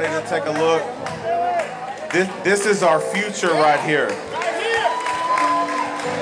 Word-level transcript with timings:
everybody 0.00 0.24
to 0.24 0.30
take 0.30 0.46
a 0.46 0.58
look. 0.58 0.82
This, 2.12 2.28
this 2.44 2.66
is 2.66 2.82
our 2.82 3.00
future 3.00 3.48
right 3.48 3.80
here. 3.80 4.08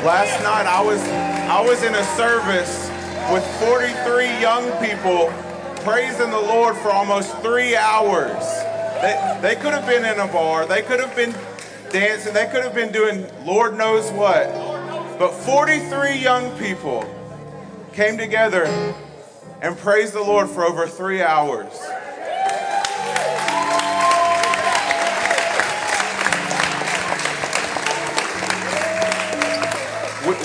Last 0.05 0.43
night 0.43 0.67
I 0.67 0.83
was 0.83 1.01
I 1.49 1.61
was 1.61 1.83
in 1.83 1.95
a 1.95 2.05
service 2.17 2.91
with 3.33 3.45
43 3.61 4.41
young 4.41 4.71
people 4.85 5.33
praising 5.83 6.31
the 6.31 6.41
Lord 6.41 6.77
for 6.77 6.91
almost 6.91 7.37
three 7.39 7.77
hours. 7.77 8.45
They, 9.01 9.39
they 9.43 9.55
could 9.55 9.73
have 9.73 9.87
been 9.87 10.05
in 10.05 10.19
a 10.19 10.31
bar, 10.33 10.67
they 10.67 10.83
could 10.83 11.01
have 11.01 11.15
been 11.17 11.35
dancing, 11.91 12.35
they 12.35 12.47
could 12.47 12.65
have 12.65 12.75
been 12.75 12.93
doing 12.93 13.27
Lord 13.45 13.77
knows 13.77 14.11
what. 14.13 14.49
But 15.19 15.33
43 15.33 16.17
young 16.17 16.57
people 16.59 17.05
came 17.93 18.19
together 18.19 18.65
and 19.61 19.77
praised 19.77 20.15
the 20.15 20.23
Lord 20.23 20.49
for 20.49 20.65
over 20.65 20.87
three 20.87 21.23
hours. 21.23 21.73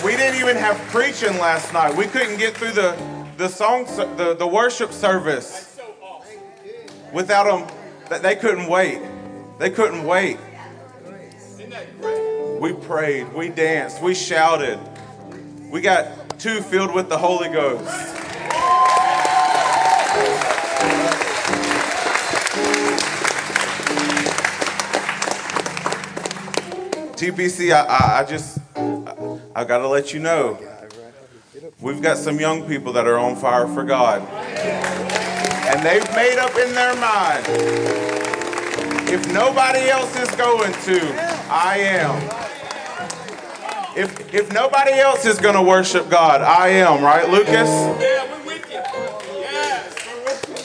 We, 0.03 0.17
didn't 0.17 0.39
even 0.41 0.57
have 0.57 0.77
preaching 0.89 1.37
last 1.37 1.71
night. 1.71 1.95
We 1.95 2.05
couldn't 2.07 2.37
get 2.37 2.57
through 2.57 2.73
the, 2.73 2.97
the 3.37 3.47
song, 3.47 3.85
the, 3.85 4.35
the 4.37 4.45
worship 4.45 4.91
service 4.91 5.79
without 7.13 7.45
them. 7.45 8.21
They 8.21 8.35
couldn't 8.35 8.67
wait. 8.67 9.01
They 9.59 9.69
couldn't 9.69 10.03
wait. 10.03 10.37
We 12.59 12.73
prayed, 12.73 13.31
we 13.33 13.49
danced, 13.49 14.01
we 14.01 14.13
shouted. 14.13 14.79
We 15.69 15.81
got 15.81 16.39
two 16.39 16.61
filled 16.61 16.93
with 16.93 17.09
the 17.09 17.17
Holy 17.17 17.49
Ghost. 17.49 17.85
TPC, 27.15 27.71
I, 27.71 27.81
I, 27.85 28.19
I 28.19 28.23
just, 28.25 28.59
I, 28.75 29.39
I 29.55 29.63
got 29.63 29.79
to 29.79 29.87
let 29.87 30.13
you 30.13 30.19
know, 30.19 30.59
we've 31.81 32.01
got 32.01 32.17
some 32.17 32.39
young 32.39 32.67
people 32.67 32.93
that 32.93 33.07
are 33.07 33.17
on 33.17 33.35
fire 33.35 33.67
for 33.67 33.83
God. 33.83 34.21
And 34.21 35.85
they've 35.85 36.07
made 36.15 36.37
up 36.37 36.55
in 36.57 36.73
their 36.73 36.95
mind, 36.95 37.45
if 39.09 39.31
nobody 39.33 39.89
else 39.89 40.15
is 40.17 40.29
going 40.35 40.73
to, 40.73 40.99
I 41.49 41.77
am. 41.77 42.15
If, 43.95 44.33
if 44.33 44.51
nobody 44.51 44.93
else 44.93 45.25
is 45.25 45.39
going 45.39 45.55
to 45.55 45.61
worship 45.61 46.09
God, 46.09 46.41
I 46.41 46.69
am, 46.69 47.03
right, 47.03 47.29
Lucas? 47.29 47.69
Yeah, 47.69 48.25
we're 48.31 48.45
with 48.47 48.71
you. 48.71 48.81
Yes, 49.39 49.95
we're 50.07 50.23
with 50.25 50.49
you. 50.49 50.55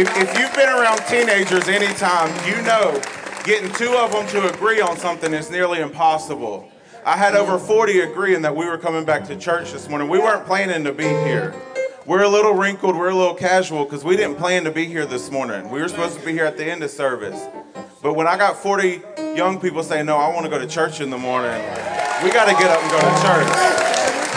If, 0.00 0.16
if 0.16 0.38
you've 0.38 0.54
been 0.54 0.68
around 0.68 0.98
teenagers 1.06 1.68
anytime, 1.68 2.28
you 2.46 2.60
know 2.62 3.00
getting 3.48 3.72
two 3.72 3.96
of 3.96 4.12
them 4.12 4.26
to 4.26 4.46
agree 4.52 4.78
on 4.78 4.94
something 4.98 5.32
is 5.32 5.50
nearly 5.50 5.80
impossible. 5.80 6.70
I 7.06 7.16
had 7.16 7.34
over 7.34 7.58
40 7.58 8.00
agreeing 8.00 8.42
that 8.42 8.54
we 8.54 8.66
were 8.66 8.76
coming 8.76 9.06
back 9.06 9.24
to 9.28 9.36
church 9.36 9.72
this 9.72 9.88
morning. 9.88 10.10
We 10.10 10.18
weren't 10.18 10.44
planning 10.44 10.84
to 10.84 10.92
be 10.92 11.04
here. 11.04 11.54
We're 12.04 12.24
a 12.24 12.28
little 12.28 12.52
wrinkled, 12.52 12.94
we're 12.94 13.08
a 13.08 13.14
little 13.14 13.34
casual 13.34 13.84
because 13.84 14.04
we 14.04 14.18
didn't 14.18 14.36
plan 14.36 14.64
to 14.64 14.70
be 14.70 14.84
here 14.84 15.06
this 15.06 15.30
morning. 15.30 15.70
We 15.70 15.80
were 15.80 15.88
supposed 15.88 16.18
to 16.18 16.26
be 16.26 16.32
here 16.32 16.44
at 16.44 16.58
the 16.58 16.70
end 16.70 16.82
of 16.82 16.90
service. 16.90 17.42
But 18.02 18.12
when 18.16 18.26
I 18.26 18.36
got 18.36 18.54
40 18.54 19.00
young 19.34 19.58
people 19.58 19.82
saying, 19.82 20.04
No, 20.04 20.18
I 20.18 20.28
want 20.28 20.44
to 20.44 20.50
go 20.50 20.58
to 20.58 20.66
church 20.66 21.00
in 21.00 21.08
the 21.08 21.16
morning, 21.16 21.58
we 22.22 22.30
got 22.30 22.44
to 22.44 22.52
get 22.52 22.68
up 22.70 22.82
and 22.82 22.90
go 22.90 23.00
to 23.00 23.22
church. 23.22 24.27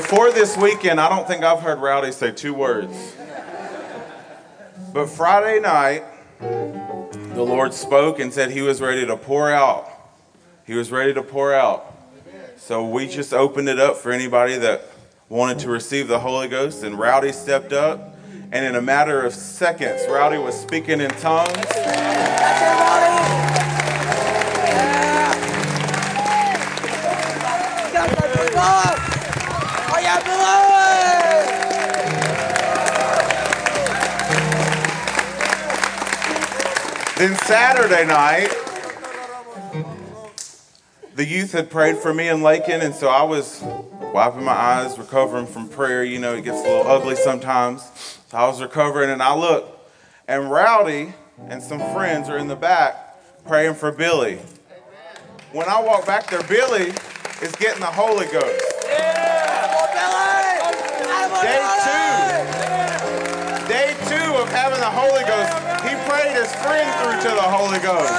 Before 0.00 0.32
this 0.32 0.56
weekend, 0.56 0.98
I 0.98 1.10
don't 1.10 1.28
think 1.28 1.44
I've 1.44 1.60
heard 1.60 1.78
Rowdy 1.78 2.10
say 2.10 2.32
two 2.32 2.54
words. 2.54 3.14
But 4.94 5.10
Friday 5.10 5.60
night, 5.60 6.04
the 6.38 7.42
Lord 7.42 7.74
spoke 7.74 8.18
and 8.18 8.32
said 8.32 8.50
he 8.50 8.62
was 8.62 8.80
ready 8.80 9.04
to 9.04 9.18
pour 9.18 9.50
out. 9.50 9.86
He 10.66 10.72
was 10.72 10.90
ready 10.90 11.12
to 11.12 11.22
pour 11.22 11.52
out. 11.52 11.94
So 12.56 12.88
we 12.88 13.08
just 13.08 13.34
opened 13.34 13.68
it 13.68 13.78
up 13.78 13.98
for 13.98 14.10
anybody 14.10 14.56
that 14.56 14.86
wanted 15.28 15.58
to 15.60 15.68
receive 15.68 16.08
the 16.08 16.20
Holy 16.20 16.48
Ghost, 16.48 16.82
and 16.82 16.98
Rowdy 16.98 17.32
stepped 17.32 17.74
up. 17.74 18.16
And 18.52 18.64
in 18.64 18.76
a 18.76 18.82
matter 18.82 19.20
of 19.20 19.34
seconds, 19.34 20.00
Rowdy 20.08 20.38
was 20.38 20.58
speaking 20.58 21.02
in 21.02 21.10
tongues. 21.10 21.52
Then 37.20 37.36
Saturday 37.40 38.06
night, 38.06 38.48
the 41.14 41.26
youth 41.26 41.52
had 41.52 41.70
prayed 41.70 41.98
for 41.98 42.14
me 42.14 42.28
in 42.28 42.42
Lakin, 42.42 42.80
and 42.80 42.94
so 42.94 43.08
I 43.08 43.24
was 43.24 43.62
wiping 44.14 44.42
my 44.42 44.52
eyes, 44.52 44.98
recovering 44.98 45.46
from 45.46 45.68
prayer. 45.68 46.02
You 46.02 46.18
know, 46.18 46.34
it 46.34 46.44
gets 46.44 46.60
a 46.60 46.62
little 46.62 46.90
ugly 46.90 47.16
sometimes. 47.16 47.82
So 48.28 48.38
I 48.38 48.46
was 48.46 48.62
recovering, 48.62 49.10
and 49.10 49.22
I 49.22 49.34
look, 49.34 49.86
and 50.26 50.50
Rowdy 50.50 51.12
and 51.48 51.62
some 51.62 51.80
friends 51.92 52.30
are 52.30 52.38
in 52.38 52.48
the 52.48 52.56
back 52.56 53.16
praying 53.46 53.74
for 53.74 53.92
Billy. 53.92 54.38
When 55.52 55.68
I 55.68 55.82
walk 55.82 56.06
back 56.06 56.30
there, 56.30 56.42
Billy 56.44 56.94
is 57.42 57.54
getting 57.56 57.80
the 57.80 57.86
Holy 57.86 58.26
Ghost. 58.28 58.79
Holy 65.00 65.24
Ghost. 65.24 65.50
He 65.80 65.96
prayed 66.10 66.36
his 66.36 66.54
friend 66.56 66.86
through 67.00 67.30
to 67.30 67.34
the 67.34 67.40
Holy 67.40 67.78
Ghost. 67.78 68.12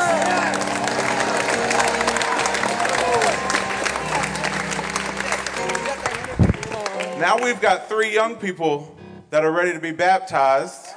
Now 7.19 7.37
we've 7.37 7.61
got 7.61 7.87
three 7.87 8.11
young 8.11 8.35
people 8.35 8.97
that 9.29 9.45
are 9.45 9.51
ready 9.51 9.73
to 9.73 9.79
be 9.79 9.91
baptized. 9.91 10.87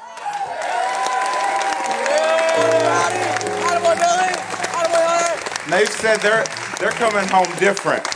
They've 5.69 5.89
said 5.89 6.21
they're 6.21 6.47
they're 6.81 6.93
coming 6.93 7.29
home 7.29 7.55
different. 7.59 8.07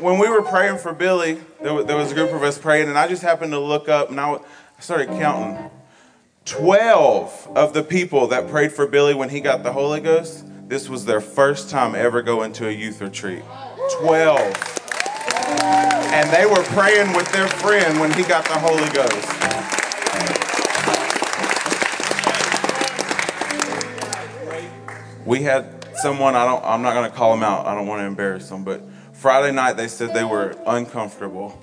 When 0.00 0.18
we 0.18 0.30
were 0.30 0.40
praying 0.40 0.78
for 0.78 0.94
Billy, 0.94 1.42
there 1.60 1.74
was, 1.74 2.10
a 2.10 2.14
group 2.14 2.32
of 2.32 2.42
us 2.42 2.56
praying, 2.56 2.88
and 2.88 2.96
I 2.96 3.06
just 3.06 3.20
happened 3.20 3.52
to 3.52 3.58
look 3.58 3.90
up 3.90 4.08
and 4.08 4.18
I 4.18 4.38
started 4.78 5.08
counting. 5.08 5.70
12 6.44 7.52
of 7.54 7.72
the 7.72 7.82
people 7.82 8.26
that 8.28 8.48
prayed 8.48 8.72
for 8.72 8.86
Billy 8.86 9.14
when 9.14 9.28
he 9.28 9.40
got 9.40 9.62
the 9.62 9.72
Holy 9.72 10.00
Ghost, 10.00 10.44
this 10.68 10.88
was 10.88 11.04
their 11.04 11.20
first 11.20 11.70
time 11.70 11.94
ever 11.94 12.20
going 12.20 12.52
to 12.54 12.68
a 12.68 12.70
youth 12.70 13.00
retreat. 13.00 13.42
12. 14.00 14.40
And 16.12 16.30
they 16.30 16.44
were 16.44 16.62
praying 16.74 17.14
with 17.14 17.30
their 17.32 17.46
friend 17.48 18.00
when 18.00 18.12
he 18.12 18.24
got 18.24 18.44
the 18.44 18.58
Holy 18.58 18.88
Ghost. 18.90 19.28
We 25.24 25.42
had 25.42 25.86
someone, 25.98 26.34
I 26.34 26.44
don't 26.44 26.64
I'm 26.64 26.82
not 26.82 26.94
going 26.94 27.08
to 27.08 27.16
call 27.16 27.32
them 27.34 27.44
out. 27.44 27.66
I 27.66 27.74
don't 27.74 27.86
want 27.86 28.00
to 28.00 28.06
embarrass 28.06 28.48
them, 28.48 28.64
but 28.64 28.82
Friday 29.12 29.52
night 29.54 29.76
they 29.76 29.86
said 29.86 30.12
they 30.12 30.24
were 30.24 30.56
uncomfortable. 30.66 31.56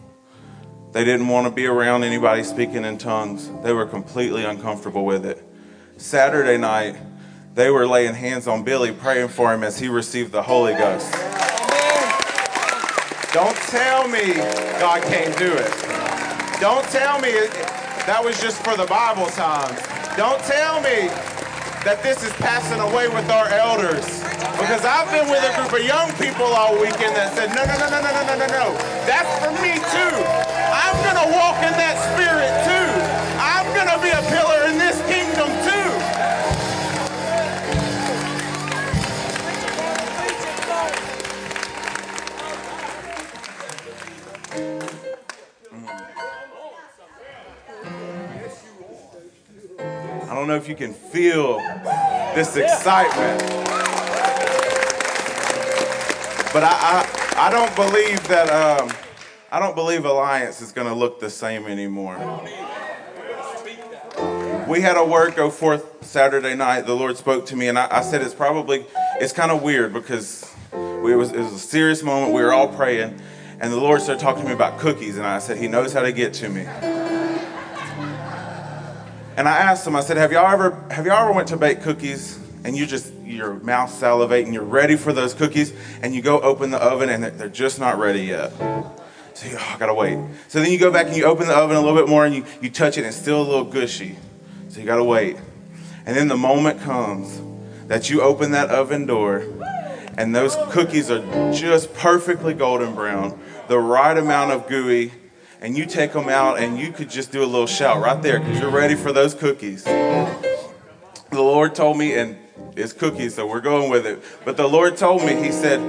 They 0.91 1.03
didn't 1.03 1.27
want 1.27 1.45
to 1.45 1.51
be 1.51 1.67
around 1.67 2.03
anybody 2.03 2.43
speaking 2.43 2.83
in 2.83 2.97
tongues. 2.97 3.51
They 3.61 3.73
were 3.73 3.85
completely 3.85 4.43
uncomfortable 4.43 5.05
with 5.05 5.25
it. 5.25 5.43
Saturday 5.97 6.57
night, 6.57 6.95
they 7.53 7.69
were 7.69 7.85
laying 7.85 8.15
hands 8.15 8.47
on 8.47 8.63
Billy, 8.63 8.91
praying 8.91 9.27
for 9.27 9.53
him 9.53 9.63
as 9.63 9.79
he 9.79 9.87
received 9.87 10.31
the 10.31 10.41
Holy 10.41 10.73
Ghost. 10.73 11.11
Don't 13.33 13.55
tell 13.69 14.07
me 14.07 14.33
God 14.79 15.03
can't 15.03 15.37
do 15.37 15.53
it. 15.53 15.71
Don't 16.59 16.85
tell 16.89 17.19
me 17.21 17.31
that 18.09 18.21
was 18.23 18.41
just 18.41 18.63
for 18.63 18.75
the 18.75 18.87
Bible 18.87 19.27
times. 19.27 19.77
Don't 20.17 20.41
tell 20.49 20.81
me 20.81 21.13
that 21.85 22.01
this 22.01 22.23
is 22.23 22.33
passing 22.33 22.79
away 22.79 23.07
with 23.07 23.29
our 23.29 23.47
elders. 23.49 24.25
Because 24.57 24.83
I've 24.83 25.11
been 25.11 25.29
with 25.29 25.43
a 25.45 25.53
group 25.55 25.71
of 25.71 25.85
young 25.85 26.11
people 26.17 26.49
all 26.49 26.73
weekend 26.73 27.15
that 27.15 27.37
said, 27.37 27.53
no, 27.53 27.63
no, 27.63 27.77
no, 27.77 27.87
no, 27.87 28.01
no, 28.01 28.11
no, 28.11 28.23
no, 28.25 28.35
no, 28.35 28.47
no. 28.49 28.67
That's 29.05 29.31
for 29.39 29.53
me 29.61 29.77
too. 29.77 30.38
I'm 30.99 31.15
going 31.15 31.31
to 31.31 31.33
walk 31.33 31.55
in 31.63 31.71
that 31.79 31.95
spirit 32.11 32.51
too. 32.67 32.91
I'm 33.39 33.63
going 33.73 33.87
to 33.87 33.99
be 34.03 34.09
a 34.11 34.21
pillar 34.27 34.67
in 34.67 34.77
this 34.77 34.99
kingdom 35.07 35.47
too. 35.63 35.89
I 50.29 50.35
don't 50.35 50.47
know 50.47 50.55
if 50.55 50.67
you 50.67 50.75
can 50.75 50.93
feel 50.93 51.59
this 52.35 52.57
excitement. 52.57 53.39
But 56.51 56.63
I, 56.65 56.73
I, 56.73 57.47
I 57.47 57.49
don't 57.49 57.73
believe 57.77 58.21
that 58.27 58.49
um, 58.49 58.91
I 59.51 59.59
don't 59.59 59.73
believe 59.73 60.05
Alliance 60.05 60.61
is 60.61 60.71
going 60.71 60.87
to 60.87 60.93
look 60.93 61.19
the 61.19 61.29
same 61.29 61.65
anymore. 61.65 62.17
We 64.67 64.81
had 64.81 64.95
a 64.95 65.03
word 65.03 65.35
go 65.35 65.49
forth 65.49 66.05
Saturday 66.05 66.53
night. 66.53 66.81
The 66.81 66.93
Lord 66.93 67.17
spoke 67.17 67.47
to 67.47 67.55
me, 67.55 67.67
and 67.67 67.79
I, 67.79 67.87
I 67.89 68.01
said 68.01 68.21
it's 68.21 68.35
probably, 68.35 68.85
it's 69.19 69.33
kind 69.33 69.51
of 69.51 69.63
weird 69.63 69.91
because 69.91 70.47
we, 70.71 71.13
it, 71.13 71.15
was, 71.15 71.31
it 71.31 71.39
was 71.39 71.53
a 71.53 71.59
serious 71.59 72.03
moment. 72.03 72.33
We 72.33 72.43
were 72.43 72.53
all 72.53 72.67
praying, 72.67 73.19
and 73.59 73.73
the 73.73 73.77
Lord 73.77 74.03
started 74.03 74.21
talking 74.21 74.43
to 74.43 74.47
me 74.49 74.53
about 74.53 74.77
cookies, 74.77 75.17
and 75.17 75.25
I 75.25 75.39
said, 75.39 75.57
He 75.57 75.67
knows 75.67 75.93
how 75.93 76.03
to 76.03 76.11
get 76.11 76.35
to 76.35 76.49
me. 76.49 76.61
And 79.35 79.47
I 79.47 79.57
asked 79.57 79.87
him, 79.87 79.95
I 79.95 80.01
said, 80.01 80.17
Have 80.17 80.31
y'all 80.31 80.51
ever 80.51 80.79
have 80.91 81.07
y'all 81.07 81.23
ever 81.23 81.31
went 81.31 81.47
to 81.47 81.57
bake 81.57 81.81
cookies 81.81 82.37
and 82.63 82.75
you 82.75 82.85
just 82.85 83.11
your 83.23 83.53
mouth 83.55 83.89
salivating, 83.89 84.53
you're 84.53 84.63
ready 84.63 84.97
for 84.97 85.13
those 85.13 85.33
cookies, 85.33 85.73
and 86.01 86.13
you 86.13 86.21
go 86.21 86.39
open 86.41 86.71
the 86.71 86.77
oven 86.77 87.09
and 87.09 87.23
they're 87.23 87.47
just 87.47 87.79
not 87.79 87.97
ready 87.97 88.21
yet. 88.21 88.51
So 89.39 89.47
you, 89.47 89.55
oh, 89.57 89.71
I 89.73 89.77
gotta 89.77 89.93
wait. 89.93 90.19
So 90.49 90.59
then 90.59 90.69
you 90.69 90.77
go 90.77 90.91
back 90.91 91.07
and 91.07 91.15
you 91.15 91.23
open 91.23 91.47
the 91.47 91.55
oven 91.55 91.77
a 91.77 91.79
little 91.79 91.95
bit 91.95 92.09
more 92.09 92.25
and 92.25 92.35
you, 92.35 92.43
you 92.59 92.69
touch 92.69 92.97
it 92.97 93.05
and 93.05 93.07
it's 93.07 93.15
still 93.15 93.41
a 93.41 93.47
little 93.47 93.63
gushy. 93.63 94.17
So 94.67 94.81
you 94.81 94.85
gotta 94.85 95.01
wait. 95.01 95.37
And 96.05 96.17
then 96.17 96.27
the 96.27 96.35
moment 96.35 96.81
comes 96.81 97.41
that 97.87 98.09
you 98.09 98.21
open 98.21 98.51
that 98.51 98.69
oven 98.69 99.05
door 99.05 99.45
and 100.17 100.35
those 100.35 100.57
cookies 100.71 101.09
are 101.09 101.21
just 101.53 101.93
perfectly 101.93 102.53
golden 102.53 102.93
brown, 102.93 103.39
the 103.69 103.79
right 103.79 104.17
amount 104.17 104.51
of 104.51 104.67
gooey, 104.67 105.13
and 105.61 105.77
you 105.77 105.85
take 105.85 106.11
them 106.11 106.27
out 106.27 106.59
and 106.59 106.77
you 106.77 106.91
could 106.91 107.09
just 107.09 107.31
do 107.31 107.41
a 107.41 107.47
little 107.47 107.65
shout 107.65 108.01
right 108.01 108.21
there 108.21 108.41
because 108.41 108.59
you're 108.59 108.69
ready 108.69 108.95
for 108.95 109.13
those 109.13 109.33
cookies. 109.33 109.85
The 109.85 110.35
Lord 111.31 111.75
told 111.75 111.97
me, 111.97 112.13
and 112.13 112.35
it's 112.75 112.91
cookies, 112.91 113.35
so 113.35 113.47
we're 113.47 113.61
going 113.61 113.89
with 113.89 114.05
it. 114.05 114.21
But 114.43 114.57
the 114.57 114.67
Lord 114.67 114.97
told 114.97 115.23
me, 115.23 115.41
He 115.41 115.53
said, 115.53 115.79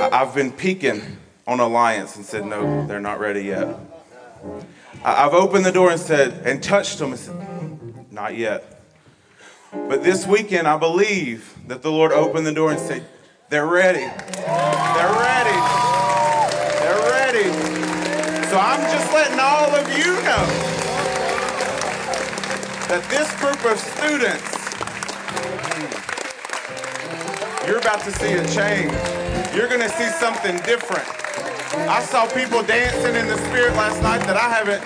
I've 0.00 0.34
been 0.34 0.52
peeking 0.52 1.18
on 1.46 1.60
Alliance 1.60 2.16
and 2.16 2.24
said, 2.24 2.46
No, 2.46 2.86
they're 2.86 3.00
not 3.00 3.20
ready 3.20 3.42
yet. 3.42 3.78
I've 5.04 5.34
opened 5.34 5.66
the 5.66 5.72
door 5.72 5.90
and 5.90 6.00
said, 6.00 6.46
and 6.46 6.62
touched 6.62 6.98
them 6.98 7.10
and 7.10 7.18
said, 7.20 7.34
mm, 7.34 8.10
Not 8.12 8.36
yet. 8.36 8.82
But 9.72 10.02
this 10.02 10.26
weekend, 10.26 10.66
I 10.66 10.78
believe 10.78 11.54
that 11.66 11.82
the 11.82 11.90
Lord 11.90 12.12
opened 12.12 12.46
the 12.46 12.54
door 12.54 12.70
and 12.70 12.80
said, 12.80 13.04
They're 13.50 13.66
ready. 13.66 14.00
They're 14.00 15.16
ready. 15.20 15.60
They're 16.80 17.10
ready. 17.10 17.50
So 18.48 18.58
I'm 18.58 18.80
just 18.92 19.12
letting 19.12 19.38
all 19.40 19.74
of 19.74 19.88
you 19.98 20.14
know 20.22 20.46
that 22.88 23.04
this 23.10 23.28
group 23.40 23.64
of 23.66 23.78
students, 23.78 24.44
you're 27.66 27.78
about 27.78 28.00
to 28.04 28.12
see 28.12 28.34
a 28.34 28.46
change. 28.48 28.92
You're 29.54 29.68
going 29.68 29.80
to 29.80 29.88
see 29.88 30.08
something 30.18 30.56
different. 30.58 31.23
I 31.88 32.02
saw 32.02 32.26
people 32.26 32.62
dancing 32.62 33.14
in 33.14 33.26
the 33.26 33.36
spirit 33.48 33.74
last 33.74 34.02
night 34.02 34.20
that 34.26 34.36
I 34.36 34.48
haven't 34.48 34.82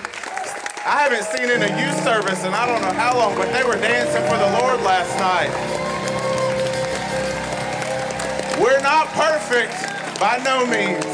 I 0.85 1.03
haven't 1.03 1.23
seen 1.23 1.49
in 1.51 1.61
a 1.61 1.69
youth 1.79 2.03
service 2.03 2.43
and 2.45 2.55
I 2.55 2.65
don't 2.65 2.81
know 2.81 2.93
how 2.93 3.15
long, 3.15 3.35
but 3.35 3.51
they 3.53 3.63
were 3.63 3.75
dancing 3.75 4.23
for 4.23 4.37
the 4.37 4.49
Lord 4.59 4.81
last 4.81 5.13
night. 5.19 5.51
We're 8.59 8.81
not 8.81 9.07
perfect 9.09 9.73
by 10.19 10.41
no 10.43 10.65
means, 10.65 11.05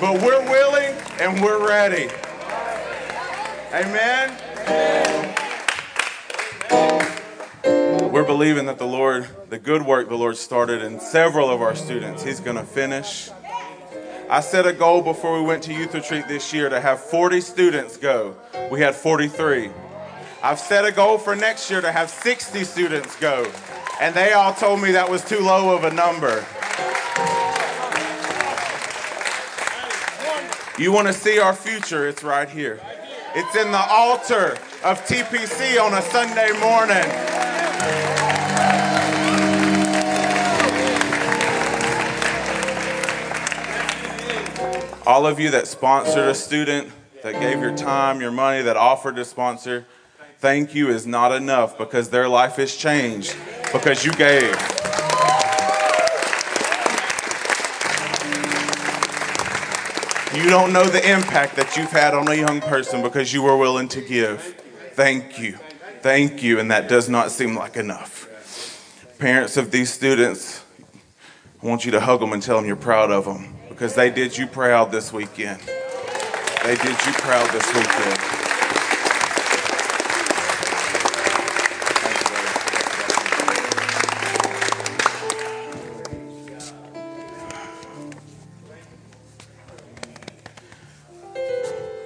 but 0.00 0.20
we're 0.22 0.42
willing 0.48 0.96
and 1.20 1.42
we're 1.42 1.66
ready. 1.66 2.08
Amen. 3.72 4.32
We're 8.10 8.24
believing 8.24 8.66
that 8.66 8.78
the 8.78 8.86
Lord, 8.86 9.28
the 9.50 9.58
good 9.58 9.82
work 9.82 10.08
the 10.08 10.16
Lord 10.16 10.36
started 10.36 10.82
in 10.82 10.98
several 11.00 11.50
of 11.50 11.60
our 11.60 11.74
students, 11.74 12.24
He's 12.24 12.40
going 12.40 12.56
to 12.56 12.64
finish. 12.64 13.30
I 14.30 14.40
set 14.40 14.66
a 14.66 14.74
goal 14.74 15.00
before 15.00 15.40
we 15.40 15.46
went 15.46 15.62
to 15.62 15.72
youth 15.72 15.94
retreat 15.94 16.28
this 16.28 16.52
year 16.52 16.68
to 16.68 16.78
have 16.80 17.00
40 17.00 17.40
students 17.40 17.96
go. 17.96 18.36
We 18.70 18.78
had 18.78 18.94
43. 18.94 19.70
I've 20.42 20.58
set 20.58 20.84
a 20.84 20.92
goal 20.92 21.16
for 21.16 21.34
next 21.34 21.70
year 21.70 21.80
to 21.80 21.90
have 21.90 22.10
60 22.10 22.62
students 22.64 23.16
go, 23.16 23.50
and 24.02 24.14
they 24.14 24.34
all 24.34 24.52
told 24.52 24.82
me 24.82 24.92
that 24.92 25.08
was 25.08 25.24
too 25.24 25.40
low 25.40 25.74
of 25.74 25.84
a 25.84 25.90
number. 25.94 26.44
You 30.78 30.92
want 30.92 31.06
to 31.06 31.14
see 31.14 31.38
our 31.38 31.54
future? 31.54 32.06
It's 32.06 32.22
right 32.22 32.50
here. 32.50 32.80
It's 33.34 33.56
in 33.56 33.72
the 33.72 33.78
altar 33.78 34.58
of 34.84 35.00
TPC 35.06 35.82
on 35.82 35.94
a 35.94 36.02
Sunday 36.02 36.52
morning. 36.60 37.37
All 45.08 45.26
of 45.26 45.40
you 45.40 45.48
that 45.52 45.66
sponsored 45.66 46.28
a 46.28 46.34
student, 46.34 46.92
that 47.22 47.40
gave 47.40 47.60
your 47.60 47.74
time, 47.74 48.20
your 48.20 48.30
money, 48.30 48.60
that 48.60 48.76
offered 48.76 49.16
to 49.16 49.24
sponsor, 49.24 49.86
thank 50.36 50.74
you 50.74 50.90
is 50.90 51.06
not 51.06 51.32
enough 51.32 51.78
because 51.78 52.10
their 52.10 52.28
life 52.28 52.56
has 52.56 52.76
changed 52.76 53.34
because 53.72 54.04
you 54.04 54.12
gave. 54.12 54.52
You 60.36 60.50
don't 60.50 60.74
know 60.74 60.84
the 60.84 61.00
impact 61.10 61.56
that 61.56 61.74
you've 61.74 61.90
had 61.90 62.12
on 62.12 62.28
a 62.28 62.34
young 62.34 62.60
person 62.60 63.00
because 63.00 63.32
you 63.32 63.40
were 63.40 63.56
willing 63.56 63.88
to 63.88 64.02
give. 64.02 64.42
Thank 64.92 65.38
you. 65.38 65.52
Thank 66.02 66.42
you. 66.42 66.60
And 66.60 66.70
that 66.70 66.86
does 66.86 67.08
not 67.08 67.30
seem 67.30 67.56
like 67.56 67.78
enough. 67.78 69.16
Parents 69.18 69.56
of 69.56 69.70
these 69.70 69.90
students, 69.90 70.62
I 71.62 71.66
want 71.66 71.86
you 71.86 71.92
to 71.92 72.00
hug 72.00 72.20
them 72.20 72.34
and 72.34 72.42
tell 72.42 72.56
them 72.56 72.66
you're 72.66 72.76
proud 72.76 73.10
of 73.10 73.24
them 73.24 73.54
because 73.78 73.94
they 73.94 74.10
did 74.10 74.36
you 74.36 74.44
proud 74.44 74.90
this 74.90 75.12
weekend. 75.12 75.60
They 76.64 76.74
did 76.74 77.06
you 77.06 77.12
proud 77.12 77.48
this 77.50 77.64
weekend. 77.72 78.18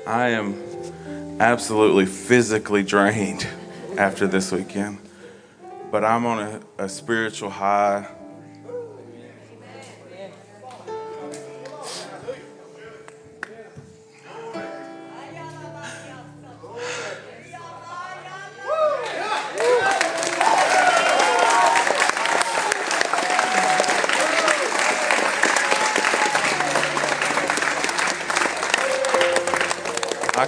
I 0.07 0.29
am 0.29 1.41
absolutely 1.41 2.05
physically 2.05 2.83
drained 2.83 3.49
after 3.97 4.27
this 4.27 4.53
weekend, 4.53 4.99
but 5.91 6.05
I'm 6.05 6.27
on 6.27 6.39
a, 6.39 6.61
a 6.85 6.89
spiritual 6.91 7.49
high. 7.49 8.07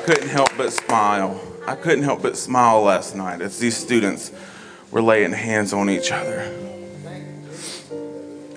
Couldn't 0.05 0.29
help 0.29 0.51
but 0.59 0.71
smile. 0.71 1.41
I 1.67 1.77
couldn't 1.77 2.05
help 2.05 2.21
but 2.21 2.37
smile 2.37 2.83
last 2.83 3.17
night 3.17 3.41
as 3.41 3.59
these 3.59 3.75
students 3.75 4.31
were 4.91 5.01
laying 5.01 5.33
hands 5.33 5.73
on 5.73 5.89
each 5.89 6.13
other. 6.13 6.41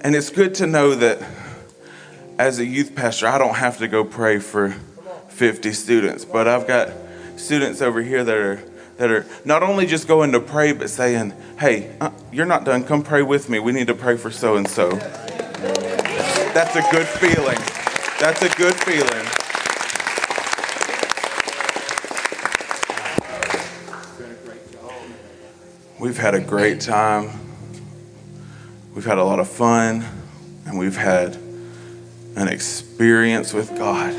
And 0.01 0.13
it's 0.13 0.29
good 0.29 0.55
to 0.55 0.67
know 0.67 0.93
that 0.95 1.25
as 2.37 2.59
a 2.59 2.65
youth 2.65 2.95
pastor, 2.95 3.27
I 3.27 3.37
don't 3.37 3.55
have 3.55 3.77
to 3.77 3.87
go 3.87 4.03
pray 4.03 4.39
for 4.39 4.75
50 5.29 5.71
students, 5.71 6.25
but 6.25 6.49
I've 6.49 6.67
got 6.67 6.91
students 7.37 7.81
over 7.81 8.01
here 8.01 8.25
that 8.25 8.37
are 8.37 8.61
that 8.97 9.11
are 9.11 9.25
not 9.45 9.61
only 9.61 9.85
just 9.85 10.07
going 10.07 10.31
to 10.31 10.39
pray, 10.39 10.73
but 10.73 10.89
saying, 10.89 11.31
"Hey, 11.59 11.95
uh, 12.01 12.09
you're 12.31 12.47
not 12.47 12.65
done. 12.65 12.83
Come 12.83 13.03
pray 13.03 13.21
with 13.21 13.47
me. 13.47 13.59
We 13.59 13.71
need 13.71 13.87
to 13.87 13.93
pray 13.93 14.17
for 14.17 14.31
so 14.31 14.57
and 14.57 14.67
so." 14.67 14.89
That's 16.53 16.75
a 16.75 16.81
good 16.91 17.07
feeling. 17.07 17.59
That's 18.19 18.41
a 18.41 18.49
good 18.57 18.73
feeling. 18.73 19.06
We've 26.07 26.17
had 26.17 26.35
a 26.35 26.39
great 26.39 26.79
time. 26.79 27.37
We've 28.95 29.03
had 29.03 29.17
a 29.17 29.25
lot 29.25 29.41
of 29.41 29.49
fun, 29.49 30.05
and 30.65 30.79
we've 30.79 30.95
had 30.95 31.35
an 32.37 32.47
experience 32.47 33.53
with 33.53 33.77
God 33.77 34.13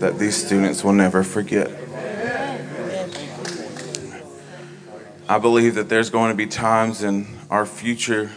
that 0.00 0.18
these 0.18 0.36
students 0.36 0.84
will 0.84 0.92
never 0.92 1.24
forget. 1.24 1.70
I 5.26 5.38
believe 5.38 5.76
that 5.76 5.88
there's 5.88 6.10
going 6.10 6.30
to 6.30 6.36
be 6.36 6.46
times 6.46 7.02
in 7.02 7.26
our 7.48 7.64
future 7.64 8.30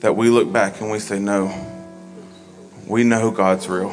that 0.00 0.16
we 0.16 0.28
look 0.28 0.52
back 0.52 0.80
and 0.80 0.90
we 0.90 0.98
say, 0.98 1.20
No, 1.20 1.54
we 2.84 3.04
know 3.04 3.30
God's 3.30 3.68
real. 3.68 3.92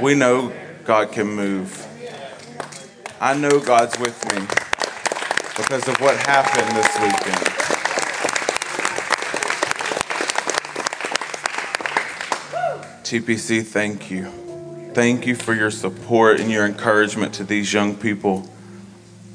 We 0.00 0.16
know 0.16 0.52
God 0.84 1.12
can 1.12 1.28
move. 1.28 1.86
I 3.20 3.36
know 3.36 3.60
God's 3.60 3.96
with 4.00 4.34
me. 4.34 4.69
Because 5.56 5.86
of 5.88 6.00
what 6.00 6.16
happened 6.16 6.76
this 6.76 6.98
weekend. 7.00 7.60
TPC, 13.04 13.66
thank 13.66 14.10
you. 14.10 14.30
Thank 14.94 15.26
you 15.26 15.34
for 15.34 15.54
your 15.54 15.70
support 15.70 16.40
and 16.40 16.50
your 16.50 16.64
encouragement 16.66 17.34
to 17.34 17.44
these 17.44 17.72
young 17.72 17.96
people. 17.96 18.48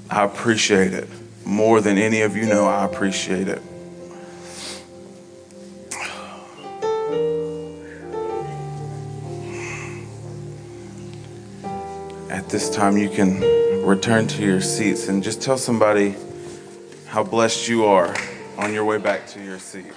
I 0.09 0.23
appreciate 0.23 0.93
it. 0.93 1.09
More 1.45 1.81
than 1.81 1.97
any 1.97 2.21
of 2.21 2.35
you 2.35 2.45
know, 2.45 2.65
I 2.65 2.85
appreciate 2.85 3.47
it. 3.47 3.61
At 12.29 12.49
this 12.49 12.69
time, 12.69 12.97
you 12.97 13.09
can 13.09 13.64
return 13.85 14.25
to 14.25 14.43
your 14.43 14.61
seats 14.61 15.07
and 15.09 15.23
just 15.23 15.41
tell 15.41 15.57
somebody 15.57 16.15
how 17.05 17.23
blessed 17.23 17.67
you 17.67 17.85
are 17.85 18.15
on 18.57 18.73
your 18.73 18.83
way 18.83 18.97
back 18.97 19.27
to 19.27 19.43
your 19.43 19.59
seat. 19.59 19.93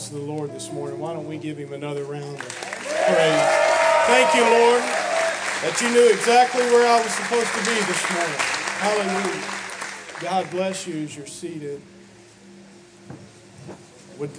House 0.00 0.10
of 0.12 0.16
the 0.16 0.32
Lord 0.32 0.50
this 0.52 0.72
morning, 0.72 0.98
why 0.98 1.12
don't 1.12 1.28
we 1.28 1.36
give 1.36 1.58
him 1.58 1.74
another 1.74 2.04
round 2.04 2.40
of 2.40 2.48
praise? 2.48 3.42
Thank 4.06 4.34
you, 4.34 4.40
Lord, 4.40 4.80
that 4.80 5.78
you 5.82 5.90
knew 5.90 6.10
exactly 6.10 6.62
where 6.62 6.88
I 6.88 7.02
was 7.02 7.12
supposed 7.12 7.52
to 7.52 7.58
be 7.58 7.76
this 7.84 8.10
morning. 8.10 8.40
Hallelujah. 8.80 9.44
God 10.20 10.50
bless 10.50 10.86
you 10.86 11.04
as 11.04 11.14
you're 11.14 11.26
seated. 11.26 11.82
Would 14.18 14.30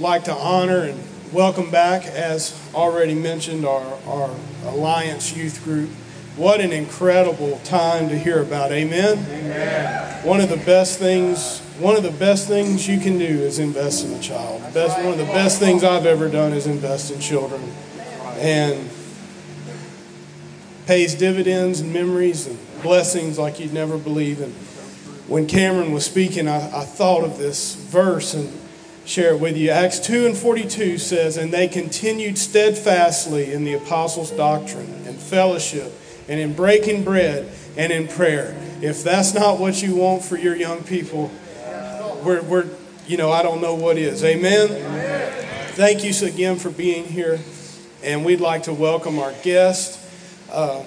like 0.00 0.24
to 0.24 0.34
honor 0.34 0.80
and 0.80 1.00
welcome 1.32 1.70
back, 1.70 2.04
as 2.06 2.60
already 2.74 3.14
mentioned, 3.14 3.64
our, 3.64 4.00
our 4.04 4.34
Alliance 4.64 5.36
Youth 5.36 5.62
Group. 5.62 5.90
What 6.34 6.60
an 6.60 6.72
incredible 6.72 7.60
time 7.62 8.08
to 8.08 8.18
hear 8.18 8.42
about. 8.42 8.72
Amen? 8.72 9.18
Amen. 9.18 10.26
One 10.26 10.40
of 10.40 10.48
the 10.48 10.56
best 10.56 10.98
things 10.98 11.62
one 11.78 11.96
of 11.96 12.02
the 12.02 12.10
best 12.10 12.48
things 12.48 12.88
you 12.88 12.98
can 12.98 13.18
do 13.18 13.24
is 13.24 13.60
invest 13.60 14.04
in 14.04 14.12
a 14.12 14.20
child. 14.20 14.62
Best, 14.74 14.96
one 14.98 15.12
of 15.12 15.18
the 15.18 15.24
best 15.24 15.60
things 15.60 15.84
I've 15.84 16.06
ever 16.06 16.28
done 16.28 16.52
is 16.52 16.66
invest 16.66 17.12
in 17.12 17.20
children. 17.20 17.62
And 18.38 18.90
pays 20.86 21.14
dividends 21.14 21.80
and 21.80 21.92
memories 21.92 22.46
and 22.46 22.58
blessings 22.82 23.38
like 23.38 23.60
you'd 23.60 23.72
never 23.72 23.96
believe. 23.96 24.40
And 24.40 24.52
when 25.28 25.46
Cameron 25.46 25.92
was 25.92 26.04
speaking, 26.04 26.48
I, 26.48 26.80
I 26.80 26.84
thought 26.84 27.22
of 27.22 27.38
this 27.38 27.74
verse 27.74 28.34
and 28.34 28.52
share 29.04 29.34
it 29.34 29.40
with 29.40 29.56
you. 29.56 29.70
Acts 29.70 30.00
2 30.00 30.26
and 30.26 30.36
42 30.36 30.98
says, 30.98 31.36
And 31.36 31.52
they 31.52 31.68
continued 31.68 32.38
steadfastly 32.38 33.52
in 33.52 33.64
the 33.64 33.74
apostles' 33.74 34.30
doctrine 34.32 35.02
and 35.06 35.16
fellowship 35.16 35.92
and 36.28 36.40
in 36.40 36.54
breaking 36.54 37.04
bread 37.04 37.48
and 37.76 37.92
in 37.92 38.08
prayer. 38.08 38.56
If 38.82 39.04
that's 39.04 39.32
not 39.34 39.60
what 39.60 39.82
you 39.82 39.94
want 39.94 40.24
for 40.24 40.36
your 40.36 40.56
young 40.56 40.82
people, 40.82 41.30
we're, 42.22 42.42
we're, 42.42 42.66
you 43.06 43.16
know, 43.16 43.30
I 43.30 43.42
don't 43.42 43.60
know 43.60 43.74
what 43.74 43.98
is. 43.98 44.24
Amen? 44.24 44.70
Amen. 44.70 45.72
Thank 45.72 46.04
you 46.04 46.26
again 46.26 46.56
for 46.58 46.70
being 46.70 47.04
here. 47.04 47.38
And 48.02 48.24
we'd 48.24 48.40
like 48.40 48.64
to 48.64 48.72
welcome 48.72 49.18
our 49.18 49.32
guest. 49.42 50.00
Uh, 50.50 50.82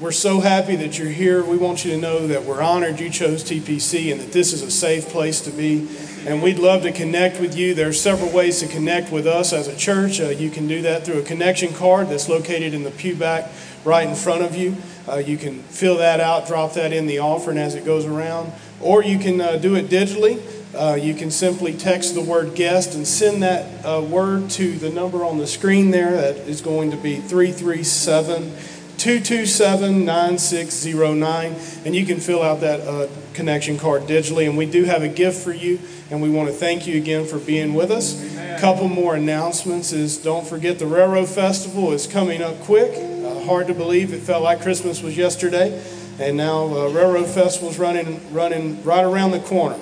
we're 0.00 0.10
so 0.10 0.40
happy 0.40 0.74
that 0.76 0.98
you're 0.98 1.08
here. 1.08 1.44
We 1.44 1.56
want 1.56 1.84
you 1.84 1.92
to 1.92 1.96
know 1.98 2.26
that 2.26 2.44
we're 2.44 2.62
honored 2.62 2.98
you 2.98 3.10
chose 3.10 3.44
TPC 3.44 4.10
and 4.10 4.20
that 4.20 4.32
this 4.32 4.52
is 4.52 4.62
a 4.62 4.70
safe 4.70 5.08
place 5.08 5.42
to 5.42 5.50
be. 5.50 5.88
And 6.26 6.42
we'd 6.42 6.58
love 6.58 6.82
to 6.82 6.92
connect 6.92 7.40
with 7.40 7.56
you. 7.56 7.74
There 7.74 7.88
are 7.88 7.92
several 7.92 8.30
ways 8.30 8.60
to 8.60 8.68
connect 8.68 9.12
with 9.12 9.26
us 9.26 9.52
as 9.52 9.68
a 9.68 9.76
church. 9.76 10.20
Uh, 10.20 10.28
you 10.28 10.50
can 10.50 10.66
do 10.66 10.82
that 10.82 11.04
through 11.04 11.20
a 11.20 11.22
connection 11.22 11.74
card 11.74 12.08
that's 12.08 12.28
located 12.28 12.74
in 12.74 12.84
the 12.84 12.90
pew 12.90 13.14
back 13.14 13.50
right 13.84 14.08
in 14.08 14.14
front 14.14 14.42
of 14.42 14.56
you. 14.56 14.76
Uh, 15.08 15.16
you 15.16 15.36
can 15.36 15.62
fill 15.64 15.98
that 15.98 16.20
out, 16.20 16.46
drop 16.46 16.74
that 16.74 16.92
in 16.92 17.06
the 17.06 17.18
offering 17.18 17.58
as 17.58 17.74
it 17.74 17.84
goes 17.84 18.06
around, 18.06 18.52
or 18.80 19.04
you 19.04 19.18
can 19.18 19.40
uh, 19.40 19.56
do 19.56 19.74
it 19.74 19.86
digitally 19.86 20.40
uh, 20.74 20.98
you 21.00 21.14
can 21.14 21.30
simply 21.30 21.74
text 21.74 22.14
the 22.14 22.22
word 22.22 22.54
guest 22.54 22.94
and 22.94 23.06
send 23.06 23.42
that 23.42 23.84
uh, 23.84 24.00
word 24.00 24.48
to 24.50 24.72
the 24.72 24.90
number 24.90 25.24
on 25.24 25.38
the 25.38 25.46
screen 25.46 25.90
there. 25.90 26.12
That 26.12 26.36
is 26.48 26.62
going 26.62 26.90
to 26.92 26.96
be 26.96 27.16
337 27.16 28.52
227 28.96 30.04
9609. 30.04 31.56
And 31.84 31.94
you 31.94 32.06
can 32.06 32.20
fill 32.20 32.42
out 32.42 32.60
that 32.60 32.80
uh, 32.80 33.08
connection 33.34 33.78
card 33.78 34.02
digitally. 34.02 34.48
And 34.48 34.56
we 34.56 34.64
do 34.64 34.84
have 34.84 35.02
a 35.02 35.08
gift 35.08 35.42
for 35.42 35.52
you. 35.52 35.78
And 36.10 36.22
we 36.22 36.30
want 36.30 36.48
to 36.48 36.54
thank 36.54 36.86
you 36.86 36.96
again 36.96 37.26
for 37.26 37.38
being 37.38 37.74
with 37.74 37.90
us. 37.90 38.22
A 38.36 38.58
couple 38.60 38.88
more 38.88 39.14
announcements 39.14 39.92
is 39.92 40.18
don't 40.18 40.46
forget 40.46 40.78
the 40.78 40.86
Railroad 40.86 41.28
Festival 41.28 41.92
is 41.92 42.06
coming 42.06 42.42
up 42.42 42.58
quick. 42.60 42.92
Uh, 42.92 43.44
hard 43.44 43.66
to 43.66 43.74
believe. 43.74 44.12
It 44.12 44.20
felt 44.20 44.42
like 44.42 44.62
Christmas 44.62 45.02
was 45.02 45.16
yesterday. 45.16 45.82
And 46.18 46.36
now 46.36 46.64
uh, 46.64 46.88
Railroad 46.88 47.26
Festival 47.26 47.70
is 47.70 47.78
running, 47.78 48.32
running 48.32 48.82
right 48.84 49.04
around 49.04 49.32
the 49.32 49.40
corner. 49.40 49.78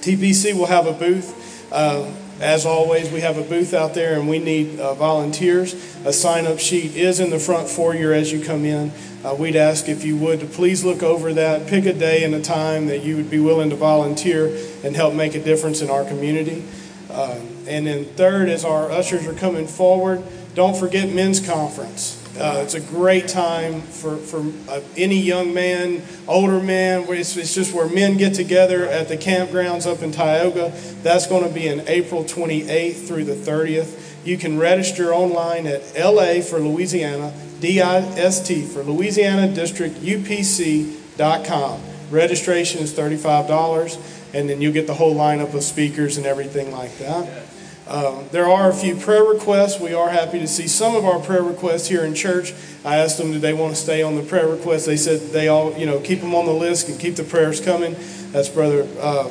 TPC 0.00 0.54
will 0.54 0.66
have 0.66 0.86
a 0.86 0.92
booth. 0.92 1.72
Uh, 1.72 2.12
as 2.40 2.66
always, 2.66 3.10
we 3.10 3.20
have 3.20 3.38
a 3.38 3.42
booth 3.42 3.72
out 3.72 3.94
there 3.94 4.18
and 4.18 4.28
we 4.28 4.38
need 4.38 4.78
uh, 4.78 4.94
volunteers. 4.94 5.74
A 6.04 6.12
sign 6.12 6.46
up 6.46 6.58
sheet 6.58 6.94
is 6.94 7.18
in 7.18 7.30
the 7.30 7.38
front 7.38 7.68
foyer 7.68 8.12
as 8.12 8.30
you 8.30 8.44
come 8.44 8.64
in. 8.64 8.92
Uh, 9.24 9.34
we'd 9.34 9.56
ask 9.56 9.88
if 9.88 10.04
you 10.04 10.16
would 10.18 10.40
to 10.40 10.46
please 10.46 10.84
look 10.84 11.02
over 11.02 11.32
that, 11.32 11.66
pick 11.66 11.86
a 11.86 11.92
day 11.92 12.24
and 12.24 12.34
a 12.34 12.42
time 12.42 12.86
that 12.86 13.02
you 13.02 13.16
would 13.16 13.30
be 13.30 13.40
willing 13.40 13.70
to 13.70 13.76
volunteer 13.76 14.54
and 14.84 14.94
help 14.94 15.14
make 15.14 15.34
a 15.34 15.42
difference 15.42 15.80
in 15.80 15.88
our 15.88 16.04
community. 16.04 16.62
Uh, 17.10 17.40
and 17.66 17.86
then, 17.86 18.04
third, 18.04 18.48
as 18.48 18.64
our 18.64 18.90
ushers 18.90 19.26
are 19.26 19.34
coming 19.34 19.66
forward, 19.66 20.22
don't 20.54 20.76
forget 20.76 21.08
men's 21.08 21.44
conference. 21.44 22.15
Uh, 22.38 22.60
it's 22.62 22.74
a 22.74 22.80
great 22.80 23.28
time 23.28 23.80
for, 23.80 24.16
for 24.16 24.44
uh, 24.70 24.80
any 24.96 25.18
young 25.18 25.54
man, 25.54 26.02
older 26.28 26.60
man. 26.60 27.06
It's, 27.08 27.36
it's 27.36 27.54
just 27.54 27.72
where 27.72 27.88
men 27.88 28.18
get 28.18 28.34
together 28.34 28.86
at 28.86 29.08
the 29.08 29.16
campgrounds 29.16 29.90
up 29.90 30.02
in 30.02 30.12
Tioga. 30.12 30.70
That's 31.02 31.26
going 31.26 31.48
to 31.48 31.54
be 31.54 31.66
in 31.66 31.80
April 31.88 32.24
28th 32.24 33.06
through 33.08 33.24
the 33.24 33.34
30th. 33.34 34.26
You 34.26 34.36
can 34.36 34.58
register 34.58 35.14
online 35.14 35.66
at 35.66 35.82
LA 35.98 36.42
for 36.42 36.58
Louisiana, 36.58 37.32
DIST 37.60 38.72
for 38.72 38.82
Louisiana 38.82 39.54
District, 39.54 39.94
UPC.com. 39.96 41.80
Registration 42.10 42.82
is 42.82 42.92
$35, 42.92 44.34
and 44.34 44.50
then 44.50 44.60
you'll 44.60 44.72
get 44.72 44.86
the 44.86 44.94
whole 44.94 45.14
lineup 45.14 45.54
of 45.54 45.62
speakers 45.62 46.18
and 46.18 46.26
everything 46.26 46.70
like 46.70 46.98
that. 46.98 47.45
Um, 47.88 48.24
there 48.32 48.48
are 48.48 48.68
a 48.68 48.74
few 48.74 48.96
prayer 48.96 49.22
requests. 49.22 49.78
We 49.78 49.94
are 49.94 50.08
happy 50.08 50.40
to 50.40 50.48
see 50.48 50.66
some 50.66 50.96
of 50.96 51.04
our 51.04 51.20
prayer 51.20 51.42
requests 51.42 51.86
here 51.86 52.04
in 52.04 52.14
church. 52.14 52.52
I 52.84 52.96
asked 52.96 53.16
them, 53.16 53.32
did 53.32 53.42
they 53.42 53.52
want 53.52 53.76
to 53.76 53.80
stay 53.80 54.02
on 54.02 54.16
the 54.16 54.22
prayer 54.22 54.48
requests? 54.48 54.86
They 54.86 54.96
said 54.96 55.20
they 55.30 55.46
all, 55.46 55.72
you 55.76 55.86
know, 55.86 56.00
keep 56.00 56.20
them 56.20 56.34
on 56.34 56.46
the 56.46 56.52
list 56.52 56.88
and 56.88 56.98
keep 56.98 57.14
the 57.14 57.22
prayers 57.22 57.60
coming. 57.60 57.94
That's 58.32 58.48
Brother 58.48 58.88
uh, 59.00 59.30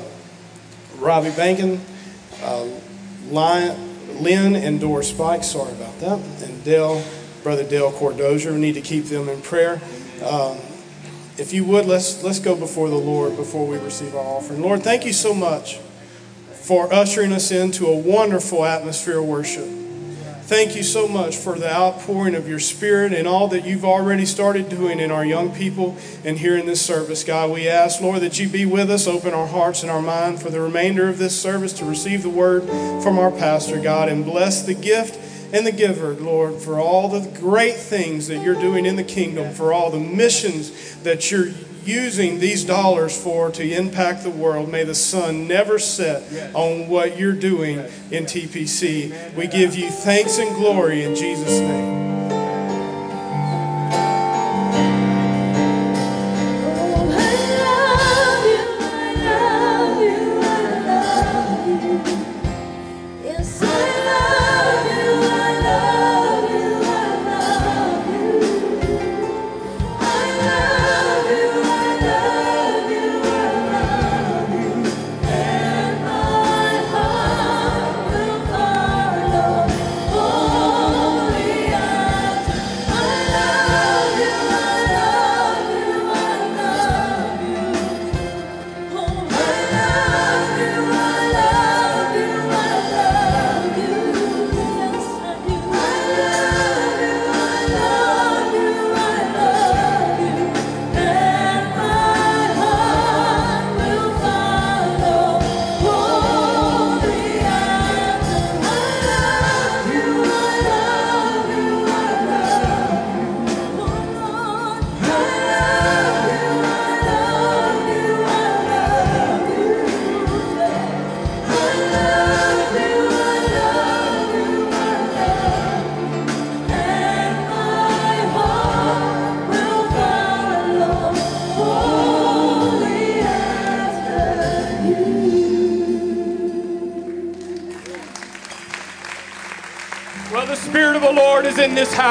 Robbie 0.99 1.31
Bankin, 1.31 1.81
uh, 2.43 2.63
Lynn 3.29 4.55
and 4.55 4.79
Doris 4.79 5.09
Spike. 5.09 5.43
Sorry 5.43 5.73
about 5.73 5.99
that. 5.99 6.19
And 6.47 6.63
Dale, 6.63 7.03
Brother 7.43 7.65
Dale 7.65 7.91
Cordozier. 7.91 8.53
We 8.53 8.61
need 8.61 8.75
to 8.75 8.81
keep 8.81 9.05
them 9.05 9.27
in 9.27 9.41
prayer. 9.41 9.81
Um, 10.23 10.57
if 11.37 11.51
you 11.51 11.65
would, 11.65 11.85
let's 11.85 12.23
let's 12.23 12.39
go 12.39 12.55
before 12.55 12.87
the 12.87 12.95
Lord 12.95 13.35
before 13.35 13.67
we 13.67 13.77
receive 13.77 14.15
our 14.15 14.23
offering. 14.23 14.61
Lord, 14.61 14.81
thank 14.81 15.05
you 15.05 15.11
so 15.11 15.33
much 15.33 15.79
for 16.65 16.91
ushering 16.91 17.31
us 17.31 17.51
into 17.51 17.85
a 17.85 17.95
wonderful 17.95 18.65
atmosphere 18.65 19.19
of 19.19 19.25
worship. 19.25 19.69
Thank 20.45 20.75
you 20.75 20.81
so 20.81 21.07
much 21.07 21.35
for 21.35 21.59
the 21.59 21.71
outpouring 21.71 22.33
of 22.33 22.47
your 22.47 22.59
Spirit 22.59 23.13
and 23.13 23.27
all 23.27 23.47
that 23.49 23.65
you've 23.65 23.85
already 23.85 24.25
started 24.25 24.67
doing 24.67 24.99
in 24.99 25.11
our 25.11 25.23
young 25.23 25.53
people 25.53 25.95
and 26.23 26.39
here 26.39 26.57
in 26.57 26.65
this 26.65 26.81
service. 26.83 27.23
God, 27.23 27.51
we 27.51 27.67
ask, 27.67 28.01
Lord, 28.01 28.21
that 28.21 28.39
you 28.39 28.49
be 28.49 28.65
with 28.65 28.89
us, 28.89 29.05
open 29.05 29.35
our 29.35 29.45
hearts 29.45 29.83
and 29.83 29.91
our 29.91 30.01
mind 30.01 30.41
for 30.41 30.49
the 30.49 30.59
remainder 30.59 31.07
of 31.07 31.19
this 31.19 31.39
service 31.39 31.71
to 31.73 31.85
receive 31.85 32.23
the 32.23 32.29
word 32.29 32.63
from 33.03 33.19
our 33.19 33.31
pastor, 33.31 33.79
God, 33.79 34.09
and 34.09 34.25
bless 34.25 34.63
the 34.63 34.73
gift 34.73 35.19
and 35.53 35.67
the 35.67 35.71
giver, 35.71 36.13
Lord, 36.13 36.55
for 36.55 36.79
all 36.79 37.09
the 37.09 37.27
great 37.39 37.75
things 37.75 38.27
that 38.27 38.43
you're 38.43 38.59
doing 38.59 38.87
in 38.87 38.95
the 38.95 39.03
kingdom, 39.03 39.53
for 39.53 39.71
all 39.71 39.91
the 39.91 39.99
missions 39.99 40.95
that 41.03 41.29
you're 41.29 41.51
using 41.85 42.39
these 42.39 42.63
dollars 42.63 43.21
for 43.21 43.51
to 43.51 43.63
impact 43.63 44.23
the 44.23 44.29
world. 44.29 44.69
May 44.69 44.83
the 44.83 44.95
sun 44.95 45.47
never 45.47 45.79
set 45.79 46.53
on 46.55 46.87
what 46.87 47.17
you're 47.19 47.33
doing 47.33 47.79
in 48.11 48.25
TPC. 48.25 49.35
We 49.35 49.47
give 49.47 49.75
you 49.75 49.89
thanks 49.89 50.37
and 50.37 50.55
glory 50.55 51.03
in 51.03 51.15
Jesus' 51.15 51.59
name. 51.59 52.14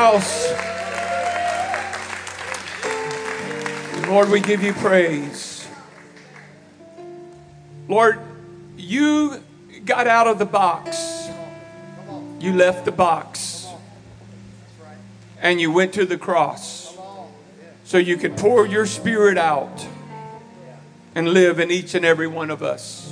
House. 0.05 0.53
Lord, 4.07 4.29
we 4.29 4.41
give 4.41 4.63
you 4.63 4.75
praise. 4.75 5.67
Lord, 7.89 8.21
you 8.77 9.43
got 9.87 10.07
out 10.07 10.27
of 10.27 10.39
the 10.39 10.45
box. 10.45 11.31
You 12.39 12.53
left 12.53 12.85
the 12.85 12.93
box. 12.93 13.67
And 15.41 15.59
you 15.59 15.73
went 15.73 15.95
to 15.95 16.05
the 16.05 16.19
cross 16.19 16.95
so 17.85 17.97
you 17.97 18.19
could 18.19 18.37
pour 18.37 18.67
your 18.67 18.85
spirit 18.85 19.39
out 19.39 19.87
and 21.15 21.31
live 21.31 21.59
in 21.59 21.71
each 21.71 21.95
and 21.95 22.05
every 22.05 22.27
one 22.27 22.51
of 22.51 22.63
us. 22.63 23.11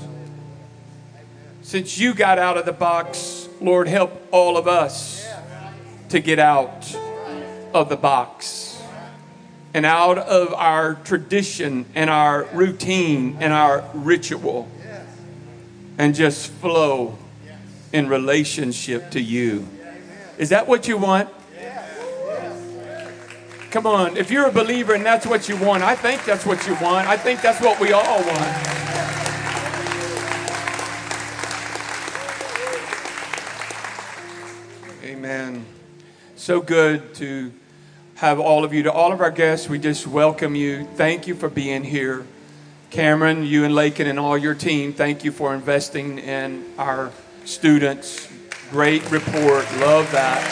Since 1.63 1.97
you 1.97 2.13
got 2.13 2.39
out 2.39 2.59
of 2.59 2.67
the 2.67 2.73
box, 2.73 3.49
Lord, 3.63 3.89
help 3.89 4.29
all 4.31 4.59
of 4.59 4.69
us 4.69 5.22
to 6.13 6.21
get 6.21 6.39
out 6.39 6.95
of 7.73 7.89
the 7.89 7.97
box 7.97 8.79
and 9.73 9.87
out 9.87 10.19
of 10.19 10.53
our 10.53 10.97
tradition 10.97 11.87
and 11.95 12.11
our 12.11 12.45
routine 12.53 13.39
and 13.41 13.51
our 13.51 13.83
ritual 13.95 14.69
and 15.97 16.15
just 16.15 16.51
flow 16.51 17.17
in 17.95 18.11
relationship 18.11 19.11
to 19.13 19.23
you. 19.23 19.67
Is 20.37 20.51
that 20.51 20.69
what 20.69 20.87
you 20.87 20.99
want? 20.99 21.31
Come 23.71 23.87
on, 23.87 24.19
if 24.19 24.31
you're 24.31 24.49
a 24.49 24.53
believer 24.53 24.93
and 24.93 25.07
that's 25.07 25.25
what 25.25 25.49
you 25.49 25.57
want, 25.57 25.83
I 25.83 25.95
think 25.95 26.27
that's 26.27 26.45
what 26.45 26.67
you 26.67 26.75
want. 26.75 27.09
I 27.09 27.17
think 27.17 27.41
that's 27.41 27.63
what 27.63 27.81
we 27.81 27.93
all 27.93 28.23
want. 28.23 28.73
Amen. 35.03 35.65
So 36.43 36.61
good 36.61 37.15
to 37.15 37.53
have 38.17 38.41
all 38.41 38.65
of 38.65 38.75
you. 38.75 38.83
To 38.83 38.93
all 38.93 39.13
of 39.13 39.21
our 39.21 39.31
guests, 39.31 39.69
we 39.69 39.79
just 39.79 40.09
welcome 40.09 40.57
you. 40.57 40.89
Thank 40.97 41.29
you 41.29 41.37
for 41.37 41.49
being 41.49 41.85
here. 41.85 42.27
Cameron, 42.91 43.45
you 43.45 43.65
and 43.65 43.77
Lakin 43.77 44.09
and 44.09 44.19
all 44.19 44.37
your 44.37 44.57
team, 44.57 44.93
thank 44.93 45.23
you 45.23 45.31
for 45.31 45.55
investing 45.55 46.19
in 46.19 46.65
our 46.79 47.13
students. 47.45 48.29
Great 48.71 49.09
report. 49.09 49.65
Love 49.79 50.11
that. 50.11 50.43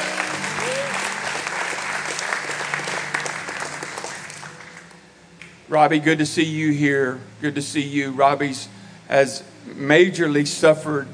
Robbie, 5.68 5.98
good 5.98 6.18
to 6.20 6.26
see 6.26 6.44
you 6.44 6.70
here. 6.70 7.20
Good 7.40 7.56
to 7.56 7.62
see 7.62 7.82
you. 7.82 8.12
Robbie's 8.12 8.68
has 9.08 9.42
majorly 9.66 10.46
suffered 10.46 11.08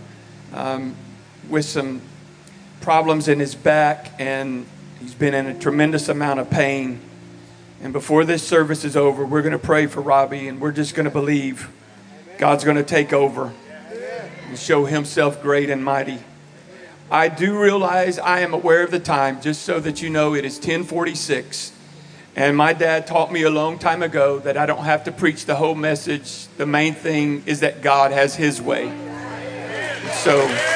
um, 0.53 0.95
with 1.49 1.65
some 1.65 2.03
problems 2.87 3.27
in 3.27 3.41
his 3.41 3.57
back, 3.57 4.13
and 4.21 4.65
he's 5.01 5.13
been 5.13 5.35
in 5.35 5.47
a 5.47 5.59
tremendous 5.59 6.09
amount 6.09 6.39
of 6.39 6.49
pain. 6.49 7.01
And 7.83 7.93
before 7.93 8.25
this 8.25 8.47
service 8.47 8.85
is 8.85 8.97
over, 8.97 9.27
we're 9.27 9.43
going 9.43 9.51
to 9.51 9.59
pray 9.59 9.89
for 9.89 10.01
Robbie 10.01 10.47
and 10.47 10.61
we're 10.61 10.71
just 10.71 10.95
going 10.95 11.03
to 11.03 11.11
believe 11.11 11.69
God's 12.39 12.63
going 12.63 12.77
to 12.77 12.85
take 12.85 13.13
over 13.13 13.53
and 14.47 14.57
show 14.57 14.85
himself 14.85 15.43
great 15.43 15.69
and 15.69 15.85
mighty. 15.85 16.21
I 17.11 17.27
do 17.27 17.61
realize 17.61 18.21
I 18.21 18.39
am 18.39 18.55
aware 18.55 18.85
of 18.85 18.93
the 18.93 19.01
time, 19.01 19.41
just 19.41 19.63
so 19.63 19.81
that 19.81 20.01
you 20.01 20.09
know 20.09 20.37
it 20.37 20.45
is 20.45 20.55
1046. 20.55 21.73
And 22.37 22.57
my 22.57 22.73
dad 22.73 23.09
taught 23.09 23.33
me 23.33 23.43
a 23.43 23.51
long 23.51 23.81
time 23.81 24.05
ago 24.05 24.39
that 24.39 24.57
I 24.57 24.65
don't 24.65 24.85
have 24.85 25.03
to 25.05 25.13
preach 25.13 25.45
the 25.47 25.57
whole 25.57 25.75
message. 25.75 26.47
The 26.57 26.67
main 26.67 26.95
thing 26.95 27.43
is 27.47 27.59
that 27.61 27.83
God 27.83 28.13
has 28.13 28.37
his 28.37 28.63
way. 28.63 28.93
So 30.23 30.76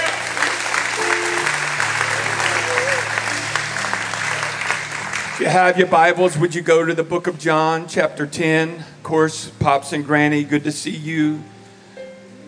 you 5.41 5.47
have 5.47 5.79
your 5.79 5.87
Bibles, 5.87 6.37
would 6.37 6.55
you 6.55 6.61
go 6.61 6.85
to 6.85 6.93
the 6.93 7.03
book 7.03 7.27
of 7.27 7.39
John, 7.39 7.89
chapter 7.89 8.27
10? 8.27 8.81
Of 8.81 9.03
course, 9.03 9.49
Pops 9.49 9.95
and 9.95 10.05
Granny, 10.05 10.45
good 10.45 10.65
to 10.65 10.73
see 10.73 10.91
you. 10.91 11.43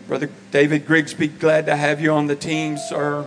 Brother 0.07 0.28
David 0.50 0.85
Grigsby, 0.85 1.28
glad 1.28 1.64
to 1.66 1.76
have 1.76 2.02
you 2.02 2.12
on 2.12 2.26
the 2.26 2.37
team, 2.37 2.76
sir. 2.76 3.26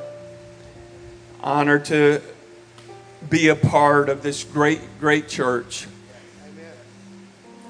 Honored 1.41 1.86
to 1.86 2.21
be 3.28 3.47
a 3.47 3.56
part 3.56 4.08
of 4.08 4.21
this 4.21 4.43
great, 4.43 4.82
great 4.99 5.28
church. 5.28 5.88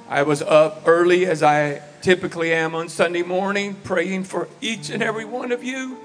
I 0.09 0.23
was 0.23 0.41
up 0.41 0.83
early 0.85 1.25
as 1.25 1.41
I 1.41 1.81
typically 2.01 2.51
am 2.51 2.75
on 2.75 2.89
Sunday 2.89 3.23
morning, 3.23 3.75
praying 3.85 4.25
for 4.25 4.49
each 4.59 4.89
and 4.89 5.01
every 5.01 5.23
one 5.23 5.53
of 5.53 5.63
you. 5.63 5.97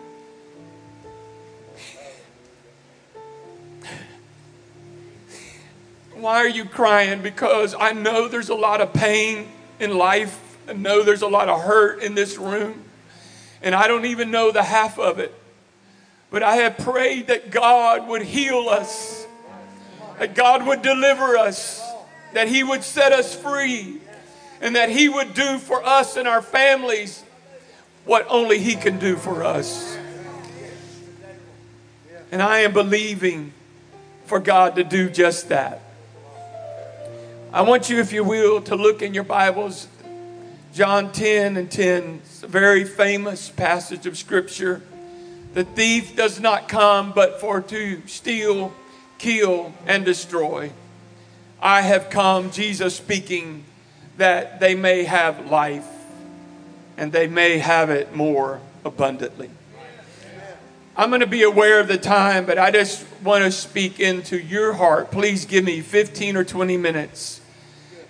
Why 6.20 6.36
are 6.36 6.48
you 6.48 6.66
crying? 6.66 7.22
Because 7.22 7.74
I 7.74 7.92
know 7.92 8.28
there's 8.28 8.50
a 8.50 8.54
lot 8.54 8.82
of 8.82 8.92
pain 8.92 9.48
in 9.78 9.96
life. 9.96 10.58
I 10.68 10.74
know 10.74 11.02
there's 11.02 11.22
a 11.22 11.28
lot 11.28 11.48
of 11.48 11.62
hurt 11.62 12.02
in 12.02 12.14
this 12.14 12.36
room. 12.36 12.84
And 13.62 13.74
I 13.74 13.88
don't 13.88 14.04
even 14.04 14.30
know 14.30 14.52
the 14.52 14.62
half 14.62 14.98
of 14.98 15.18
it. 15.18 15.34
But 16.30 16.42
I 16.42 16.56
have 16.56 16.76
prayed 16.76 17.28
that 17.28 17.50
God 17.50 18.06
would 18.06 18.22
heal 18.22 18.68
us, 18.68 19.26
that 20.18 20.34
God 20.34 20.66
would 20.66 20.82
deliver 20.82 21.38
us, 21.38 21.82
that 22.34 22.48
He 22.48 22.62
would 22.62 22.84
set 22.84 23.12
us 23.12 23.34
free, 23.34 24.00
and 24.60 24.76
that 24.76 24.90
He 24.90 25.08
would 25.08 25.32
do 25.32 25.58
for 25.58 25.82
us 25.84 26.16
and 26.16 26.28
our 26.28 26.42
families 26.42 27.24
what 28.04 28.26
only 28.28 28.58
He 28.58 28.74
can 28.76 28.98
do 28.98 29.16
for 29.16 29.42
us. 29.42 29.96
And 32.30 32.42
I 32.42 32.60
am 32.60 32.72
believing 32.74 33.52
for 34.26 34.38
God 34.38 34.76
to 34.76 34.84
do 34.84 35.08
just 35.08 35.48
that. 35.48 35.82
I 37.52 37.62
want 37.62 37.90
you, 37.90 37.98
if 37.98 38.12
you 38.12 38.22
will, 38.22 38.60
to 38.62 38.76
look 38.76 39.02
in 39.02 39.12
your 39.12 39.24
Bibles, 39.24 39.88
John 40.72 41.10
10 41.10 41.56
and 41.56 41.68
10. 41.68 42.20
It's 42.22 42.44
a 42.44 42.46
very 42.46 42.84
famous 42.84 43.50
passage 43.50 44.06
of 44.06 44.16
Scripture. 44.16 44.82
The 45.54 45.64
thief 45.64 46.14
does 46.14 46.38
not 46.38 46.68
come 46.68 47.10
but 47.12 47.40
for 47.40 47.60
to 47.60 48.06
steal, 48.06 48.72
kill, 49.18 49.72
and 49.88 50.04
destroy. 50.04 50.70
I 51.60 51.80
have 51.80 52.08
come, 52.08 52.52
Jesus 52.52 52.94
speaking, 52.94 53.64
that 54.16 54.60
they 54.60 54.76
may 54.76 55.02
have 55.02 55.50
life 55.50 55.88
and 56.96 57.10
they 57.10 57.26
may 57.26 57.58
have 57.58 57.90
it 57.90 58.14
more 58.14 58.60
abundantly. 58.84 59.50
I'm 60.96 61.08
going 61.08 61.20
to 61.20 61.26
be 61.26 61.42
aware 61.42 61.80
of 61.80 61.88
the 61.88 61.98
time, 61.98 62.46
but 62.46 62.58
I 62.58 62.70
just 62.70 63.04
want 63.24 63.42
to 63.42 63.50
speak 63.50 63.98
into 63.98 64.38
your 64.38 64.72
heart. 64.74 65.10
Please 65.10 65.46
give 65.46 65.64
me 65.64 65.80
15 65.80 66.36
or 66.36 66.44
20 66.44 66.76
minutes 66.76 67.39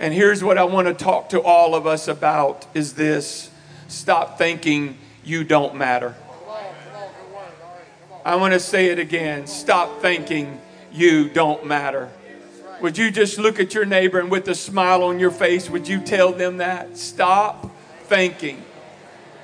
and 0.00 0.14
here's 0.14 0.42
what 0.42 0.56
I 0.56 0.64
want 0.64 0.88
to 0.88 0.94
talk 0.94 1.28
to 1.28 1.42
all 1.42 1.74
of 1.74 1.86
us 1.86 2.08
about 2.08 2.64
is 2.72 2.94
this. 2.94 3.50
Stop 3.86 4.38
thinking 4.38 4.96
you 5.22 5.44
don't 5.44 5.74
matter. 5.74 6.14
I 8.24 8.36
want 8.36 8.54
to 8.54 8.60
say 8.60 8.86
it 8.86 8.98
again. 8.98 9.46
Stop 9.46 10.00
thinking 10.00 10.58
you 10.90 11.28
don't 11.28 11.66
matter. 11.66 12.08
Would 12.80 12.96
you 12.96 13.10
just 13.10 13.38
look 13.38 13.60
at 13.60 13.74
your 13.74 13.84
neighbor 13.84 14.18
and 14.18 14.30
with 14.30 14.48
a 14.48 14.54
smile 14.54 15.02
on 15.02 15.18
your 15.18 15.30
face, 15.30 15.68
would 15.68 15.86
you 15.86 16.00
tell 16.00 16.32
them 16.32 16.56
that? 16.56 16.96
Stop 16.96 17.70
thinking 18.04 18.62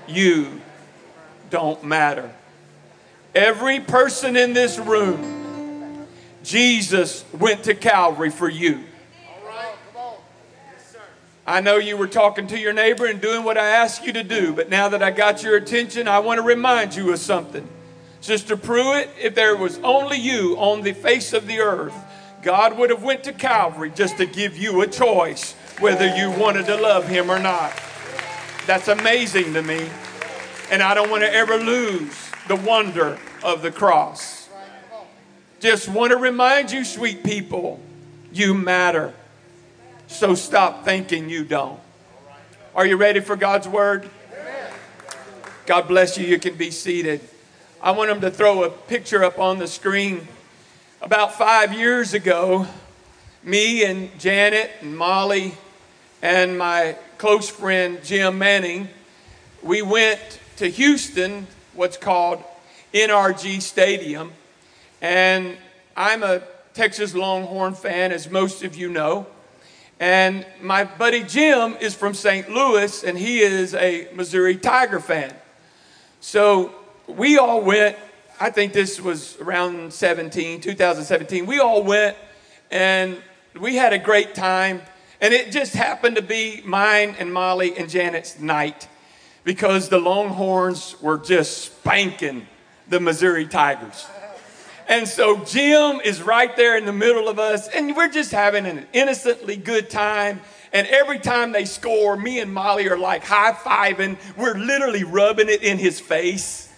you 0.09 0.63
don't 1.51 1.85
matter. 1.85 2.31
Every 3.35 3.81
person 3.81 4.37
in 4.37 4.55
this 4.55 4.79
room, 4.79 6.07
Jesus 6.43 7.27
went 7.39 7.65
to 7.65 7.75
Calvary 7.75 8.31
for 8.31 8.49
you. 8.49 8.85
I 11.47 11.61
know 11.61 11.77
you 11.77 11.97
were 11.97 12.09
talking 12.09 12.49
to 12.49 12.59
your 12.59 12.73
neighbor 12.73 13.07
and 13.07 13.21
doing 13.21 13.45
what 13.45 13.57
I 13.57 13.69
asked 13.69 14.05
you 14.05 14.13
to 14.15 14.25
do, 14.25 14.53
but 14.53 14.69
now 14.69 14.89
that 14.89 15.03
I 15.03 15.13
got 15.13 15.45
your 15.45 15.57
attention, 15.57 16.09
I 16.09 16.19
want 16.19 16.39
to 16.39 16.43
remind 16.43 16.97
you 16.97 17.13
of 17.13 17.21
something. 17.21 17.69
Sister 18.21 18.57
Pruitt, 18.57 19.09
if 19.21 19.37
there 19.37 19.57
was 19.57 19.79
only 19.79 20.19
you 20.19 20.57
on 20.59 20.83
the 20.83 20.93
face 20.93 21.33
of 21.33 21.47
the 21.47 21.61
earth, 21.61 21.95
God 22.43 22.77
would 22.77 22.91
have 22.91 23.05
went 23.05 23.23
to 23.25 23.33
Calvary 23.33 23.93
just 23.95 24.17
to 24.17 24.27
give 24.27 24.57
you 24.57 24.81
a 24.81 24.87
choice 24.89 25.53
whether 25.79 26.17
you 26.17 26.31
wanted 26.33 26.67
to 26.67 26.77
love 26.77 27.07
him 27.07 27.31
or 27.31 27.39
not. 27.39 27.73
That's 28.67 28.89
amazing 28.89 29.55
to 29.55 29.63
me. 29.63 29.89
And 30.71 30.83
I 30.83 30.95
don't 30.95 31.11
want 31.11 31.23
to 31.23 31.33
ever 31.33 31.57
lose 31.57 32.31
the 32.49 32.57
wonder 32.57 33.19
of 33.45 33.63
the 33.63 33.71
cross. 33.71 34.49
Just 35.61 35.89
want 35.89 36.11
to 36.11 36.17
remind 36.17 36.73
you, 36.73 36.85
sweet 36.85 37.23
people, 37.23 37.81
you 38.33 38.53
matter. 38.53 39.15
So 40.09 40.35
stop 40.35 40.85
thinking 40.85 41.29
you 41.29 41.45
don't. 41.45 41.81
Are 42.75 42.87
you 42.87 42.97
ready 42.97 43.21
for 43.21 43.37
God's 43.37 43.67
word? 43.67 44.09
God 45.67 45.89
bless 45.89 46.17
you. 46.17 46.27
You 46.27 46.39
can 46.39 46.55
be 46.55 46.71
seated. 46.71 47.21
I 47.83 47.91
want 47.91 48.09
them 48.11 48.21
to 48.21 48.31
throw 48.31 48.63
a 48.65 48.71
picture 48.71 49.25
up 49.25 49.39
on 49.39 49.59
the 49.59 49.67
screen. 49.67 50.29
About 51.03 51.35
five 51.35 51.73
years 51.73 52.15
ago, 52.15 52.67
me 53.43 53.85
and 53.85 54.17
Janet 54.19 54.71
and 54.81 54.97
Molly 54.97 55.55
and 56.23 56.57
my 56.57 56.97
close 57.19 57.51
friend 57.51 57.99
Jim 58.03 58.39
Manning, 58.39 58.89
we 59.63 59.83
went 59.83 60.41
to 60.57 60.69
Houston, 60.69 61.47
what's 61.75 61.97
called 61.97 62.43
NRG 62.95 63.61
Stadium. 63.61 64.33
And 65.03 65.57
I'm 65.97 66.23
a 66.23 66.43
Texas 66.75 67.15
Longhorn 67.15 67.75
fan, 67.75 68.13
as 68.13 68.31
most 68.31 68.63
of 68.63 68.77
you 68.77 68.89
know. 68.89 69.27
And 69.99 70.45
my 70.61 70.85
buddy 70.85 71.23
Jim 71.23 71.77
is 71.81 71.95
from 71.95 72.13
St. 72.13 72.51
Louis, 72.51 73.03
and 73.03 73.17
he 73.17 73.41
is 73.41 73.75
a 73.75 74.09
Missouri 74.15 74.57
Tiger 74.57 75.01
fan. 75.01 75.35
So 76.21 76.75
we 77.07 77.39
all 77.39 77.63
went, 77.63 77.97
I 78.39 78.51
think 78.51 78.75
this 78.75 79.01
was 79.01 79.39
around 79.41 79.93
17, 79.93 80.61
2017. 80.61 81.47
We 81.47 81.61
all 81.61 81.83
went, 81.83 82.17
and 82.71 83.17
we 83.59 83.77
had 83.77 83.95
a 83.95 83.99
great 83.99 84.35
time. 84.35 84.83
And 85.21 85.33
it 85.33 85.51
just 85.51 85.73
happened 85.73 86.17
to 86.17 86.23
be 86.23 86.61
mine 86.65 87.17
and 87.19 87.33
Molly 87.33 87.77
and 87.79 87.89
Janet's 87.89 88.39
night 88.39 88.89
because 89.45 89.89
the 89.89 89.99
Longhorns 89.99 91.01
were 91.01 91.17
just 91.17 91.59
spanking 91.65 92.47
the 92.89 93.01
Missouri 93.01 93.47
Tigers. 93.47 94.07
And 94.89 95.09
so 95.09 95.45
Jim 95.45 96.01
is 96.05 96.23
right 96.23 96.55
there 96.57 96.77
in 96.77 96.85
the 96.85 96.93
middle 96.93 97.29
of 97.29 97.39
us, 97.39 97.69
and 97.69 97.97
we're 97.97 98.09
just 98.09 98.31
having 98.31 98.67
an 98.67 98.87
innocently 98.93 99.57
good 99.57 99.91
time. 99.91 100.41
And 100.73 100.87
every 100.87 101.19
time 101.19 101.53
they 101.53 101.65
score, 101.65 102.17
me 102.17 102.39
and 102.39 102.53
Molly 102.53 102.89
are 102.89 102.99
like 102.99 103.25
high 103.25 103.53
fiving. 103.53 104.17
We're 104.37 104.59
literally 104.59 105.05
rubbing 105.05 105.49
it 105.49 105.63
in 105.63 105.79
his 105.79 105.99
face. 105.99 106.73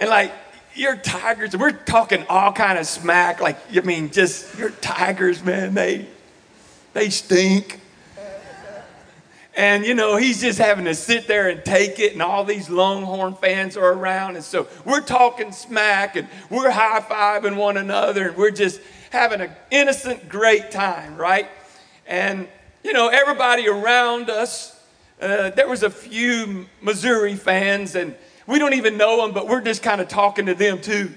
And 0.00 0.10
like, 0.10 0.32
you're 0.74 0.96
tigers. 0.96 1.56
We're 1.56 1.72
talking 1.72 2.24
all 2.28 2.52
kind 2.52 2.78
of 2.78 2.86
smack. 2.86 3.40
Like, 3.40 3.58
I 3.74 3.80
mean, 3.80 4.10
just, 4.10 4.58
you're 4.58 4.70
tigers, 4.70 5.42
man. 5.42 5.74
They, 5.74 6.06
they 6.92 7.10
stink. 7.10 7.80
And, 9.56 9.86
you 9.86 9.94
know, 9.94 10.16
he's 10.16 10.42
just 10.42 10.58
having 10.58 10.84
to 10.84 10.94
sit 10.94 11.26
there 11.26 11.48
and 11.48 11.64
take 11.64 11.98
it, 11.98 12.12
and 12.12 12.20
all 12.20 12.44
these 12.44 12.68
Longhorn 12.68 13.34
fans 13.36 13.74
are 13.78 13.90
around. 13.90 14.36
And 14.36 14.44
so 14.44 14.68
we're 14.84 15.00
talking 15.00 15.50
smack 15.50 16.14
and 16.14 16.28
we're 16.50 16.70
high 16.70 17.00
fiving 17.00 17.56
one 17.56 17.78
another, 17.78 18.28
and 18.28 18.36
we're 18.36 18.50
just 18.50 18.82
having 19.08 19.40
an 19.40 19.50
innocent, 19.70 20.28
great 20.28 20.70
time, 20.70 21.16
right? 21.16 21.48
And, 22.06 22.48
you 22.84 22.92
know, 22.92 23.08
everybody 23.08 23.66
around 23.66 24.28
us, 24.28 24.78
uh, 25.22 25.48
there 25.50 25.66
was 25.66 25.82
a 25.82 25.90
few 25.90 26.66
Missouri 26.82 27.34
fans, 27.34 27.94
and 27.94 28.14
we 28.46 28.58
don't 28.58 28.74
even 28.74 28.98
know 28.98 29.22
them, 29.22 29.32
but 29.32 29.48
we're 29.48 29.62
just 29.62 29.82
kind 29.82 30.02
of 30.02 30.08
talking 30.08 30.44
to 30.46 30.54
them 30.54 30.82
too. 30.82 31.10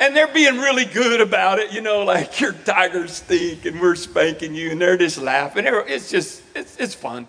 And 0.00 0.16
they're 0.16 0.32
being 0.32 0.56
really 0.56 0.86
good 0.86 1.20
about 1.20 1.58
it, 1.58 1.70
you 1.70 1.82
know, 1.82 2.02
like 2.02 2.40
your 2.40 2.54
Tigers 2.54 3.12
stink 3.12 3.66
and 3.66 3.78
we're 3.78 3.94
spanking 3.94 4.54
you, 4.54 4.70
and 4.70 4.80
they're 4.80 4.96
just 4.96 5.18
laughing. 5.18 5.64
It's 5.66 6.10
just, 6.10 6.42
it's, 6.56 6.78
it's 6.78 6.94
fun. 6.94 7.28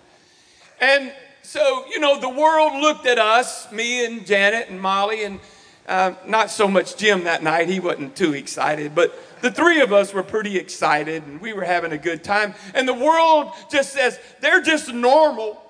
And 0.80 1.12
so, 1.42 1.84
you 1.88 2.00
know, 2.00 2.20
the 2.20 2.28
world 2.28 2.72
looked 2.80 3.06
at 3.06 3.18
us, 3.18 3.70
me 3.70 4.04
and 4.04 4.26
Janet 4.26 4.68
and 4.68 4.80
Molly, 4.80 5.24
and 5.24 5.40
uh, 5.86 6.14
not 6.26 6.50
so 6.50 6.66
much 6.66 6.96
Jim 6.96 7.24
that 7.24 7.42
night. 7.42 7.68
He 7.68 7.80
wasn't 7.80 8.16
too 8.16 8.34
excited, 8.34 8.94
but 8.94 9.14
the 9.42 9.50
three 9.50 9.82
of 9.82 9.92
us 9.92 10.14
were 10.14 10.22
pretty 10.22 10.56
excited 10.56 11.22
and 11.24 11.40
we 11.40 11.52
were 11.52 11.64
having 11.64 11.92
a 11.92 11.98
good 11.98 12.24
time. 12.24 12.54
And 12.74 12.88
the 12.88 12.94
world 12.94 13.52
just 13.70 13.92
says 13.92 14.18
they're 14.40 14.62
just 14.62 14.92
normal, 14.92 15.62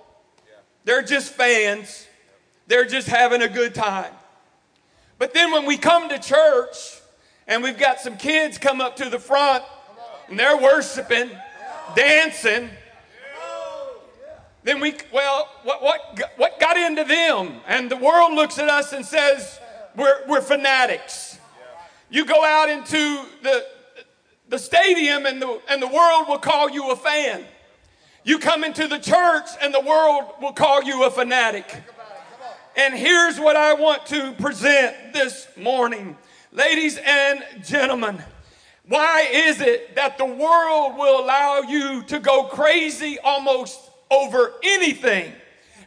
they're 0.84 1.02
just 1.02 1.32
fans, 1.32 2.06
they're 2.68 2.84
just 2.84 3.08
having 3.08 3.42
a 3.42 3.48
good 3.48 3.74
time. 3.74 4.12
But 5.18 5.34
then 5.34 5.50
when 5.50 5.66
we 5.66 5.76
come 5.76 6.08
to 6.08 6.18
church 6.20 7.00
and 7.48 7.62
we've 7.62 7.78
got 7.78 8.00
some 8.00 8.16
kids 8.16 8.58
come 8.58 8.80
up 8.80 8.96
to 8.96 9.10
the 9.10 9.18
front 9.18 9.64
and 10.28 10.38
they're 10.38 10.56
worshiping, 10.56 11.30
dancing, 11.96 12.70
then 14.64 14.80
we, 14.80 14.94
well, 15.12 15.48
what, 15.62 15.82
what, 15.82 16.20
what 16.36 16.58
got 16.58 16.76
into 16.78 17.04
them? 17.04 17.60
And 17.66 17.90
the 17.90 17.96
world 17.96 18.32
looks 18.32 18.58
at 18.58 18.68
us 18.68 18.92
and 18.94 19.04
says, 19.04 19.60
we're, 19.94 20.26
we're 20.26 20.40
fanatics. 20.40 21.38
You 22.10 22.24
go 22.24 22.42
out 22.44 22.70
into 22.70 23.24
the, 23.42 23.66
the 24.48 24.58
stadium 24.58 25.26
and 25.26 25.40
the, 25.40 25.60
and 25.68 25.82
the 25.82 25.86
world 25.86 26.28
will 26.28 26.38
call 26.38 26.70
you 26.70 26.90
a 26.90 26.96
fan. 26.96 27.44
You 28.24 28.38
come 28.38 28.64
into 28.64 28.88
the 28.88 28.98
church 28.98 29.48
and 29.60 29.72
the 29.72 29.80
world 29.80 30.32
will 30.40 30.54
call 30.54 30.82
you 30.82 31.04
a 31.04 31.10
fanatic. 31.10 31.82
And 32.74 32.94
here's 32.94 33.38
what 33.38 33.56
I 33.56 33.74
want 33.74 34.06
to 34.06 34.32
present 34.32 35.12
this 35.12 35.46
morning. 35.58 36.16
Ladies 36.52 36.98
and 37.04 37.44
gentlemen, 37.62 38.22
why 38.88 39.28
is 39.30 39.60
it 39.60 39.94
that 39.96 40.16
the 40.16 40.24
world 40.24 40.96
will 40.96 41.22
allow 41.22 41.60
you 41.60 42.02
to 42.04 42.18
go 42.18 42.44
crazy 42.44 43.18
almost 43.18 43.90
over 44.10 44.52
anything? 44.62 45.32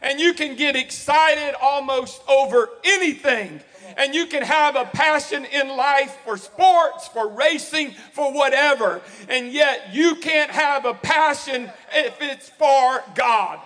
And 0.00 0.20
you 0.20 0.32
can 0.32 0.56
get 0.56 0.76
excited 0.76 1.54
almost 1.60 2.22
over 2.28 2.70
anything 2.84 3.60
and 3.96 4.14
you 4.14 4.26
can 4.26 4.42
have 4.42 4.76
a 4.76 4.84
passion 4.84 5.44
in 5.46 5.68
life 5.68 6.16
for 6.24 6.36
sports, 6.36 7.08
for 7.08 7.28
racing, 7.28 7.92
for 8.12 8.32
whatever, 8.32 9.00
and 9.28 9.52
yet 9.52 9.92
you 9.92 10.16
can't 10.16 10.50
have 10.50 10.84
a 10.84 10.94
passion 10.94 11.70
if 11.92 12.20
it's 12.20 12.48
for 12.50 13.02
God. 13.14 13.58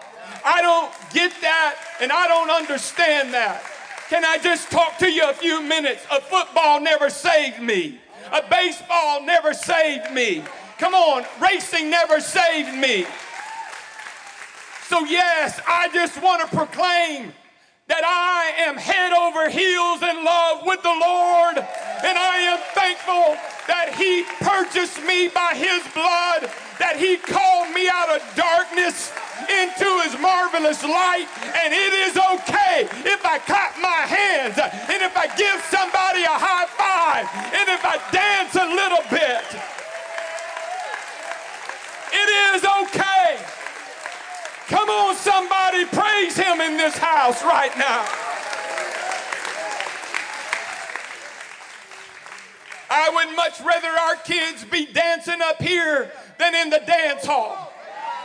I 0.44 0.62
don't 0.62 0.92
get 1.12 1.32
that 1.42 1.76
and 2.00 2.10
I 2.10 2.28
don't 2.28 2.50
understand 2.50 3.34
that. 3.34 3.62
Can 4.08 4.24
I 4.24 4.38
just 4.38 4.70
talk 4.70 4.98
to 4.98 5.10
you 5.10 5.28
a 5.28 5.34
few 5.34 5.62
minutes? 5.62 6.04
A 6.10 6.20
football 6.20 6.80
never 6.80 7.10
saved 7.10 7.60
me. 7.60 7.98
A 8.32 8.42
baseball 8.48 9.24
never 9.24 9.52
saved 9.52 10.12
me. 10.12 10.42
Come 10.78 10.94
on, 10.94 11.24
racing 11.40 11.90
never 11.90 12.20
saved 12.20 12.74
me. 12.74 13.06
So, 14.92 15.06
yes, 15.08 15.58
I 15.64 15.88
just 15.96 16.20
want 16.20 16.44
to 16.44 16.48
proclaim 16.54 17.32
that 17.88 18.04
I 18.04 18.68
am 18.68 18.76
head 18.76 19.16
over 19.16 19.48
heels 19.48 20.04
in 20.04 20.20
love 20.20 20.68
with 20.68 20.84
the 20.84 20.92
Lord, 20.92 21.56
and 22.04 22.12
I 22.20 22.52
am 22.52 22.60
thankful 22.76 23.32
that 23.72 23.96
He 23.96 24.28
purchased 24.44 25.00
me 25.08 25.32
by 25.32 25.56
His 25.56 25.80
blood, 25.96 26.44
that 26.76 27.00
He 27.00 27.16
called 27.16 27.72
me 27.72 27.88
out 27.88 28.12
of 28.12 28.20
darkness 28.36 29.16
into 29.48 29.88
His 30.04 30.12
marvelous 30.20 30.84
light, 30.84 31.24
and 31.40 31.72
it 31.72 31.92
is 32.04 32.20
okay 32.36 32.84
if 33.08 33.24
I 33.24 33.40
clap 33.48 33.80
my 33.80 34.04
hands, 34.04 34.60
and 34.60 35.00
if 35.00 35.16
I 35.16 35.24
give 35.40 35.56
somebody 35.72 36.28
a 36.28 36.36
high 36.36 36.68
five, 36.76 37.24
and 37.56 37.64
if 37.64 37.80
I 37.80 37.96
dance 38.12 38.60
a 38.60 38.68
little 38.68 39.04
bit. 39.08 39.48
It 42.12 42.28
is 42.52 42.60
okay. 42.60 43.11
Come 44.72 44.88
on, 44.88 45.14
somebody, 45.16 45.84
praise 45.84 46.34
him 46.34 46.62
in 46.62 46.78
this 46.78 46.96
house 46.96 47.44
right 47.44 47.76
now. 47.76 48.06
I 52.88 53.10
would 53.12 53.36
much 53.36 53.60
rather 53.60 53.88
our 53.88 54.16
kids 54.16 54.64
be 54.64 54.86
dancing 54.86 55.42
up 55.42 55.60
here 55.60 56.10
than 56.38 56.54
in 56.54 56.70
the 56.70 56.80
dance 56.86 57.26
hall. 57.26 57.70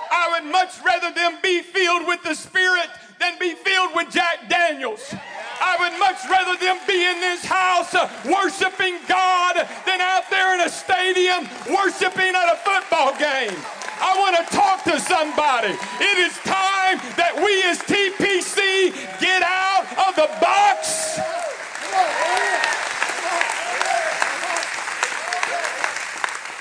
I 0.09 0.39
would 0.39 0.49
much 0.49 0.71
rather 0.85 1.13
them 1.13 1.37
be 1.43 1.61
filled 1.61 2.07
with 2.07 2.23
the 2.23 2.33
Spirit 2.33 2.87
than 3.19 3.37
be 3.39 3.53
filled 3.53 3.93
with 3.93 4.09
Jack 4.09 4.47
Daniels. 4.47 5.13
I 5.59 5.75
would 5.81 5.99
much 5.99 6.23
rather 6.29 6.57
them 6.63 6.77
be 6.87 7.09
in 7.09 7.19
this 7.19 7.43
house 7.43 7.93
uh, 7.93 8.07
worshiping 8.23 8.99
God 9.09 9.67
than 9.85 9.99
out 9.99 10.29
there 10.29 10.55
in 10.55 10.61
a 10.61 10.69
stadium 10.69 11.43
worshiping 11.75 12.33
at 12.33 12.53
a 12.53 12.57
football 12.63 13.11
game. 13.19 13.86
I 13.99 14.17
want 14.19 14.37
to 14.37 14.55
talk 14.55 14.83
to 14.85 14.99
somebody. 14.99 15.73
It 15.99 16.17
is 16.17 16.33
time 16.39 16.97
that 17.17 17.35
we 17.35 17.63
as 17.63 17.79
TPC 17.79 18.93
get 19.19 19.41
out 19.43 19.85
of 20.07 20.15
the 20.15 20.27
box. 20.39 21.19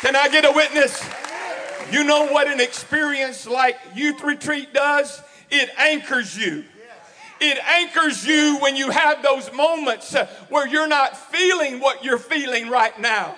Can 0.01 0.15
I 0.15 0.29
get 0.29 0.45
a 0.45 0.53
witness? 0.53 1.05
You 1.91 2.05
know 2.05 2.27
what 2.27 2.49
an 2.49 2.61
experience 2.61 3.47
like 3.47 3.77
youth 3.95 4.23
retreat 4.23 4.73
does? 4.73 5.23
It 5.51 5.71
anchors 5.79 6.37
you. 6.37 6.65
It 7.41 7.59
anchors 7.59 8.25
you 8.27 8.59
when 8.61 8.77
you 8.77 8.91
have 8.91 9.23
those 9.23 9.53
moments 9.53 10.15
uh, 10.15 10.27
where 10.49 10.67
you're 10.67 10.89
not 10.89 11.17
feeling 11.17 11.81
what 11.81 12.03
you're 12.03 12.19
feeling 12.19 12.71
right 12.71 12.99
now. 12.99 13.37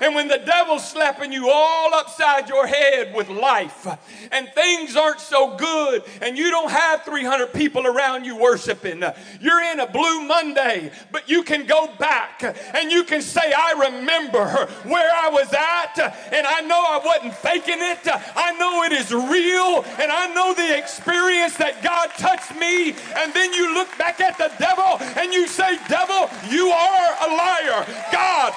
And 0.00 0.14
when 0.14 0.28
the 0.28 0.38
devil's 0.38 0.88
slapping 0.88 1.32
you 1.32 1.50
all 1.50 1.94
upside 1.94 2.48
your 2.48 2.66
head 2.66 3.14
with 3.14 3.28
life 3.28 3.86
and 4.32 4.48
things 4.54 4.96
aren't 4.96 5.20
so 5.20 5.56
good 5.56 6.04
and 6.22 6.36
you 6.36 6.50
don't 6.50 6.70
have 6.70 7.02
300 7.04 7.52
people 7.52 7.86
around 7.86 8.24
you 8.24 8.36
worshiping, 8.36 9.02
you're 9.40 9.62
in 9.72 9.80
a 9.80 9.86
blue 9.86 10.26
Monday, 10.26 10.90
but 11.10 11.28
you 11.28 11.42
can 11.42 11.66
go 11.66 11.88
back 11.98 12.42
and 12.74 12.90
you 12.90 13.04
can 13.04 13.22
say, 13.22 13.52
I 13.52 13.90
remember 13.90 14.68
where 14.84 15.10
I 15.14 15.28
was 15.30 15.52
at 15.52 15.98
and 16.32 16.46
I 16.46 16.60
know 16.62 16.78
I 16.78 17.00
wasn't 17.04 17.34
faking 17.34 17.78
it. 17.78 18.00
I 18.06 18.52
know 18.58 18.82
it 18.84 18.92
is 18.92 19.12
real 19.12 19.84
and 19.98 20.12
I 20.12 20.32
know 20.34 20.54
the 20.54 20.76
experience 20.78 21.56
that 21.56 21.82
God 21.82 22.10
touched 22.18 22.54
me. 22.58 22.94
And 23.16 23.32
then 23.34 23.52
you 23.52 23.74
look 23.74 23.88
back 23.98 24.20
at 24.20 24.38
the 24.38 24.50
devil 24.58 24.98
and 25.18 25.32
you 25.32 25.46
say, 25.46 25.78
Devil, 25.88 26.28
you 26.50 26.68
are 26.68 27.08
a 27.22 27.28
liar. 27.34 27.86
God 28.12 28.52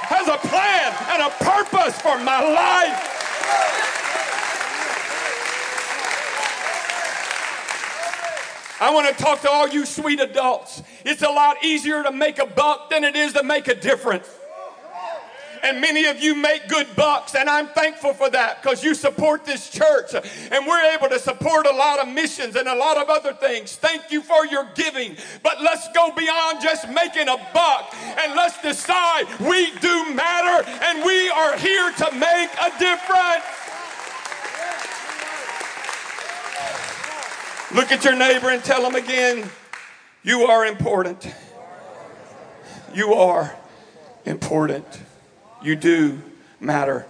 and 1.11 1.21
a 1.21 1.29
purpose 1.29 1.99
for 2.01 2.17
my 2.19 2.41
life. 2.41 3.17
I 8.79 8.91
want 8.91 9.15
to 9.15 9.23
talk 9.23 9.41
to 9.41 9.49
all 9.49 9.67
you 9.67 9.85
sweet 9.85 10.19
adults. 10.19 10.81
It's 11.05 11.21
a 11.21 11.29
lot 11.29 11.63
easier 11.63 12.01
to 12.01 12.11
make 12.11 12.39
a 12.39 12.47
buck 12.47 12.89
than 12.89 13.03
it 13.03 13.15
is 13.15 13.33
to 13.33 13.43
make 13.43 13.67
a 13.67 13.75
difference 13.75 14.27
and 15.63 15.81
many 15.81 16.05
of 16.05 16.21
you 16.21 16.35
make 16.35 16.67
good 16.67 16.87
bucks, 16.95 17.35
and 17.35 17.49
I'm 17.49 17.67
thankful 17.67 18.13
for 18.13 18.29
that 18.29 18.61
because 18.61 18.83
you 18.83 18.93
support 18.93 19.45
this 19.45 19.69
church, 19.69 20.13
and 20.13 20.67
we're 20.67 20.93
able 20.93 21.09
to 21.09 21.19
support 21.19 21.65
a 21.67 21.71
lot 21.71 21.99
of 21.99 22.07
missions 22.07 22.55
and 22.55 22.67
a 22.67 22.75
lot 22.75 22.97
of 22.97 23.09
other 23.09 23.33
things. 23.33 23.75
Thank 23.75 24.11
you 24.11 24.21
for 24.21 24.45
your 24.45 24.67
giving, 24.75 25.17
but 25.43 25.61
let's 25.61 25.87
go 25.93 26.11
beyond 26.11 26.61
just 26.61 26.89
making 26.89 27.27
a 27.27 27.37
buck 27.53 27.93
and 27.93 28.35
let's 28.35 28.61
decide 28.61 29.25
we 29.39 29.71
do 29.79 30.13
matter 30.13 30.67
and 30.83 31.05
we 31.05 31.29
are 31.29 31.57
here 31.57 31.91
to 31.91 32.11
make 32.11 32.49
a 32.61 32.79
difference. 32.79 33.45
Look 37.73 37.91
at 37.91 38.03
your 38.03 38.15
neighbor 38.15 38.49
and 38.49 38.61
tell 38.63 38.81
them 38.81 38.95
again, 38.95 39.49
you 40.23 40.41
are 40.41 40.65
important. 40.65 41.33
You 42.93 43.13
are 43.13 43.55
important. 44.25 44.85
You 45.63 45.75
do 45.75 46.19
matter. 46.59 47.05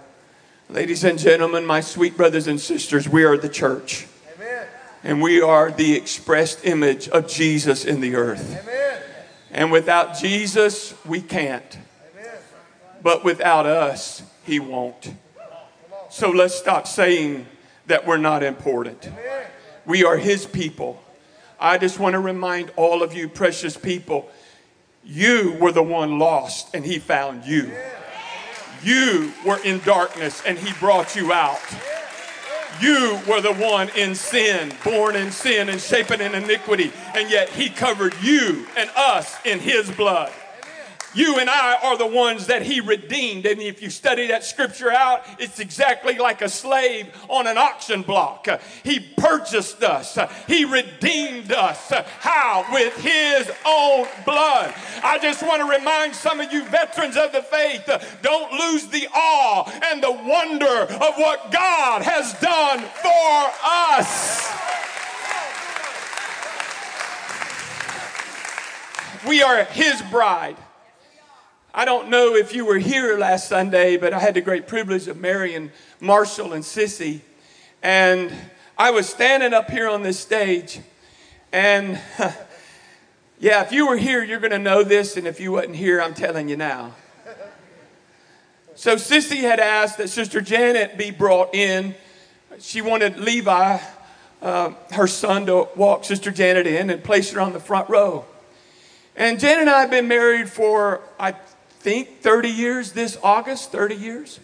Ladies 0.68 1.04
and 1.04 1.18
gentlemen, 1.18 1.64
my 1.64 1.80
sweet 1.80 2.16
brothers 2.16 2.46
and 2.46 2.60
sisters, 2.60 3.08
we 3.08 3.24
are 3.24 3.38
the 3.38 3.48
church. 3.48 4.06
Amen. 4.36 4.66
And 5.02 5.22
we 5.22 5.40
are 5.40 5.70
the 5.70 5.94
expressed 5.94 6.66
image 6.66 7.08
of 7.08 7.28
Jesus 7.28 7.86
in 7.86 8.02
the 8.02 8.14
earth. 8.14 8.58
Amen. 8.62 9.02
And 9.50 9.72
without 9.72 10.18
Jesus, 10.18 10.94
we 11.06 11.22
can't. 11.22 11.78
Amen. 12.14 12.34
But 13.02 13.24
without 13.24 13.64
us, 13.64 14.22
He 14.44 14.60
won't. 14.60 15.14
So 16.10 16.30
let's 16.30 16.54
stop 16.54 16.86
saying 16.86 17.46
that 17.86 18.06
we're 18.06 18.18
not 18.18 18.42
important. 18.42 19.08
We 19.86 20.04
are 20.04 20.18
His 20.18 20.44
people. 20.44 21.02
I 21.58 21.78
just 21.78 21.98
want 21.98 22.14
to 22.14 22.18
remind 22.18 22.70
all 22.76 23.02
of 23.02 23.14
you, 23.14 23.30
precious 23.30 23.78
people, 23.78 24.30
you 25.04 25.56
were 25.58 25.72
the 25.72 25.82
one 25.82 26.18
lost, 26.18 26.74
and 26.74 26.84
He 26.84 26.98
found 26.98 27.46
you. 27.46 27.72
You 28.82 29.32
were 29.44 29.58
in 29.64 29.80
darkness 29.80 30.42
and 30.46 30.58
he 30.58 30.72
brought 30.80 31.14
you 31.14 31.32
out. 31.32 31.60
You 32.80 33.20
were 33.28 33.40
the 33.40 33.52
one 33.52 33.90
in 33.90 34.14
sin, 34.14 34.72
born 34.82 35.14
in 35.14 35.30
sin 35.30 35.68
and 35.68 35.80
shapen 35.80 36.20
in 36.20 36.34
iniquity, 36.34 36.92
and 37.14 37.30
yet 37.30 37.48
He 37.50 37.68
covered 37.68 38.14
you 38.22 38.66
and 38.76 38.90
us 38.96 39.36
in 39.44 39.60
His 39.60 39.90
blood. 39.90 40.32
You 41.14 41.38
and 41.38 41.50
I 41.50 41.76
are 41.82 41.98
the 41.98 42.06
ones 42.06 42.46
that 42.46 42.62
he 42.62 42.80
redeemed. 42.80 43.46
And 43.46 43.60
if 43.60 43.82
you 43.82 43.90
study 43.90 44.28
that 44.28 44.44
scripture 44.44 44.90
out, 44.90 45.24
it's 45.38 45.58
exactly 45.58 46.16
like 46.18 46.42
a 46.42 46.48
slave 46.48 47.08
on 47.28 47.46
an 47.46 47.58
auction 47.58 48.02
block. 48.02 48.48
He 48.82 49.00
purchased 49.00 49.82
us, 49.82 50.18
he 50.46 50.64
redeemed 50.64 51.52
us. 51.52 51.92
How? 52.20 52.64
With 52.72 52.96
his 52.96 53.50
own 53.66 54.06
blood. 54.24 54.74
I 55.02 55.18
just 55.20 55.42
want 55.42 55.60
to 55.60 55.78
remind 55.78 56.14
some 56.14 56.40
of 56.40 56.52
you 56.52 56.64
veterans 56.64 57.16
of 57.16 57.32
the 57.32 57.42
faith 57.42 57.88
don't 58.22 58.52
lose 58.52 58.86
the 58.86 59.08
awe 59.14 59.70
and 59.90 60.02
the 60.02 60.12
wonder 60.12 60.66
of 60.66 61.16
what 61.16 61.50
God 61.52 62.02
has 62.02 62.32
done 62.40 62.80
for 62.80 63.50
us. 63.64 64.50
We 69.26 69.42
are 69.42 69.64
his 69.64 70.02
bride. 70.02 70.56
I 71.74 71.86
don't 71.86 72.10
know 72.10 72.34
if 72.34 72.54
you 72.54 72.66
were 72.66 72.76
here 72.76 73.16
last 73.16 73.48
Sunday, 73.48 73.96
but 73.96 74.12
I 74.12 74.18
had 74.18 74.34
the 74.34 74.42
great 74.42 74.66
privilege 74.66 75.08
of 75.08 75.16
marrying 75.16 75.70
Marshall 76.00 76.52
and 76.52 76.62
Sissy. 76.62 77.20
And 77.82 78.30
I 78.76 78.90
was 78.90 79.08
standing 79.08 79.54
up 79.54 79.70
here 79.70 79.88
on 79.88 80.02
this 80.02 80.20
stage, 80.20 80.80
and 81.50 81.98
yeah, 83.40 83.62
if 83.62 83.72
you 83.72 83.88
were 83.88 83.96
here, 83.96 84.22
you're 84.22 84.38
going 84.38 84.52
to 84.52 84.58
know 84.58 84.82
this, 84.82 85.16
and 85.16 85.26
if 85.26 85.40
you 85.40 85.52
wasn't 85.52 85.76
here, 85.76 86.02
I'm 86.02 86.12
telling 86.12 86.50
you 86.50 86.58
now. 86.58 86.94
So 88.74 88.96
Sissy 88.96 89.40
had 89.40 89.58
asked 89.58 89.96
that 89.96 90.10
Sister 90.10 90.42
Janet 90.42 90.98
be 90.98 91.10
brought 91.10 91.54
in. 91.54 91.94
She 92.58 92.82
wanted 92.82 93.18
Levi, 93.18 93.78
uh, 94.42 94.72
her 94.90 95.06
son, 95.06 95.46
to 95.46 95.68
walk 95.74 96.04
Sister 96.04 96.30
Janet 96.30 96.66
in 96.66 96.90
and 96.90 97.02
place 97.02 97.30
her 97.30 97.40
on 97.40 97.54
the 97.54 97.60
front 97.60 97.88
row. 97.88 98.26
And 99.16 99.40
Janet 99.40 99.60
and 99.60 99.70
I 99.70 99.80
have 99.80 99.90
been 99.90 100.08
married 100.08 100.50
for, 100.50 101.00
I 101.18 101.34
think 101.82 102.20
30 102.20 102.48
years 102.48 102.92
this 102.92 103.18
August, 103.24 103.72
30 103.72 103.96
years. 103.96 104.38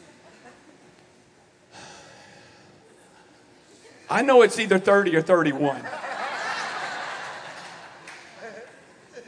I 4.10 4.22
know 4.22 4.42
it's 4.42 4.58
either 4.58 4.78
30 4.80 5.14
or 5.14 5.22
31. 5.22 5.84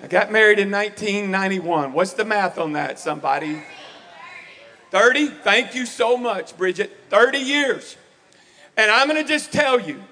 I 0.02 0.06
got 0.08 0.32
married 0.32 0.58
in 0.58 0.72
1991. 0.72 1.92
What's 1.92 2.14
the 2.14 2.24
math 2.24 2.58
on 2.58 2.72
that, 2.72 2.98
somebody? 2.98 3.62
30? 4.90 5.28
Thank 5.28 5.76
you 5.76 5.86
so 5.86 6.16
much, 6.16 6.56
Bridget. 6.58 6.90
30 7.10 7.38
years. 7.38 7.96
And 8.76 8.90
I'm 8.90 9.06
going 9.06 9.22
to 9.22 9.28
just 9.28 9.52
tell 9.52 9.78
you, 9.78 10.02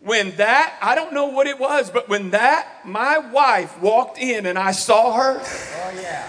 when 0.00 0.34
that, 0.36 0.76
I 0.82 0.96
don't 0.96 1.12
know 1.12 1.26
what 1.26 1.46
it 1.46 1.60
was, 1.60 1.88
but 1.90 2.08
when 2.08 2.30
that, 2.30 2.84
my 2.84 3.18
wife 3.18 3.80
walked 3.80 4.18
in 4.18 4.44
and 4.46 4.58
I 4.58 4.72
saw 4.72 5.12
her. 5.12 5.40
Oh, 5.40 6.00
yeah. 6.00 6.28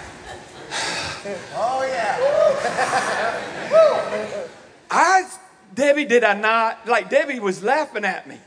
Oh, 1.56 1.86
yeah. 1.88 2.18
I, 4.92 5.30
Debbie, 5.74 6.06
did 6.06 6.24
I 6.24 6.34
not? 6.34 6.88
Like, 6.88 7.10
Debbie 7.10 7.40
was 7.40 7.64
laughing 7.64 8.06
at 8.06 8.28
me. 8.28 8.38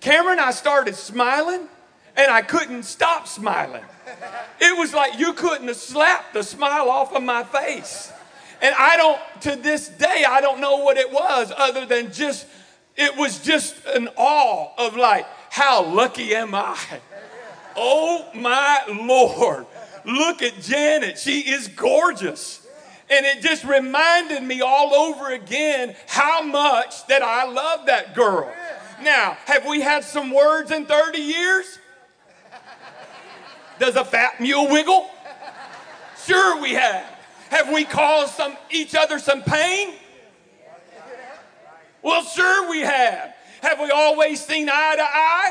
Cameron, 0.00 0.38
I 0.38 0.50
started 0.50 0.94
smiling 0.94 1.68
and 2.16 2.30
I 2.30 2.42
couldn't 2.42 2.84
stop 2.84 3.26
smiling. 3.28 3.84
It 4.60 4.76
was 4.78 4.92
like 4.92 5.18
you 5.18 5.32
couldn't 5.32 5.68
have 5.68 5.76
slapped 5.76 6.34
the 6.34 6.42
smile 6.42 6.88
off 6.88 7.14
of 7.14 7.22
my 7.22 7.44
face. 7.44 8.12
And 8.62 8.74
I 8.78 8.96
don't, 8.96 9.20
to 9.42 9.56
this 9.56 9.88
day, 9.88 10.24
I 10.28 10.40
don't 10.40 10.60
know 10.60 10.76
what 10.78 10.96
it 10.96 11.10
was 11.10 11.52
other 11.56 11.86
than 11.86 12.12
just, 12.12 12.46
it 12.96 13.16
was 13.16 13.40
just 13.40 13.74
an 13.86 14.08
awe 14.16 14.70
of 14.76 14.96
like, 14.96 15.26
how 15.50 15.84
lucky 15.84 16.34
am 16.34 16.54
I? 16.54 16.78
Oh 17.76 18.28
my 18.34 18.82
Lord. 18.88 19.66
Look 20.04 20.42
at 20.42 20.60
Janet. 20.60 21.18
She 21.18 21.40
is 21.40 21.68
gorgeous. 21.68 22.66
And 23.10 23.26
it 23.26 23.42
just 23.42 23.64
reminded 23.64 24.42
me 24.42 24.60
all 24.60 24.94
over 24.94 25.32
again 25.32 25.96
how 26.06 26.42
much 26.42 27.06
that 27.08 27.22
I 27.22 27.44
love 27.44 27.86
that 27.86 28.14
girl. 28.14 28.52
Now, 29.02 29.36
have 29.46 29.66
we 29.66 29.80
had 29.80 30.04
some 30.04 30.30
words 30.30 30.70
in 30.70 30.86
30 30.86 31.18
years? 31.18 31.78
Does 33.80 33.96
a 33.96 34.04
fat 34.04 34.40
mule 34.40 34.68
wiggle? 34.68 35.10
Sure, 36.24 36.60
we 36.60 36.74
have. 36.74 37.04
Have 37.48 37.72
we 37.72 37.84
caused 37.84 38.34
some 38.34 38.56
each 38.70 38.94
other 38.94 39.18
some 39.18 39.42
pain? 39.42 39.94
Well, 42.02 42.22
sure 42.22 42.70
we 42.70 42.80
have. 42.80 43.34
Have 43.62 43.80
we 43.80 43.90
always 43.90 44.44
seen 44.44 44.68
eye 44.70 44.94
to 44.96 45.02
eye? 45.02 45.50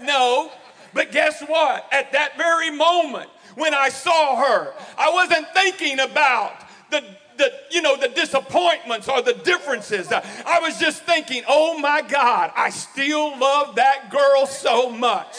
No. 0.00 0.50
But 0.92 1.12
guess 1.12 1.42
what? 1.42 1.86
At 1.92 2.12
that 2.12 2.36
very 2.36 2.70
moment 2.70 3.30
when 3.54 3.74
I 3.74 3.88
saw 3.88 4.36
her, 4.36 4.72
I 4.96 5.10
wasn't 5.10 5.46
thinking 5.54 6.00
about 6.00 6.52
the 6.90 7.02
the, 7.40 7.52
you 7.70 7.80
know, 7.80 7.96
the 7.96 8.08
disappointments 8.08 9.08
or 9.08 9.22
the 9.22 9.32
differences. 9.32 10.12
I 10.12 10.60
was 10.60 10.78
just 10.78 11.04
thinking, 11.04 11.42
oh 11.48 11.78
my 11.78 12.02
God, 12.02 12.52
I 12.54 12.68
still 12.68 13.36
love 13.38 13.76
that 13.76 14.10
girl 14.10 14.46
so 14.46 14.90
much. 14.90 15.38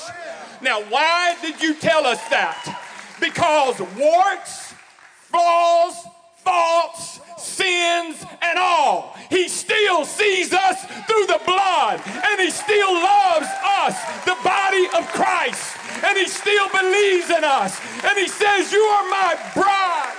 Now, 0.62 0.82
why 0.82 1.36
did 1.42 1.62
you 1.62 1.76
tell 1.76 2.08
us 2.08 2.20
that? 2.30 2.80
Because 3.20 3.80
warts, 3.98 4.74
flaws, 5.30 5.96
faults, 6.44 7.20
sins, 7.38 8.26
and 8.42 8.58
all. 8.58 9.16
He 9.30 9.48
still 9.48 10.06
sees 10.06 10.54
us 10.54 10.86
through 11.06 11.26
the 11.28 11.42
blood, 11.46 12.02
and 12.06 12.42
He 12.42 12.50
still 12.50 12.94
loves 12.94 13.48
us, 13.80 13.96
the 14.26 14.38
body 14.44 14.86
of 14.98 15.08
Christ, 15.14 15.78
and 16.04 16.18
He 16.18 16.28
still 16.28 16.70
believes 16.70 17.30
in 17.30 17.44
us, 17.44 17.80
and 18.04 18.18
He 18.18 18.28
says, 18.28 18.72
You 18.72 18.82
are 18.82 19.10
my 19.10 19.52
bride. 19.54 20.18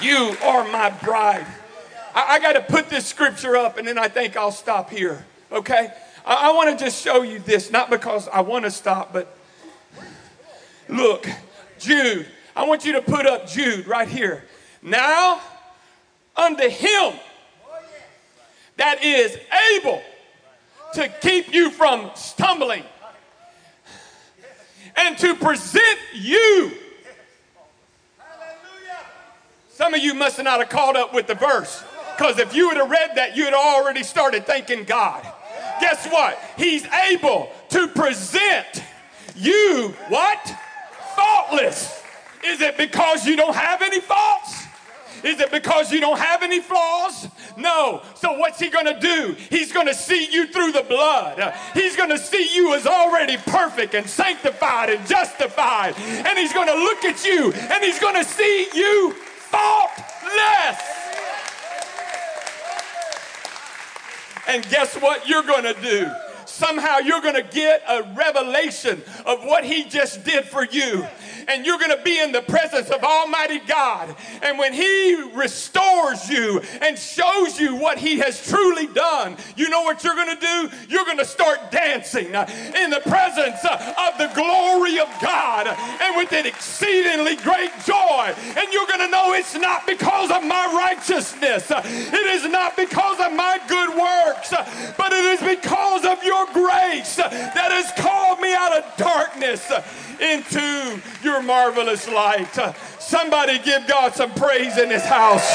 You 0.00 0.36
are 0.44 0.68
my 0.68 0.90
bride. 0.90 1.46
I, 2.14 2.34
I 2.34 2.38
got 2.40 2.52
to 2.52 2.60
put 2.60 2.90
this 2.90 3.06
scripture 3.06 3.56
up, 3.56 3.78
and 3.78 3.88
then 3.88 3.98
I 3.98 4.08
think 4.08 4.36
I'll 4.36 4.52
stop 4.52 4.90
here, 4.90 5.24
okay? 5.50 5.90
I, 6.24 6.50
I 6.50 6.52
want 6.52 6.76
to 6.76 6.84
just 6.84 7.02
show 7.02 7.22
you 7.22 7.38
this, 7.38 7.70
not 7.70 7.90
because 7.90 8.28
I 8.28 8.42
want 8.42 8.64
to 8.64 8.70
stop, 8.70 9.12
but 9.12 9.35
look, 10.88 11.26
Jude 11.78 12.26
I 12.56 12.64
want 12.64 12.86
you 12.86 12.94
to 12.94 13.02
put 13.02 13.26
up 13.26 13.46
Jude 13.46 13.86
right 13.86 14.08
here. 14.08 14.42
Now, 14.80 15.42
unto 16.34 16.68
him 16.70 17.12
that 18.78 19.04
is 19.04 19.36
able 19.74 20.02
to 20.94 21.08
keep 21.20 21.52
you 21.52 21.70
from 21.70 22.10
stumbling 22.14 22.82
and 24.96 25.18
to 25.18 25.34
present 25.34 25.98
you. 26.14 26.72
Some 29.68 29.92
of 29.92 30.00
you 30.00 30.14
must 30.14 30.42
not 30.42 30.60
have 30.60 30.70
caught 30.70 30.96
up 30.96 31.12
with 31.12 31.26
the 31.26 31.34
verse 31.34 31.84
because 32.16 32.38
if 32.38 32.54
you 32.54 32.68
would 32.68 32.78
have 32.78 32.90
read 32.90 33.10
that, 33.16 33.36
you 33.36 33.44
had 33.44 33.52
already 33.52 34.02
started 34.02 34.46
thanking 34.46 34.84
God. 34.84 35.26
Guess 35.78 36.06
what? 36.06 36.38
He's 36.56 36.86
able 36.86 37.50
to 37.68 37.86
present 37.88 38.82
you 39.36 39.94
what? 40.08 40.56
Faultless 41.16 41.96
is 42.46 42.60
it 42.60 42.76
because 42.76 43.26
you 43.26 43.36
don't 43.36 43.56
have 43.56 43.82
any 43.82 44.00
faults? 44.00 44.64
Is 45.24 45.40
it 45.40 45.50
because 45.50 45.90
you 45.92 46.00
don't 46.00 46.18
have 46.18 46.42
any 46.42 46.60
flaws? 46.60 47.28
No. 47.56 48.02
So, 48.14 48.38
what's 48.38 48.60
he 48.60 48.68
going 48.68 48.86
to 48.86 49.00
do? 49.00 49.34
He's 49.50 49.72
going 49.72 49.86
to 49.86 49.94
see 49.94 50.30
you 50.30 50.46
through 50.46 50.72
the 50.72 50.82
blood. 50.82 51.54
He's 51.74 51.96
going 51.96 52.10
to 52.10 52.18
see 52.18 52.54
you 52.54 52.74
as 52.74 52.86
already 52.86 53.36
perfect 53.36 53.94
and 53.94 54.06
sanctified 54.06 54.90
and 54.90 55.04
justified. 55.06 55.96
And 55.96 56.38
he's 56.38 56.52
going 56.52 56.68
to 56.68 56.74
look 56.74 57.04
at 57.04 57.24
you 57.24 57.52
and 57.52 57.82
he's 57.82 57.98
going 57.98 58.14
to 58.14 58.24
see 58.24 58.68
you 58.74 59.12
faultless. 59.12 60.82
And 64.48 64.68
guess 64.68 64.94
what 65.00 65.26
you're 65.26 65.42
going 65.42 65.64
to 65.64 65.74
do? 65.80 66.08
Somehow 66.56 67.00
you're 67.00 67.20
going 67.20 67.34
to 67.34 67.42
get 67.42 67.82
a 67.86 68.02
revelation 68.14 69.02
of 69.26 69.44
what 69.44 69.62
he 69.62 69.84
just 69.84 70.24
did 70.24 70.46
for 70.46 70.64
you 70.64 71.06
and 71.48 71.64
you're 71.64 71.78
going 71.78 71.96
to 71.96 72.02
be 72.02 72.18
in 72.18 72.32
the 72.32 72.42
presence 72.42 72.90
of 72.90 73.02
Almighty 73.02 73.60
God. 73.60 74.14
And 74.42 74.58
when 74.58 74.72
He 74.72 75.14
restores 75.34 76.28
you 76.28 76.60
and 76.82 76.98
shows 76.98 77.60
you 77.60 77.76
what 77.76 77.98
He 77.98 78.18
has 78.18 78.46
truly 78.48 78.86
done, 78.88 79.36
you 79.56 79.68
know 79.68 79.82
what 79.82 80.02
you're 80.02 80.14
going 80.14 80.36
to 80.36 80.40
do? 80.40 80.70
You're 80.88 81.04
going 81.04 81.18
to 81.18 81.24
start 81.24 81.70
dancing 81.70 82.26
in 82.26 82.90
the 82.90 83.00
presence 83.06 83.64
of 83.64 84.18
the 84.18 84.30
glory 84.34 84.98
of 84.98 85.08
God 85.22 85.66
and 85.66 86.16
with 86.16 86.32
an 86.32 86.46
exceedingly 86.46 87.36
great 87.36 87.72
joy. 87.84 88.34
And 88.56 88.72
you're 88.72 88.86
going 88.86 89.00
to 89.00 89.08
know 89.08 89.32
it's 89.34 89.54
not 89.54 89.86
because 89.86 90.30
of 90.30 90.44
my 90.44 90.66
righteousness, 90.74 91.70
it 91.70 92.26
is 92.26 92.50
not 92.50 92.76
because 92.76 93.20
of 93.20 93.32
my 93.32 93.58
good 93.68 93.90
works, 93.90 94.50
but 94.96 95.12
it 95.12 95.24
is 95.24 95.40
because 95.40 95.75
of 96.04 96.22
your 96.22 96.46
grace 96.52 97.16
that 97.16 97.30
has 97.32 97.92
called 97.96 98.40
me 98.40 98.52
out 98.54 98.76
of 98.76 98.96
darkness 98.96 99.70
into 100.20 101.00
your 101.22 101.42
marvelous 101.42 102.08
light. 102.08 102.52
Somebody 102.98 103.58
give 103.58 103.86
God 103.86 104.14
some 104.14 104.32
praise 104.32 104.78
in 104.78 104.88
this 104.88 105.04
house. 105.04 105.50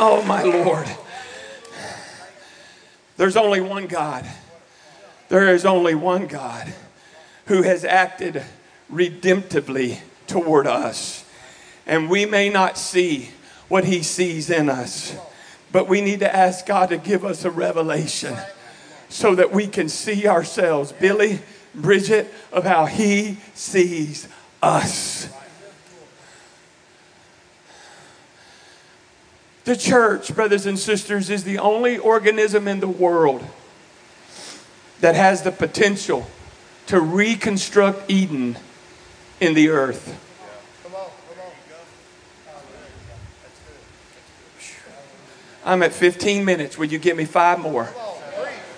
Oh, 0.00 0.22
my 0.26 0.42
Lord. 0.42 0.86
There's 3.16 3.36
only 3.36 3.60
one 3.60 3.88
God. 3.88 4.24
There 5.28 5.52
is 5.52 5.66
only 5.66 5.94
one 5.94 6.26
God 6.28 6.72
who 7.46 7.62
has 7.62 7.84
acted 7.84 8.42
redemptively 8.92 9.98
toward 10.26 10.66
us. 10.66 11.24
And 11.86 12.08
we 12.08 12.26
may 12.26 12.48
not 12.48 12.78
see 12.78 13.30
what 13.68 13.84
he 13.84 14.02
sees 14.02 14.50
in 14.50 14.68
us, 14.68 15.16
but 15.70 15.88
we 15.88 16.00
need 16.00 16.20
to 16.20 16.34
ask 16.34 16.66
God 16.66 16.88
to 16.88 16.96
give 16.96 17.24
us 17.24 17.44
a 17.44 17.50
revelation 17.50 18.36
so 19.08 19.34
that 19.34 19.52
we 19.52 19.66
can 19.66 19.88
see 19.88 20.26
ourselves, 20.26 20.92
Billy, 20.92 21.40
Bridget, 21.74 22.32
of 22.52 22.64
how 22.64 22.86
he 22.86 23.38
sees 23.54 24.28
us. 24.62 25.28
The 29.64 29.76
church, 29.76 30.34
brothers 30.34 30.64
and 30.64 30.78
sisters, 30.78 31.28
is 31.28 31.44
the 31.44 31.58
only 31.58 31.98
organism 31.98 32.66
in 32.66 32.80
the 32.80 32.88
world 32.88 33.44
that 35.00 35.14
has 35.14 35.42
the 35.42 35.52
potential 35.52 36.26
to 36.86 37.00
reconstruct 37.00 38.10
Eden 38.10 38.56
in 39.40 39.52
the 39.52 39.68
earth. 39.68 40.24
I'm 45.68 45.82
at 45.82 45.92
15 45.92 46.46
minutes. 46.46 46.78
Will 46.78 46.86
you 46.86 46.98
give 46.98 47.14
me 47.14 47.26
five 47.26 47.58
more? 47.58 47.84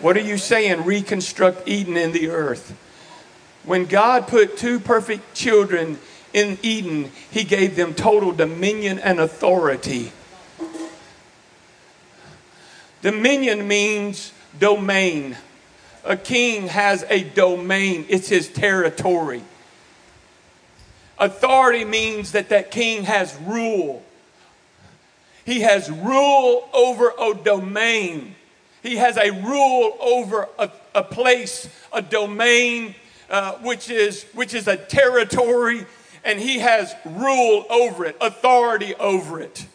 What 0.01 0.16
are 0.16 0.22
you 0.22 0.36
saying? 0.36 0.84
Reconstruct 0.84 1.68
Eden 1.68 1.97
in 1.97 2.11
the 2.11 2.30
earth. 2.30 2.76
When 3.64 3.84
God 3.86 4.26
put 4.26 4.57
two 4.57 4.80
perfect 4.80 5.32
children 5.32 6.01
in 6.32 6.59
Eden, 6.62 7.12
He 7.30 7.45
gave 7.45 7.76
them 7.76 7.95
total 7.95 8.32
dominion 8.32 8.99
and 8.99 9.20
authority. 9.20 10.11
Dominion 13.03 13.68
means 13.68 14.32
domain. 14.59 15.36
A 16.03 16.16
king 16.16 16.66
has 16.66 17.05
a 17.09 17.22
domain, 17.22 18.05
it's 18.09 18.28
his 18.28 18.49
territory. 18.49 19.45
Authority 21.18 21.84
means 21.84 22.32
that 22.32 22.49
that 22.49 22.72
king 22.72 23.05
has 23.05 23.36
rule. 23.47 24.03
He 25.51 25.62
has 25.62 25.90
rule 25.90 26.68
over 26.72 27.12
a 27.18 27.34
domain. 27.34 28.36
He 28.84 28.98
has 28.98 29.16
a 29.16 29.32
rule 29.32 29.96
over 30.01 30.48
a, 30.57 30.70
a 30.94 31.03
place, 31.03 31.68
a 31.92 32.01
domain, 32.01 32.94
uh, 33.28 33.55
which, 33.55 33.90
is, 33.90 34.26
which 34.32 34.55
is 34.55 34.68
a 34.68 34.76
territory, 34.76 35.86
and 36.22 36.38
he 36.38 36.61
has 36.61 36.94
rule 37.05 37.66
over 37.68 38.05
it, 38.05 38.16
authority 38.20 38.94
over 38.94 39.40
it. 39.40 39.66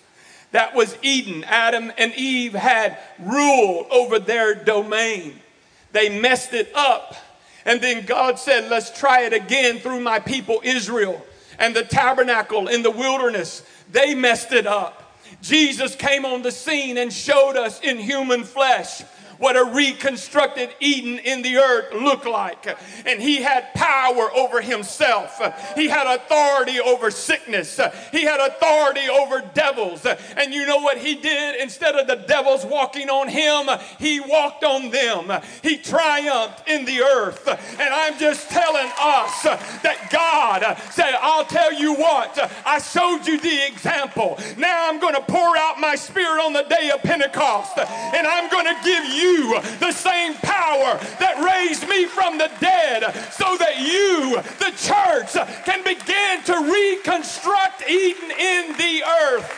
That 0.53 0.76
was 0.76 0.97
Eden. 1.01 1.43
Adam 1.43 1.91
and 1.97 2.13
Eve 2.13 2.53
had 2.53 2.97
rule 3.19 3.86
over 3.91 4.17
their 4.17 4.55
domain. 4.55 5.41
They 5.91 6.07
messed 6.21 6.53
it 6.53 6.71
up. 6.73 7.17
And 7.65 7.82
then 7.82 8.05
God 8.05 8.39
said, 8.39 8.69
Let's 8.69 8.97
try 8.97 9.23
it 9.23 9.34
again 9.34 9.80
through 9.80 9.99
my 9.99 10.21
people 10.21 10.61
Israel 10.63 11.21
and 11.59 11.76
the 11.76 11.84
tabernacle 11.84 12.69
in 12.69 12.82
the 12.82 12.91
wilderness. 12.91 13.61
They 13.91 14.15
messed 14.15 14.53
it 14.53 14.67
up. 14.67 15.01
Jesus 15.41 15.95
came 15.95 16.26
on 16.26 16.41
the 16.41 16.51
scene 16.51 16.97
and 16.97 17.11
showed 17.11 17.55
us 17.55 17.80
in 17.82 17.97
human 17.97 18.43
flesh 18.43 19.03
what 19.38 19.55
a 19.55 19.65
reconstructed 19.65 20.69
Eden 20.79 21.19
in 21.19 21.41
the 21.41 21.57
earth 21.57 21.93
looked 21.93 22.25
like. 22.25 22.67
And 23.05 23.21
he 23.21 23.38
had 23.38 23.73
power 23.73 24.29
over 24.36 24.61
himself, 24.61 25.41
he 25.75 25.88
had 25.88 26.07
authority 26.07 26.79
over 26.79 27.11
sickness, 27.11 27.79
he 28.11 28.23
had 28.23 28.39
authority 28.39 29.09
over 29.09 29.41
devils. 29.53 30.05
And 30.05 30.53
you 30.53 30.65
know 30.65 30.77
what 30.77 30.97
he 30.97 31.15
did? 31.15 31.61
Instead 31.61 31.95
of 31.95 32.07
the 32.07 32.15
devils 32.27 32.65
walking 32.65 33.09
on 33.09 33.27
him, 33.27 33.69
he 33.99 34.19
walked 34.19 34.63
on 34.63 34.91
them. 34.91 35.41
He 35.61 35.77
triumphed 35.77 36.67
in 36.67 36.86
the 36.86 37.01
earth. 37.01 37.47
And 37.47 37.93
I'm 37.93 38.17
just 38.17 38.49
telling 38.49 38.91
us 38.99 39.43
that 39.43 40.09
God 40.11 40.77
said, 40.91 41.15
I'll 41.21 41.45
tell 41.45 41.73
you 41.73 41.93
what, 41.95 42.38
I 42.65 42.79
showed 42.79 43.25
you 43.25 43.39
the 43.39 43.67
example. 43.67 44.38
Now 44.57 44.89
I'm 44.89 44.99
going 44.99 45.15
to 45.15 45.21
pour 45.21 45.57
out 45.57 45.79
my 45.79 45.95
spirit 45.95 46.41
on 46.41 46.53
the 46.53 46.63
day 46.63 46.91
of 46.93 47.01
Pentecost, 47.01 47.77
and 47.77 48.27
I'm 48.27 48.49
going 48.49 48.65
to 48.65 48.83
give 48.83 49.05
you 49.05 49.24
you 49.26 49.61
the 49.80 49.91
same 49.91 50.34
power 50.36 50.97
that 51.19 51.41
raised 51.43 51.88
me 51.88 52.05
from 52.05 52.38
the 52.38 52.51
dead 52.59 53.03
so 53.32 53.57
that 53.57 53.80
you, 53.80 54.36
the 54.59 54.71
church, 54.78 55.34
can 55.65 55.84
begin 55.84 56.43
to 56.45 56.55
reconstruct 56.71 57.89
Eden 57.89 58.32
in 58.32 58.78
the 58.78 59.03
earth. 59.23 59.49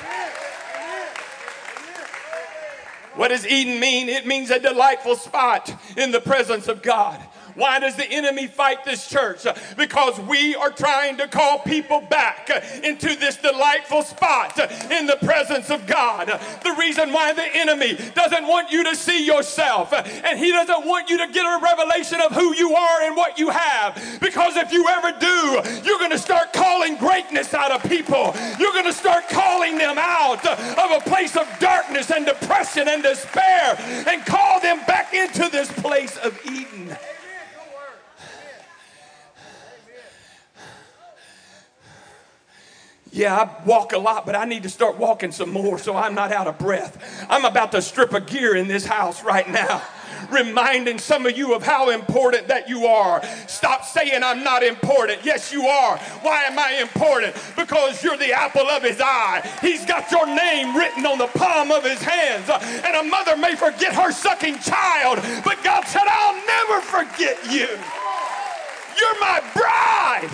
What 3.15 3.29
does 3.29 3.47
Eden 3.47 3.79
mean? 3.79 4.09
It 4.09 4.27
means 4.27 4.51
a 4.51 4.59
delightful 4.59 5.15
spot 5.15 5.73
in 5.97 6.11
the 6.11 6.21
presence 6.21 6.67
of 6.67 6.83
God. 6.83 7.19
Why 7.57 7.79
does 7.79 7.95
the 7.95 8.05
enemy 8.05 8.45
fight 8.45 8.85
this 8.85 9.09
church? 9.09 9.47
Because 9.75 10.19
we 10.19 10.53
are 10.53 10.69
trying 10.69 11.17
to 11.17 11.27
call 11.27 11.57
people 11.57 12.01
back 12.01 12.51
into 12.83 13.15
this 13.15 13.37
delightful 13.37 14.03
spot 14.03 14.59
in 14.91 15.07
the 15.07 15.17
presence 15.23 15.71
of 15.71 15.87
God. 15.87 16.27
The 16.27 16.75
reason 16.77 17.11
why 17.11 17.33
the 17.33 17.47
enemy 17.55 17.97
doesn't 18.13 18.47
want 18.47 18.71
you 18.71 18.83
to 18.83 18.95
see 18.95 19.25
yourself 19.25 19.91
and 19.91 20.37
he 20.37 20.51
doesn't 20.51 20.85
want 20.85 21.09
you 21.09 21.17
to 21.17 21.33
get 21.33 21.45
a 21.45 21.59
revelation 21.59 22.21
of 22.21 22.31
who 22.33 22.53
you 22.53 22.75
are 22.75 23.01
and 23.01 23.15
what 23.15 23.39
you 23.39 23.49
have. 23.49 24.19
Because 24.21 24.55
if 24.55 24.71
you 24.71 24.87
ever 24.87 25.11
do, 25.19 25.61
you're 25.83 25.97
going 25.97 26.11
to 26.11 26.19
start 26.19 26.53
calling 26.53 26.95
greatness 26.97 27.55
out 27.55 27.71
of 27.71 27.81
people. 27.89 28.35
You're 28.59 28.73
going 28.73 28.85
to 28.85 28.93
start 28.93 29.29
calling 29.29 29.79
them 29.79 29.97
out 29.97 30.45
of 30.45 30.91
a 30.91 31.09
place 31.09 31.35
of 31.35 31.47
darkness 31.59 32.11
and 32.11 32.23
depression 32.23 32.87
and 32.87 33.01
despair 33.01 33.75
and 34.07 34.23
call 34.27 34.59
them 34.59 34.77
back 34.85 35.15
into 35.15 35.49
this 35.49 35.71
place 35.71 36.17
of 36.17 36.39
Eden. 36.45 36.95
Yeah, 43.17 43.35
I 43.35 43.65
walk 43.65 43.93
a 43.93 43.97
lot, 43.97 44.27
but 44.27 44.35
I 44.35 44.45
need 44.45 44.61
to 44.61 44.69
start 44.69 44.99
walking 44.99 45.31
some 45.31 45.49
more 45.49 45.79
so 45.79 45.95
I'm 45.95 46.13
not 46.13 46.31
out 46.31 46.45
of 46.45 46.59
breath. 46.59 47.25
I'm 47.27 47.45
about 47.45 47.71
to 47.71 47.81
strip 47.81 48.13
a 48.13 48.21
gear 48.21 48.55
in 48.55 48.67
this 48.67 48.85
house 48.85 49.23
right 49.23 49.49
now 49.49 49.81
reminding 50.31 50.99
some 50.99 51.25
of 51.25 51.35
you 51.35 51.55
of 51.55 51.63
how 51.63 51.89
important 51.89 52.47
that 52.49 52.69
you 52.69 52.85
are. 52.85 53.23
Stop 53.47 53.85
saying 53.85 54.21
I'm 54.23 54.43
not 54.43 54.61
important. 54.61 55.21
Yes, 55.23 55.51
you 55.51 55.65
are. 55.65 55.97
Why 56.21 56.43
am 56.43 56.59
I 56.59 56.73
important? 56.79 57.35
Because 57.55 58.03
you're 58.03 58.17
the 58.17 58.33
apple 58.33 58.67
of 58.67 58.83
his 58.83 59.01
eye. 59.01 59.41
He's 59.61 59.83
got 59.83 60.11
your 60.11 60.27
name 60.27 60.77
written 60.77 61.03
on 61.07 61.17
the 61.17 61.27
palm 61.27 61.71
of 61.71 61.83
his 61.83 62.03
hands. 62.03 62.47
And 62.51 62.95
a 62.95 63.03
mother 63.09 63.35
may 63.35 63.55
forget 63.55 63.95
her 63.95 64.11
sucking 64.11 64.59
child, 64.59 65.17
but 65.43 65.63
God 65.63 65.85
said, 65.87 66.03
I'll 66.05 66.45
never 66.45 66.81
forget 66.81 67.51
you. 67.51 67.67
You're 68.95 69.19
my 69.19 69.41
bride. 69.55 70.29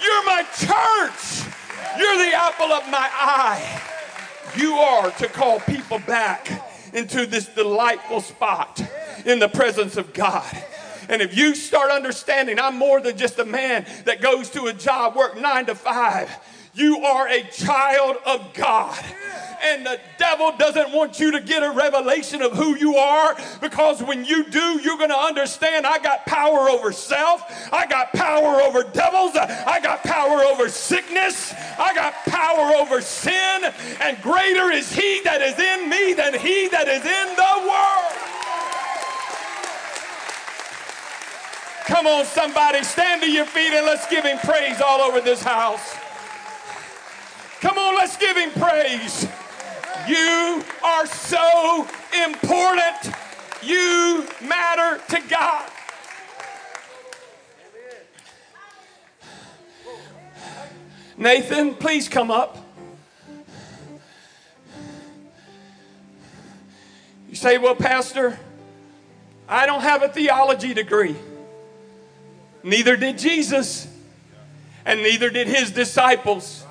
You're 0.00 0.24
my 0.24 0.44
church. 0.54 1.46
You're 1.98 2.18
the 2.18 2.32
apple 2.34 2.72
of 2.72 2.88
my 2.90 3.08
eye. 3.12 3.82
You 4.56 4.74
are 4.74 5.10
to 5.12 5.28
call 5.28 5.60
people 5.60 5.98
back 6.00 6.50
into 6.92 7.26
this 7.26 7.46
delightful 7.46 8.20
spot 8.20 8.82
in 9.24 9.38
the 9.38 9.48
presence 9.48 9.96
of 9.96 10.12
God. 10.12 10.46
And 11.08 11.22
if 11.22 11.36
you 11.36 11.54
start 11.54 11.90
understanding, 11.90 12.58
I'm 12.58 12.76
more 12.76 13.00
than 13.00 13.16
just 13.16 13.38
a 13.38 13.44
man 13.44 13.86
that 14.04 14.20
goes 14.20 14.50
to 14.50 14.66
a 14.66 14.72
job, 14.72 15.14
work 15.14 15.38
nine 15.38 15.66
to 15.66 15.74
five. 15.74 16.30
You 16.76 17.02
are 17.04 17.26
a 17.26 17.42
child 17.44 18.16
of 18.26 18.52
God. 18.52 19.02
And 19.64 19.86
the 19.86 19.98
devil 20.18 20.52
doesn't 20.58 20.92
want 20.92 21.18
you 21.18 21.30
to 21.30 21.40
get 21.40 21.62
a 21.62 21.70
revelation 21.70 22.42
of 22.42 22.52
who 22.52 22.76
you 22.76 22.96
are 22.96 23.34
because 23.62 24.02
when 24.02 24.26
you 24.26 24.44
do, 24.44 24.78
you're 24.82 24.98
going 24.98 25.08
to 25.08 25.18
understand 25.18 25.86
I 25.86 25.98
got 25.98 26.26
power 26.26 26.68
over 26.68 26.92
self, 26.92 27.42
I 27.72 27.86
got 27.86 28.12
power 28.12 28.60
over 28.60 28.82
devils, 28.82 29.34
I 29.34 29.80
got 29.82 30.04
power 30.04 30.42
over 30.42 30.68
sickness, 30.68 31.54
I 31.78 31.94
got 31.94 32.12
power 32.26 32.76
over 32.76 33.00
sin, 33.00 33.72
and 34.02 34.20
greater 34.20 34.70
is 34.70 34.92
he 34.92 35.22
that 35.24 35.40
is 35.40 35.58
in 35.58 35.88
me 35.88 36.12
than 36.12 36.38
he 36.38 36.68
that 36.68 36.88
is 36.88 37.04
in 37.06 37.36
the 37.36 37.52
world. 37.66 38.26
Come 41.86 42.06
on, 42.06 42.26
somebody, 42.26 42.82
stand 42.82 43.22
to 43.22 43.30
your 43.30 43.46
feet 43.46 43.72
and 43.72 43.86
let's 43.86 44.06
give 44.08 44.26
him 44.26 44.36
praise 44.40 44.82
all 44.82 45.00
over 45.00 45.22
this 45.22 45.42
house. 45.42 45.96
Come 47.60 47.78
on, 47.78 47.94
let's 47.96 48.16
give 48.16 48.36
him 48.36 48.50
praise. 48.50 49.26
You 50.06 50.62
are 50.84 51.06
so 51.06 51.86
important. 52.24 53.14
You 53.62 54.26
matter 54.42 55.00
to 55.08 55.22
God. 55.28 55.70
Nathan, 61.16 61.74
please 61.74 62.08
come 62.08 62.30
up. 62.30 62.58
You 67.28 67.34
say, 67.34 67.58
Well, 67.58 67.74
Pastor, 67.74 68.38
I 69.48 69.64
don't 69.64 69.80
have 69.80 70.02
a 70.02 70.08
theology 70.08 70.74
degree. 70.74 71.16
Neither 72.62 72.96
did 72.96 73.16
Jesus, 73.16 73.88
and 74.84 75.02
neither 75.02 75.30
did 75.30 75.46
his 75.46 75.70
disciples, 75.70 76.65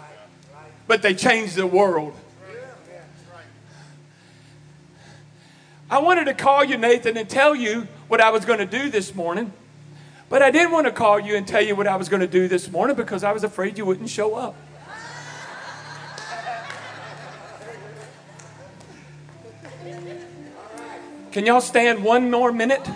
but 0.87 1.01
they 1.01 1.13
changed 1.13 1.55
the 1.55 1.67
world. 1.67 2.13
I 5.89 5.99
wanted 5.99 6.25
to 6.25 6.33
call 6.33 6.63
you, 6.63 6.77
Nathan, 6.77 7.15
and 7.15 7.29
tell 7.29 7.55
you 7.55 7.87
what 8.07 8.19
I 8.19 8.31
was 8.31 8.43
going 8.43 8.59
to 8.59 8.65
do 8.65 8.89
this 8.89 9.13
morning. 9.13 9.53
But 10.29 10.41
I 10.41 10.49
didn't 10.49 10.71
want 10.71 10.87
to 10.87 10.91
call 10.91 11.19
you 11.19 11.35
and 11.35 11.47
tell 11.47 11.61
you 11.61 11.75
what 11.75 11.85
I 11.85 11.95
was 11.95 12.09
going 12.09 12.21
to 12.21 12.27
do 12.27 12.47
this 12.47 12.71
morning 12.71 12.95
because 12.95 13.23
I 13.23 13.31
was 13.31 13.43
afraid 13.43 13.77
you 13.77 13.85
wouldn't 13.85 14.09
show 14.09 14.35
up. 14.35 14.55
Can 21.31 21.45
y'all 21.45 21.61
stand 21.61 22.03
one 22.03 22.31
more 22.31 22.51
minute? 22.51 22.89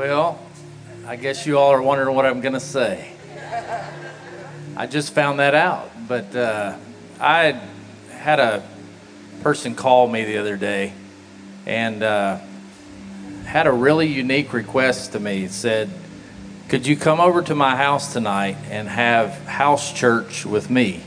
Well, 0.00 0.38
I 1.06 1.16
guess 1.16 1.46
you 1.46 1.58
all 1.58 1.72
are 1.72 1.82
wondering 1.82 2.16
what 2.16 2.24
I'm 2.24 2.40
going 2.40 2.54
to 2.54 2.58
say. 2.58 3.12
I 4.74 4.86
just 4.86 5.12
found 5.12 5.40
that 5.40 5.54
out. 5.54 5.90
But 6.08 6.34
uh, 6.34 6.78
I 7.20 7.60
had 8.10 8.40
a 8.40 8.66
person 9.42 9.74
call 9.74 10.08
me 10.08 10.24
the 10.24 10.38
other 10.38 10.56
day 10.56 10.94
and 11.66 12.02
uh, 12.02 12.38
had 13.44 13.66
a 13.66 13.72
really 13.72 14.06
unique 14.06 14.54
request 14.54 15.12
to 15.12 15.20
me. 15.20 15.44
It 15.44 15.50
said, 15.50 15.90
Could 16.70 16.86
you 16.86 16.96
come 16.96 17.20
over 17.20 17.42
to 17.42 17.54
my 17.54 17.76
house 17.76 18.14
tonight 18.14 18.56
and 18.70 18.88
have 18.88 19.44
house 19.44 19.92
church 19.92 20.46
with 20.46 20.70
me? 20.70 21.02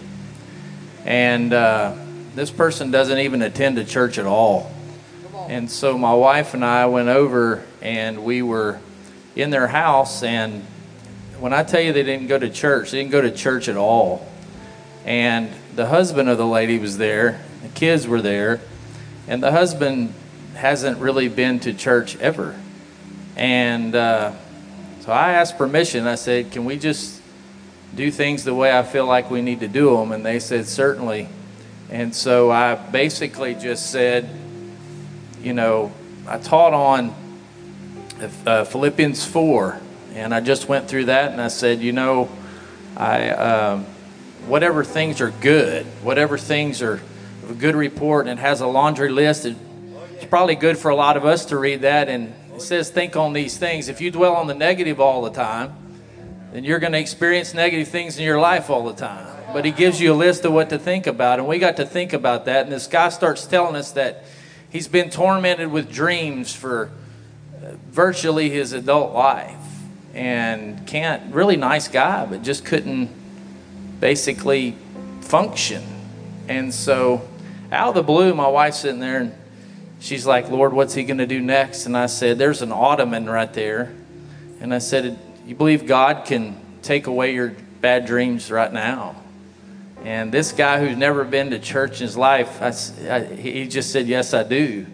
And 1.03 1.51
uh, 1.51 1.95
this 2.35 2.51
person 2.51 2.91
doesn't 2.91 3.17
even 3.17 3.41
attend 3.41 3.79
a 3.79 3.85
church 3.85 4.19
at 4.19 4.27
all. 4.27 4.71
And 5.47 5.71
so 5.71 5.97
my 5.97 6.13
wife 6.13 6.53
and 6.53 6.63
I 6.63 6.85
went 6.85 7.09
over 7.09 7.63
and 7.83 8.23
we 8.23 8.41
were 8.41 8.79
in 9.35 9.49
their 9.51 9.67
house. 9.67 10.23
And 10.23 10.63
when 11.39 11.53
I 11.53 11.63
tell 11.63 11.81
you 11.81 11.93
they 11.93 12.03
didn't 12.03 12.27
go 12.27 12.39
to 12.39 12.49
church, 12.49 12.91
they 12.91 12.99
didn't 12.99 13.11
go 13.11 13.21
to 13.21 13.29
church 13.29 13.67
at 13.67 13.75
all. 13.75 14.25
And 15.05 15.51
the 15.75 15.85
husband 15.85 16.29
of 16.29 16.37
the 16.37 16.47
lady 16.47 16.79
was 16.79 16.97
there, 16.97 17.43
the 17.61 17.67
kids 17.67 18.07
were 18.07 18.21
there, 18.21 18.61
and 19.27 19.43
the 19.43 19.51
husband 19.51 20.13
hasn't 20.55 20.97
really 20.99 21.27
been 21.27 21.59
to 21.59 21.73
church 21.73 22.15
ever. 22.17 22.55
And 23.35 23.93
uh, 23.93 24.31
so 25.01 25.11
I 25.11 25.33
asked 25.33 25.57
permission. 25.57 26.07
I 26.07 26.15
said, 26.15 26.51
Can 26.51 26.63
we 26.63 26.77
just 26.77 27.21
do 27.93 28.09
things 28.09 28.45
the 28.45 28.55
way 28.55 28.75
I 28.75 28.83
feel 28.83 29.05
like 29.05 29.29
we 29.29 29.41
need 29.41 29.59
to 29.59 29.67
do 29.67 29.97
them? 29.97 30.13
And 30.13 30.25
they 30.25 30.39
said, 30.39 30.67
Certainly. 30.67 31.27
And 31.89 32.15
so 32.15 32.49
I 32.49 32.75
basically 32.75 33.55
just 33.55 33.91
said, 33.91 34.29
you 35.41 35.53
know, 35.53 35.91
I 36.25 36.37
taught 36.37 36.73
on 36.73 37.13
uh, 38.45 38.63
Philippians 38.65 39.25
4, 39.25 39.79
and 40.13 40.33
I 40.33 40.39
just 40.39 40.67
went 40.67 40.87
through 40.87 41.05
that, 41.05 41.31
and 41.31 41.41
I 41.41 41.47
said, 41.47 41.81
you 41.81 41.91
know, 41.91 42.29
I 42.95 43.29
um, 43.29 43.85
whatever 44.45 44.83
things 44.83 45.21
are 45.21 45.31
good, 45.31 45.85
whatever 46.01 46.37
things 46.37 46.81
are 46.81 47.01
of 47.43 47.51
a 47.51 47.53
good 47.53 47.75
report, 47.75 48.27
and 48.27 48.39
it 48.39 48.41
has 48.41 48.61
a 48.61 48.67
laundry 48.67 49.09
list. 49.09 49.45
It's 49.45 50.25
probably 50.29 50.55
good 50.55 50.77
for 50.77 50.89
a 50.89 50.95
lot 50.95 51.17
of 51.17 51.25
us 51.25 51.45
to 51.45 51.57
read 51.57 51.81
that, 51.81 52.09
and 52.09 52.33
it 52.53 52.61
says, 52.61 52.89
think 52.89 53.15
on 53.15 53.33
these 53.33 53.57
things. 53.57 53.89
If 53.89 53.99
you 53.99 54.11
dwell 54.11 54.35
on 54.35 54.47
the 54.47 54.53
negative 54.53 54.99
all 54.99 55.21
the 55.23 55.31
time, 55.31 55.73
then 56.51 56.63
you're 56.63 56.79
going 56.79 56.93
to 56.93 56.99
experience 56.99 57.53
negative 57.53 57.87
things 57.87 58.17
in 58.17 58.23
your 58.23 58.39
life 58.39 58.69
all 58.69 58.85
the 58.85 58.93
time. 58.93 59.27
But 59.51 59.65
he 59.65 59.71
gives 59.71 59.99
you 59.99 60.13
a 60.13 60.15
list 60.15 60.45
of 60.45 60.53
what 60.53 60.69
to 60.69 60.79
think 60.79 61.07
about, 61.07 61.39
and 61.39 61.47
we 61.47 61.59
got 61.59 61.77
to 61.77 61.85
think 61.85 62.13
about 62.13 62.45
that. 62.45 62.63
And 62.63 62.71
this 62.71 62.87
guy 62.87 63.09
starts 63.09 63.45
telling 63.45 63.75
us 63.75 63.91
that 63.91 64.23
He's 64.73 64.87
been 64.87 65.11
tormented 65.11 65.71
with 65.71 65.91
dreams 65.91 66.51
for 66.51 66.89
virtually 67.89 68.49
his 68.49 68.73
adult 68.73 69.13
life 69.13 69.55
and 70.13 70.85
can't, 70.85 71.33
really 71.33 71.57
nice 71.57 71.87
guy, 71.87 72.25
but 72.25 72.43
just 72.43 72.65
couldn't 72.65 73.09
basically 73.99 74.75
function. 75.21 75.83
And 76.47 76.73
so, 76.73 77.27
out 77.71 77.89
of 77.89 77.95
the 77.95 78.03
blue, 78.03 78.35
my 78.35 78.47
wife's 78.47 78.79
sitting 78.79 78.99
there 78.99 79.21
and 79.21 79.35
she's 79.99 80.25
like, 80.25 80.49
Lord, 80.49 80.73
what's 80.73 80.93
he 80.93 81.03
going 81.03 81.17
to 81.17 81.25
do 81.25 81.41
next? 81.41 81.85
And 81.85 81.97
I 81.97 82.05
said, 82.05 82.37
There's 82.37 82.61
an 82.61 82.71
ottoman 82.71 83.29
right 83.29 83.51
there. 83.51 83.93
And 84.59 84.73
I 84.73 84.79
said, 84.79 85.17
You 85.45 85.55
believe 85.55 85.87
God 85.87 86.25
can 86.25 86.55
take 86.81 87.07
away 87.07 87.33
your 87.33 87.55
bad 87.81 88.05
dreams 88.05 88.51
right 88.51 88.71
now? 88.71 89.15
And 90.03 90.31
this 90.31 90.51
guy 90.51 90.85
who's 90.85 90.97
never 90.97 91.23
been 91.23 91.51
to 91.51 91.59
church 91.59 92.01
in 92.01 92.07
his 92.07 92.17
life, 92.17 92.61
I, 92.61 93.15
I, 93.15 93.23
he 93.23 93.67
just 93.67 93.91
said, 93.91 94.07
Yes, 94.07 94.33
I 94.33 94.43
do. 94.43 94.85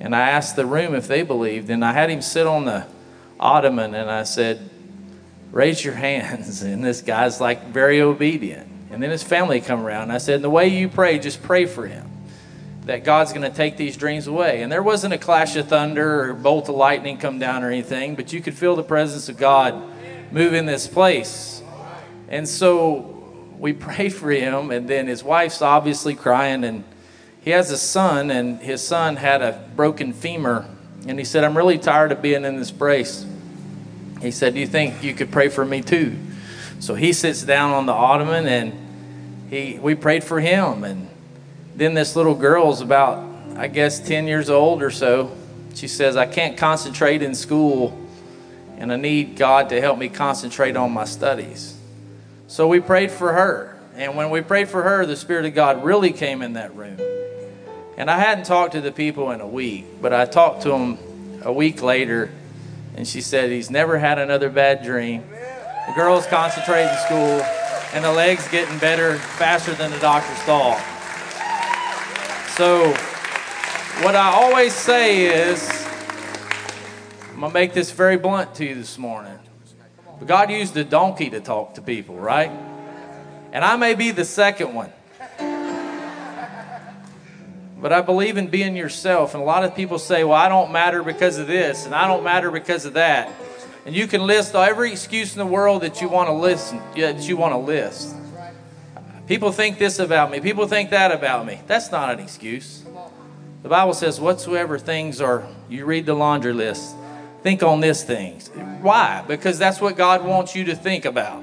And 0.00 0.14
I 0.14 0.30
asked 0.30 0.56
the 0.56 0.66
room 0.66 0.94
if 0.94 1.08
they 1.08 1.22
believed. 1.22 1.70
And 1.70 1.84
I 1.84 1.92
had 1.92 2.10
him 2.10 2.22
sit 2.22 2.46
on 2.46 2.64
the 2.64 2.86
ottoman 3.38 3.94
and 3.94 4.10
I 4.10 4.22
said, 4.22 4.70
Raise 5.50 5.84
your 5.84 5.94
hands. 6.08 6.62
And 6.62 6.84
this 6.84 7.02
guy's 7.02 7.40
like 7.40 7.66
very 7.68 8.00
obedient. 8.00 8.68
And 8.90 9.02
then 9.02 9.10
his 9.10 9.22
family 9.22 9.60
come 9.60 9.84
around. 9.84 10.04
And 10.04 10.12
I 10.12 10.18
said, 10.18 10.42
The 10.42 10.50
way 10.50 10.68
you 10.68 10.88
pray, 10.88 11.18
just 11.18 11.42
pray 11.42 11.66
for 11.66 11.86
him 11.86 12.08
that 12.88 13.04
God's 13.04 13.34
going 13.34 13.48
to 13.48 13.54
take 13.54 13.76
these 13.76 13.98
dreams 13.98 14.26
away. 14.26 14.62
And 14.62 14.72
there 14.72 14.82
wasn't 14.82 15.12
a 15.12 15.18
clash 15.18 15.56
of 15.56 15.68
thunder 15.68 16.30
or 16.30 16.32
bolt 16.32 16.70
of 16.70 16.74
lightning 16.74 17.18
come 17.18 17.38
down 17.38 17.62
or 17.62 17.68
anything, 17.68 18.14
but 18.14 18.32
you 18.32 18.40
could 18.40 18.54
feel 18.54 18.76
the 18.76 18.82
presence 18.82 19.28
of 19.28 19.36
God 19.36 19.82
move 20.32 20.54
in 20.54 20.64
this 20.64 20.86
place. 20.86 21.62
And 22.28 22.48
so 22.48 23.50
we 23.58 23.72
prayed 23.74 24.14
for 24.14 24.30
him, 24.30 24.70
and 24.70 24.88
then 24.88 25.06
his 25.06 25.22
wife's 25.22 25.60
obviously 25.60 26.14
crying, 26.14 26.64
and 26.64 26.82
he 27.48 27.52
has 27.52 27.70
a 27.70 27.78
son, 27.78 28.30
and 28.30 28.60
his 28.60 28.86
son 28.86 29.16
had 29.16 29.40
a 29.40 29.58
broken 29.74 30.12
femur, 30.12 30.66
and 31.06 31.18
he 31.18 31.24
said, 31.24 31.44
"I'm 31.44 31.56
really 31.56 31.78
tired 31.78 32.12
of 32.12 32.20
being 32.20 32.44
in 32.44 32.58
this 32.58 32.70
brace." 32.70 33.24
He 34.20 34.30
said, 34.30 34.52
"Do 34.52 34.60
you 34.60 34.66
think 34.66 35.02
you 35.02 35.14
could 35.14 35.30
pray 35.30 35.48
for 35.48 35.64
me 35.64 35.80
too?" 35.80 36.16
So 36.78 36.94
he 36.94 37.14
sits 37.14 37.42
down 37.42 37.70
on 37.70 37.86
the 37.86 37.94
ottoman, 37.94 38.46
and 38.46 38.74
he 39.48 39.78
we 39.80 39.94
prayed 39.94 40.24
for 40.24 40.40
him, 40.40 40.84
and 40.84 41.08
then 41.74 41.94
this 41.94 42.14
little 42.14 42.34
girl's 42.34 42.82
about, 42.82 43.24
I 43.56 43.68
guess, 43.68 43.98
10 43.98 44.26
years 44.26 44.50
old 44.50 44.82
or 44.82 44.90
so. 44.90 45.30
She 45.72 45.88
says, 45.88 46.18
"I 46.18 46.26
can't 46.26 46.54
concentrate 46.54 47.22
in 47.22 47.34
school." 47.34 47.96
And 48.76 48.92
I 48.92 48.96
need 48.96 49.36
God 49.36 49.70
to 49.70 49.80
help 49.80 49.98
me 49.98 50.10
concentrate 50.10 50.76
on 50.76 50.92
my 50.92 51.06
studies. 51.06 51.72
So 52.46 52.68
we 52.68 52.78
prayed 52.80 53.10
for 53.10 53.32
her. 53.32 53.74
And 53.96 54.16
when 54.16 54.28
we 54.28 54.42
prayed 54.42 54.68
for 54.68 54.82
her, 54.82 55.06
the 55.06 55.16
Spirit 55.16 55.46
of 55.46 55.54
God 55.54 55.82
really 55.82 56.12
came 56.12 56.42
in 56.42 56.52
that 56.52 56.76
room. 56.76 56.98
And 57.98 58.08
I 58.08 58.16
hadn't 58.16 58.44
talked 58.44 58.74
to 58.74 58.80
the 58.80 58.92
people 58.92 59.32
in 59.32 59.40
a 59.40 59.46
week, 59.46 60.00
but 60.00 60.12
I 60.12 60.24
talked 60.24 60.62
to 60.62 60.68
them 60.68 60.98
a 61.42 61.52
week 61.52 61.82
later, 61.82 62.30
and 62.94 63.08
she 63.08 63.20
said 63.20 63.50
he's 63.50 63.72
never 63.72 63.98
had 63.98 64.20
another 64.20 64.50
bad 64.50 64.84
dream. 64.84 65.24
The 65.88 65.94
girl's 65.94 66.24
concentrating 66.28 66.88
in 66.88 66.98
school, 66.98 67.42
and 67.92 68.04
the 68.04 68.12
leg's 68.12 68.46
getting 68.50 68.78
better 68.78 69.16
faster 69.16 69.74
than 69.74 69.90
the 69.90 69.98
doctors 69.98 70.38
thought. 70.44 70.78
So, 72.56 72.90
what 74.04 74.14
I 74.14 74.30
always 74.32 74.74
say 74.74 75.50
is, 75.50 75.68
I'm 77.34 77.40
to 77.40 77.50
make 77.50 77.74
this 77.74 77.90
very 77.90 78.16
blunt 78.16 78.54
to 78.56 78.64
you 78.64 78.76
this 78.76 78.96
morning. 78.96 79.40
But 80.20 80.28
God 80.28 80.52
used 80.52 80.76
a 80.76 80.84
donkey 80.84 81.30
to 81.30 81.40
talk 81.40 81.74
to 81.74 81.82
people, 81.82 82.14
right? 82.14 82.52
And 83.52 83.64
I 83.64 83.74
may 83.74 83.96
be 83.96 84.12
the 84.12 84.24
second 84.24 84.72
one. 84.72 84.92
But 87.80 87.92
I 87.92 88.00
believe 88.00 88.36
in 88.36 88.48
being 88.48 88.76
yourself. 88.76 89.34
And 89.34 89.42
a 89.42 89.46
lot 89.46 89.64
of 89.64 89.74
people 89.74 89.98
say, 89.98 90.24
well, 90.24 90.36
I 90.36 90.48
don't 90.48 90.72
matter 90.72 91.02
because 91.02 91.38
of 91.38 91.46
this, 91.46 91.86
and 91.86 91.94
I 91.94 92.08
don't 92.08 92.24
matter 92.24 92.50
because 92.50 92.84
of 92.84 92.94
that. 92.94 93.32
And 93.86 93.94
you 93.94 94.06
can 94.06 94.26
list 94.26 94.54
every 94.54 94.92
excuse 94.92 95.32
in 95.32 95.38
the 95.38 95.46
world 95.46 95.82
that 95.82 96.02
you 96.02 96.08
want 96.08 96.28
to 96.28 96.32
listen, 96.32 96.80
that 96.96 97.26
you 97.28 97.36
want 97.36 97.54
to 97.54 97.58
list. 97.58 98.14
People 99.26 99.52
think 99.52 99.78
this 99.78 99.98
about 99.98 100.30
me. 100.30 100.40
People 100.40 100.66
think 100.66 100.90
that 100.90 101.12
about 101.12 101.46
me. 101.46 101.60
That's 101.66 101.92
not 101.92 102.10
an 102.10 102.18
excuse. 102.18 102.82
The 103.62 103.68
Bible 103.68 103.94
says, 103.94 104.20
whatsoever 104.20 104.78
things 104.78 105.20
are, 105.20 105.46
you 105.68 105.84
read 105.84 106.06
the 106.06 106.14
laundry 106.14 106.52
list, 106.52 106.94
think 107.42 107.62
on 107.62 107.80
these 107.80 108.02
things. 108.02 108.48
Why? 108.80 109.24
Because 109.26 109.58
that's 109.58 109.80
what 109.80 109.96
God 109.96 110.24
wants 110.24 110.54
you 110.54 110.64
to 110.64 110.74
think 110.74 111.04
about. 111.04 111.42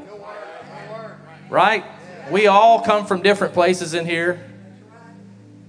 Right? 1.50 1.84
We 2.32 2.48
all 2.48 2.82
come 2.82 3.06
from 3.06 3.22
different 3.22 3.54
places 3.54 3.94
in 3.94 4.06
here. 4.06 4.40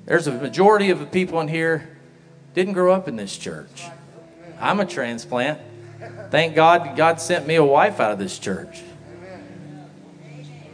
There's 0.06 0.28
a 0.28 0.32
majority 0.32 0.90
of 0.90 1.00
the 1.00 1.06
people 1.06 1.40
in 1.40 1.48
here 1.48 1.98
didn't 2.54 2.72
grow 2.72 2.92
up 2.92 3.08
in 3.08 3.16
this 3.16 3.36
church. 3.36 3.84
I'm 4.60 4.80
a 4.80 4.86
transplant. 4.86 5.60
Thank 6.30 6.54
God 6.54 6.96
God 6.96 7.20
sent 7.20 7.46
me 7.46 7.56
a 7.56 7.64
wife 7.64 8.00
out 8.00 8.12
of 8.12 8.18
this 8.18 8.38
church. 8.38 8.82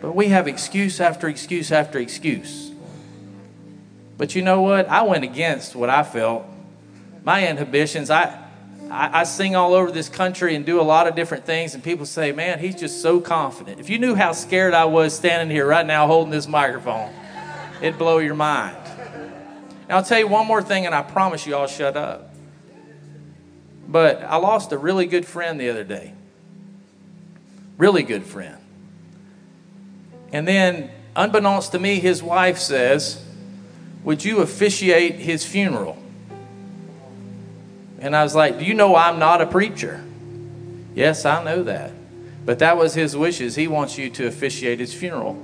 But 0.01 0.15
we 0.15 0.29
have 0.29 0.47
excuse 0.47 1.01
after 1.01 1.29
excuse 1.29 1.73
after 1.73 1.99
excuse. 1.99 2.71
But 4.19 4.35
you 4.35 4.43
know 4.43 4.61
what? 4.63 4.89
I 4.89 5.03
went 5.03 5.25
against 5.25 5.75
what 5.75 5.89
I 5.89 6.03
felt. 6.03 6.45
My 7.25 7.49
inhibitions, 7.49 8.11
I 8.11 8.39
I, 8.91 9.25
sing 9.25 9.57
all 9.57 9.73
over 9.73 9.91
this 9.91 10.11
country 10.11 10.55
and 10.55 10.67
do 10.67 10.79
a 10.79 10.83
lot 10.83 11.07
of 11.07 11.15
different 11.15 11.47
things, 11.47 11.75
and 11.75 11.83
people 11.83 12.05
say, 12.05 12.31
Man, 12.31 12.59
he's 12.59 12.75
just 12.75 13.01
so 13.01 13.21
confident. 13.21 13.81
If 13.81 13.89
you 13.89 13.99
knew 13.99 14.15
how 14.15 14.33
scared 14.33 14.75
I 14.75 14.85
was 14.85 15.15
standing 15.15 15.55
here 15.55 15.67
right 15.67 15.87
now 15.87 16.07
holding 16.07 16.31
this 16.31 16.47
microphone, 16.47 17.11
it'd 17.81 17.99
blow 17.99 18.19
your 18.19 18.35
mind. 18.35 18.82
And 19.83 19.93
I'll 19.93 20.03
tell 20.03 20.19
you 20.19 20.29
one 20.29 20.47
more 20.47 20.63
thing, 20.63 20.87
and 20.87 20.95
I 20.95 21.03
promise 21.03 21.47
you 21.47 21.55
I'll 21.55 21.67
shut 21.67 21.97
up. 21.97 22.35
But 23.89 24.23
I 24.23 24.37
lost 24.37 24.73
a 24.73 24.79
really 24.79 25.07
good 25.07 25.27
friend 25.27 25.61
the 25.61 25.69
other 25.69 25.85
day. 25.85 26.15
Really 27.77 28.03
good 28.03 28.25
friend. 28.25 28.57
And 30.33 30.49
then, 30.49 30.91
unbeknownst 31.15 31.73
to 31.73 31.79
me, 31.79 32.01
his 32.01 32.23
wife 32.23 32.59
says, 32.59 33.23
Would 34.05 34.25
you 34.25 34.39
officiate 34.39 35.17
his 35.17 35.45
funeral? 35.45 35.99
And 37.99 38.17
I 38.17 38.23
was 38.23 38.35
like, 38.35 38.59
Do 38.59 38.65
you 38.65 38.75
know 38.75 38.97
I'm 38.97 39.19
not 39.19 39.43
a 39.43 39.47
preacher? 39.47 40.03
Yes, 40.95 41.25
I 41.25 41.43
know 41.45 41.63
that. 41.65 41.93
But 42.45 42.61
that 42.61 42.77
was 42.77 42.95
his 42.95 43.17
wishes. 43.17 43.57
He 43.57 43.69
wants 43.69 43.99
you 43.99 44.11
to 44.11 44.27
officiate 44.27 44.81
his 44.81 44.93
funeral. 44.95 45.41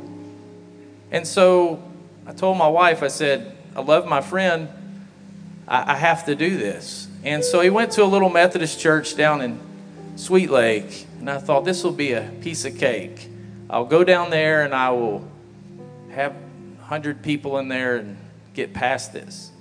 And 1.11 1.27
so 1.27 1.83
I 2.27 2.33
told 2.33 2.59
my 2.59 2.69
wife, 2.69 3.03
I 3.03 3.09
said, 3.09 3.58
I 3.79 3.81
love 3.81 4.07
my 4.07 4.21
friend. 4.21 4.69
I, 5.69 5.93
I 5.93 5.97
have 5.97 6.27
to 6.27 6.35
do 6.35 6.57
this. 6.57 7.07
And 7.23 7.45
so 7.45 7.61
he 7.61 7.71
went 7.71 7.93
to 7.93 8.03
a 8.03 8.07
little 8.07 8.29
Methodist 8.29 8.81
church 8.81 9.17
down 9.17 9.41
in 9.41 9.61
Sweet 10.17 10.51
Lake. 10.51 11.07
And 11.21 11.31
I 11.31 11.39
thought, 11.39 11.65
this 11.65 11.85
will 11.85 11.93
be 11.93 12.13
a 12.13 12.29
piece 12.41 12.65
of 12.65 12.77
cake. 12.77 13.29
I'll 13.71 13.85
go 13.85 14.03
down 14.03 14.31
there 14.31 14.65
and 14.65 14.75
I 14.75 14.91
will 14.91 15.29
have 16.11 16.33
100 16.33 17.23
people 17.23 17.57
in 17.59 17.69
there 17.69 17.99
and 17.99 18.17
get 18.53 18.75
past 18.75 19.13
this. 19.13 19.53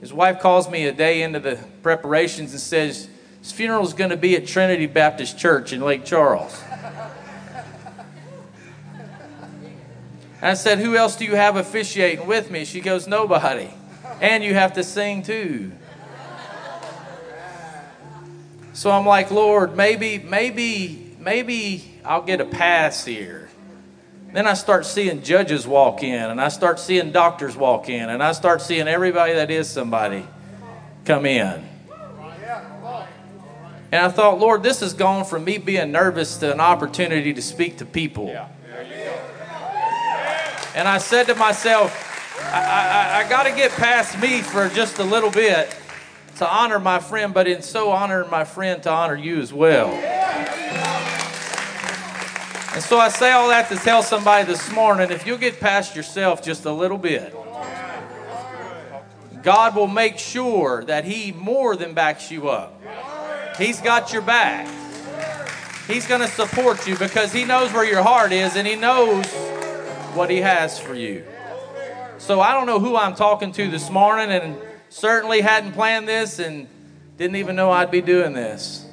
His 0.00 0.12
wife 0.12 0.38
calls 0.38 0.70
me 0.70 0.86
a 0.86 0.92
day 0.92 1.22
into 1.22 1.40
the 1.40 1.58
preparations 1.82 2.52
and 2.52 2.60
says, 2.60 3.08
His 3.42 3.50
funeral 3.50 3.82
is 3.82 3.94
going 3.94 4.10
to 4.10 4.16
be 4.16 4.36
at 4.36 4.46
Trinity 4.46 4.86
Baptist 4.86 5.40
Church 5.40 5.72
in 5.72 5.80
Lake 5.80 6.04
Charles. 6.04 6.62
I 10.42 10.54
said, 10.54 10.78
Who 10.78 10.96
else 10.96 11.16
do 11.16 11.24
you 11.24 11.34
have 11.34 11.56
officiating 11.56 12.26
with 12.26 12.50
me? 12.50 12.64
She 12.64 12.80
goes, 12.80 13.06
Nobody. 13.06 13.70
And 14.20 14.44
you 14.44 14.54
have 14.54 14.74
to 14.74 14.84
sing 14.84 15.22
too. 15.22 15.72
So 18.72 18.90
I'm 18.90 19.06
like, 19.06 19.30
Lord, 19.30 19.74
maybe, 19.74 20.18
maybe, 20.18 21.16
maybe 21.18 21.98
I'll 22.04 22.22
get 22.22 22.42
a 22.42 22.44
pass 22.44 23.06
here. 23.06 23.48
Then 24.34 24.46
I 24.46 24.52
start 24.52 24.84
seeing 24.84 25.22
judges 25.22 25.66
walk 25.66 26.02
in, 26.02 26.30
and 26.30 26.38
I 26.38 26.48
start 26.48 26.78
seeing 26.78 27.10
doctors 27.10 27.56
walk 27.56 27.88
in, 27.88 28.10
and 28.10 28.22
I 28.22 28.32
start 28.32 28.60
seeing 28.60 28.86
everybody 28.86 29.32
that 29.32 29.50
is 29.50 29.70
somebody 29.70 30.26
come 31.06 31.24
in. 31.24 31.66
And 33.92 34.04
I 34.04 34.08
thought, 34.10 34.38
Lord, 34.38 34.62
this 34.62 34.80
has 34.80 34.92
gone 34.92 35.24
from 35.24 35.44
me 35.44 35.56
being 35.56 35.90
nervous 35.90 36.36
to 36.38 36.52
an 36.52 36.60
opportunity 36.60 37.32
to 37.32 37.40
speak 37.40 37.78
to 37.78 37.86
people. 37.86 38.26
And 40.76 40.86
I 40.86 40.98
said 40.98 41.26
to 41.28 41.34
myself, 41.34 42.38
I, 42.52 42.60
I, 42.60 43.24
I 43.24 43.28
got 43.30 43.44
to 43.44 43.50
get 43.50 43.70
past 43.72 44.20
me 44.20 44.42
for 44.42 44.68
just 44.68 44.98
a 44.98 45.04
little 45.04 45.30
bit 45.30 45.74
to 46.36 46.46
honor 46.46 46.78
my 46.78 46.98
friend, 46.98 47.32
but 47.32 47.48
in 47.48 47.62
so 47.62 47.92
honoring 47.92 48.28
my 48.28 48.44
friend, 48.44 48.82
to 48.82 48.90
honor 48.90 49.16
you 49.16 49.40
as 49.40 49.54
well. 49.54 49.88
And 52.74 52.84
so 52.84 52.98
I 52.98 53.08
say 53.08 53.32
all 53.32 53.48
that 53.48 53.70
to 53.70 53.76
tell 53.76 54.02
somebody 54.02 54.44
this 54.44 54.70
morning 54.70 55.10
if 55.10 55.26
you'll 55.26 55.38
get 55.38 55.60
past 55.60 55.96
yourself 55.96 56.42
just 56.42 56.66
a 56.66 56.72
little 56.72 56.98
bit, 56.98 57.34
God 59.42 59.74
will 59.74 59.86
make 59.86 60.18
sure 60.18 60.84
that 60.84 61.06
He 61.06 61.32
more 61.32 61.74
than 61.74 61.94
backs 61.94 62.30
you 62.30 62.50
up. 62.50 62.78
He's 63.56 63.80
got 63.80 64.12
your 64.12 64.20
back. 64.20 64.68
He's 65.86 66.06
going 66.06 66.20
to 66.20 66.28
support 66.28 66.86
you 66.86 66.98
because 66.98 67.32
He 67.32 67.46
knows 67.46 67.72
where 67.72 67.86
your 67.86 68.02
heart 68.02 68.32
is 68.32 68.56
and 68.56 68.66
He 68.66 68.76
knows 68.76 69.24
what 70.16 70.30
He 70.30 70.38
has 70.38 70.78
for 70.78 70.94
you. 70.94 71.24
So 72.18 72.40
I 72.40 72.52
don't 72.52 72.66
know 72.66 72.80
who 72.80 72.96
I'm 72.96 73.14
talking 73.14 73.52
to 73.52 73.70
this 73.70 73.90
morning 73.90 74.30
and 74.30 74.58
certainly 74.88 75.42
hadn't 75.42 75.72
planned 75.72 76.08
this 76.08 76.38
and 76.38 76.66
didn't 77.18 77.36
even 77.36 77.54
know 77.54 77.70
I'd 77.70 77.90
be 77.90 78.00
doing 78.00 78.32
this. 78.32 78.86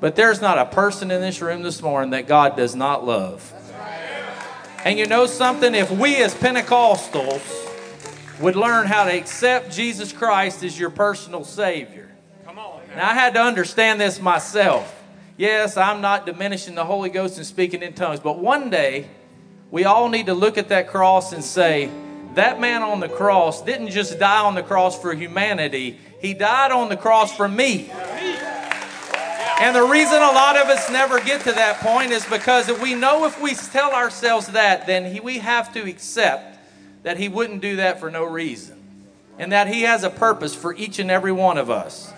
But 0.00 0.16
there's 0.16 0.40
not 0.40 0.58
a 0.58 0.66
person 0.66 1.10
in 1.10 1.20
this 1.20 1.40
room 1.40 1.62
this 1.62 1.80
morning 1.80 2.10
that 2.10 2.26
God 2.26 2.56
does 2.56 2.74
not 2.74 3.06
love. 3.06 3.52
And 4.84 4.98
you 4.98 5.06
know 5.06 5.26
something? 5.26 5.74
If 5.74 5.90
we 5.90 6.16
as 6.16 6.34
Pentecostals 6.34 7.42
would 8.40 8.56
learn 8.56 8.86
how 8.86 9.04
to 9.04 9.10
accept 9.10 9.72
Jesus 9.72 10.12
Christ 10.12 10.62
as 10.62 10.78
your 10.78 10.90
personal 10.90 11.44
Savior. 11.44 12.08
Now, 12.96 13.10
I 13.10 13.14
had 13.14 13.34
to 13.34 13.40
understand 13.40 14.00
this 14.00 14.20
myself. 14.20 14.94
Yes, 15.36 15.76
I'm 15.76 16.00
not 16.00 16.26
diminishing 16.26 16.74
the 16.74 16.84
Holy 16.84 17.10
Ghost 17.10 17.36
and 17.36 17.46
speaking 17.46 17.82
in 17.82 17.92
tongues, 17.92 18.20
but 18.20 18.38
one 18.38 18.70
day 18.70 19.08
we 19.70 19.84
all 19.84 20.08
need 20.08 20.26
to 20.26 20.34
look 20.34 20.58
at 20.58 20.68
that 20.68 20.88
cross 20.88 21.32
and 21.32 21.44
say, 21.44 21.90
that 22.34 22.60
man 22.60 22.82
on 22.82 23.00
the 23.00 23.08
cross 23.08 23.62
didn't 23.62 23.88
just 23.88 24.18
die 24.18 24.44
on 24.44 24.54
the 24.54 24.62
cross 24.62 25.00
for 25.00 25.12
humanity, 25.14 25.98
he 26.20 26.34
died 26.34 26.72
on 26.72 26.88
the 26.88 26.96
cross 26.96 27.34
for 27.36 27.48
me. 27.48 27.90
And 29.60 29.74
the 29.74 29.82
reason 29.82 30.14
a 30.14 30.20
lot 30.20 30.56
of 30.56 30.68
us 30.68 30.88
never 30.88 31.18
get 31.20 31.40
to 31.42 31.52
that 31.52 31.80
point 31.80 32.12
is 32.12 32.24
because 32.26 32.68
if 32.68 32.80
we 32.80 32.94
know 32.94 33.24
if 33.24 33.42
we 33.42 33.54
tell 33.54 33.90
ourselves 33.92 34.46
that, 34.48 34.86
then 34.86 35.12
he, 35.12 35.18
we 35.18 35.38
have 35.38 35.72
to 35.74 35.80
accept 35.80 36.58
that 37.02 37.16
he 37.16 37.28
wouldn't 37.28 37.60
do 37.60 37.76
that 37.76 37.98
for 37.98 38.08
no 38.08 38.24
reason. 38.24 38.76
And 39.36 39.50
that 39.50 39.66
he 39.66 39.82
has 39.82 40.04
a 40.04 40.10
purpose 40.10 40.54
for 40.54 40.74
each 40.74 41.00
and 41.00 41.10
every 41.10 41.32
one 41.32 41.58
of 41.58 41.70
us. 41.70 42.12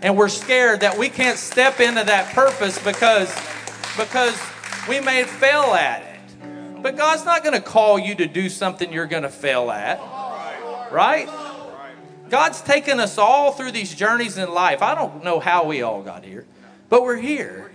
And 0.00 0.16
we're 0.16 0.30
scared 0.30 0.80
that 0.80 0.96
we 0.96 1.10
can't 1.10 1.38
step 1.38 1.80
into 1.80 2.02
that 2.04 2.34
purpose 2.34 2.82
because, 2.82 3.34
because 3.98 4.38
we 4.88 5.00
may 5.00 5.24
fail 5.24 5.74
at 5.74 6.02
it. 6.02 6.15
But 6.86 6.96
God's 6.96 7.24
not 7.24 7.42
going 7.42 7.60
to 7.60 7.60
call 7.60 7.98
you 7.98 8.14
to 8.14 8.28
do 8.28 8.48
something 8.48 8.92
you're 8.92 9.08
going 9.08 9.24
to 9.24 9.28
fail 9.28 9.72
at. 9.72 9.98
Right? 10.92 11.28
God's 12.28 12.60
taken 12.60 13.00
us 13.00 13.18
all 13.18 13.50
through 13.50 13.72
these 13.72 13.92
journeys 13.92 14.38
in 14.38 14.54
life. 14.54 14.82
I 14.82 14.94
don't 14.94 15.24
know 15.24 15.40
how 15.40 15.64
we 15.64 15.82
all 15.82 16.00
got 16.00 16.24
here, 16.24 16.46
but 16.88 17.02
we're 17.02 17.16
here. 17.16 17.72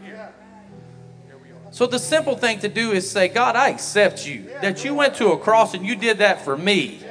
So 1.71 1.87
the 1.87 1.99
simple 1.99 2.37
thing 2.37 2.59
to 2.59 2.69
do 2.69 2.93
is 2.93 3.11
say, 3.11 3.27
God, 3.27 3.57
I 3.57 3.67
accept 3.67 4.25
you. 4.25 4.49
That 4.61 4.85
you 4.85 4.95
went 4.95 5.15
to 5.15 5.33
a 5.33 5.37
cross 5.37 5.73
and 5.73 5.85
you 5.85 5.97
did 5.97 6.19
that 6.19 6.45
for 6.45 6.55
me. 6.55 7.01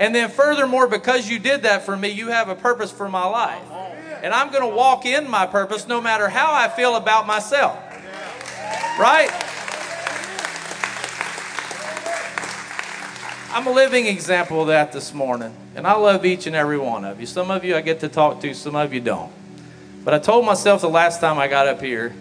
And 0.00 0.12
then 0.12 0.30
furthermore, 0.30 0.88
because 0.88 1.30
you 1.30 1.38
did 1.38 1.62
that 1.62 1.82
for 1.84 1.96
me, 1.96 2.08
you 2.08 2.30
have 2.30 2.48
a 2.48 2.56
purpose 2.56 2.90
for 2.90 3.08
my 3.08 3.26
life. 3.26 3.62
And 4.24 4.34
I'm 4.34 4.50
going 4.50 4.68
to 4.68 4.74
walk 4.76 5.06
in 5.06 5.30
my 5.30 5.46
purpose 5.46 5.86
no 5.86 6.00
matter 6.00 6.28
how 6.28 6.52
I 6.52 6.66
feel 6.66 6.96
about 6.96 7.28
myself. 7.28 7.78
Right? 8.98 9.30
I'm 13.54 13.68
a 13.68 13.72
living 13.72 14.06
example 14.06 14.62
of 14.62 14.66
that 14.66 14.90
this 14.90 15.14
morning. 15.14 15.54
And 15.76 15.86
I 15.86 15.92
love 15.92 16.26
each 16.26 16.48
and 16.48 16.56
every 16.56 16.76
one 16.76 17.04
of 17.04 17.20
you. 17.20 17.26
Some 17.26 17.52
of 17.52 17.64
you 17.64 17.76
I 17.76 17.82
get 17.82 18.00
to 18.00 18.08
talk 18.08 18.40
to, 18.40 18.52
some 18.52 18.74
of 18.74 18.92
you 18.92 19.00
don't. 19.00 19.30
But 20.04 20.12
I 20.12 20.18
told 20.18 20.44
myself 20.44 20.80
the 20.80 20.90
last 20.90 21.20
time 21.20 21.38
I 21.38 21.46
got 21.46 21.68
up 21.68 21.80
here 21.80 22.16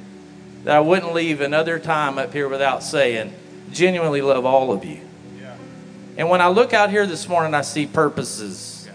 that 0.63 0.75
I 0.75 0.79
wouldn't 0.79 1.11
leave 1.15 1.41
another 1.41 1.79
time 1.79 2.19
up 2.19 2.33
here 2.33 2.47
without 2.47 2.83
saying, 2.83 3.33
genuinely 3.71 4.21
love 4.21 4.45
all 4.45 4.71
of 4.71 4.85
you. 4.85 5.01
And 6.17 6.29
when 6.29 6.39
I 6.39 6.49
look 6.49 6.71
out 6.71 6.91
here 6.91 7.07
this 7.07 7.27
morning, 7.27 7.55
I 7.55 7.61
see 7.61 7.87
purposes. 7.87 8.87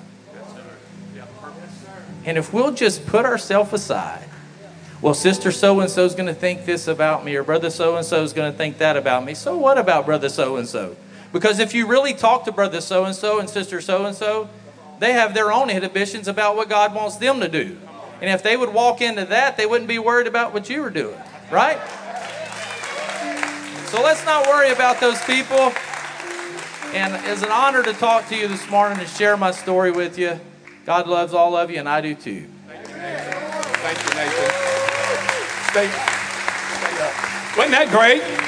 And 2.24 2.38
if 2.38 2.52
we'll 2.52 2.72
just 2.72 3.04
put 3.04 3.24
ourselves 3.24 3.72
aside, 3.72 4.22
well, 5.02 5.14
sister 5.14 5.50
so 5.50 5.80
and 5.80 5.90
so 5.90 6.04
is 6.04 6.14
going 6.14 6.26
to 6.26 6.34
think 6.34 6.66
this 6.66 6.86
about 6.86 7.24
me, 7.24 7.34
or 7.34 7.42
brother 7.42 7.70
so 7.70 7.96
and 7.96 8.06
so 8.06 8.22
is 8.22 8.32
going 8.32 8.52
to 8.52 8.56
think 8.56 8.78
that 8.78 8.96
about 8.96 9.24
me. 9.24 9.34
So 9.34 9.58
what 9.58 9.76
about 9.76 10.06
brother 10.06 10.28
so 10.28 10.54
and 10.54 10.68
so? 10.68 10.94
Because 11.32 11.58
if 11.58 11.74
you 11.74 11.86
really 11.86 12.14
talk 12.14 12.44
to 12.44 12.52
brother 12.52 12.80
so 12.80 13.04
and 13.04 13.14
so 13.14 13.38
and 13.38 13.48
sister 13.48 13.80
so 13.80 14.06
and 14.06 14.16
so, 14.16 14.48
they 14.98 15.12
have 15.12 15.34
their 15.34 15.52
own 15.52 15.70
inhibitions 15.70 16.26
about 16.26 16.56
what 16.56 16.68
God 16.68 16.94
wants 16.94 17.16
them 17.16 17.40
to 17.40 17.48
do. 17.48 17.78
And 18.20 18.30
if 18.30 18.42
they 18.42 18.56
would 18.56 18.72
walk 18.72 19.00
into 19.00 19.24
that, 19.26 19.56
they 19.56 19.66
wouldn't 19.66 19.88
be 19.88 19.98
worried 19.98 20.26
about 20.26 20.52
what 20.52 20.68
you 20.68 20.82
were 20.82 20.90
doing, 20.90 21.18
right? 21.50 21.78
So 23.88 24.02
let's 24.02 24.24
not 24.24 24.46
worry 24.46 24.70
about 24.70 25.00
those 25.00 25.22
people. 25.22 25.72
And 26.94 27.14
it's 27.26 27.42
an 27.42 27.50
honor 27.50 27.82
to 27.82 27.92
talk 27.92 28.28
to 28.28 28.36
you 28.36 28.48
this 28.48 28.68
morning 28.68 28.98
and 28.98 29.08
share 29.08 29.36
my 29.36 29.50
story 29.50 29.90
with 29.90 30.18
you. 30.18 30.40
God 30.84 31.06
loves 31.06 31.34
all 31.34 31.56
of 31.56 31.70
you, 31.70 31.78
and 31.78 31.88
I 31.88 32.00
do 32.00 32.14
too. 32.14 32.46
Thank 32.66 32.88
you, 32.88 34.14
Nathan. 34.14 34.50
Stay, 35.70 35.88
stay 35.88 37.02
up. 37.02 37.56
Wasn't 37.56 37.72
that 37.72 37.88
great? 37.90 38.47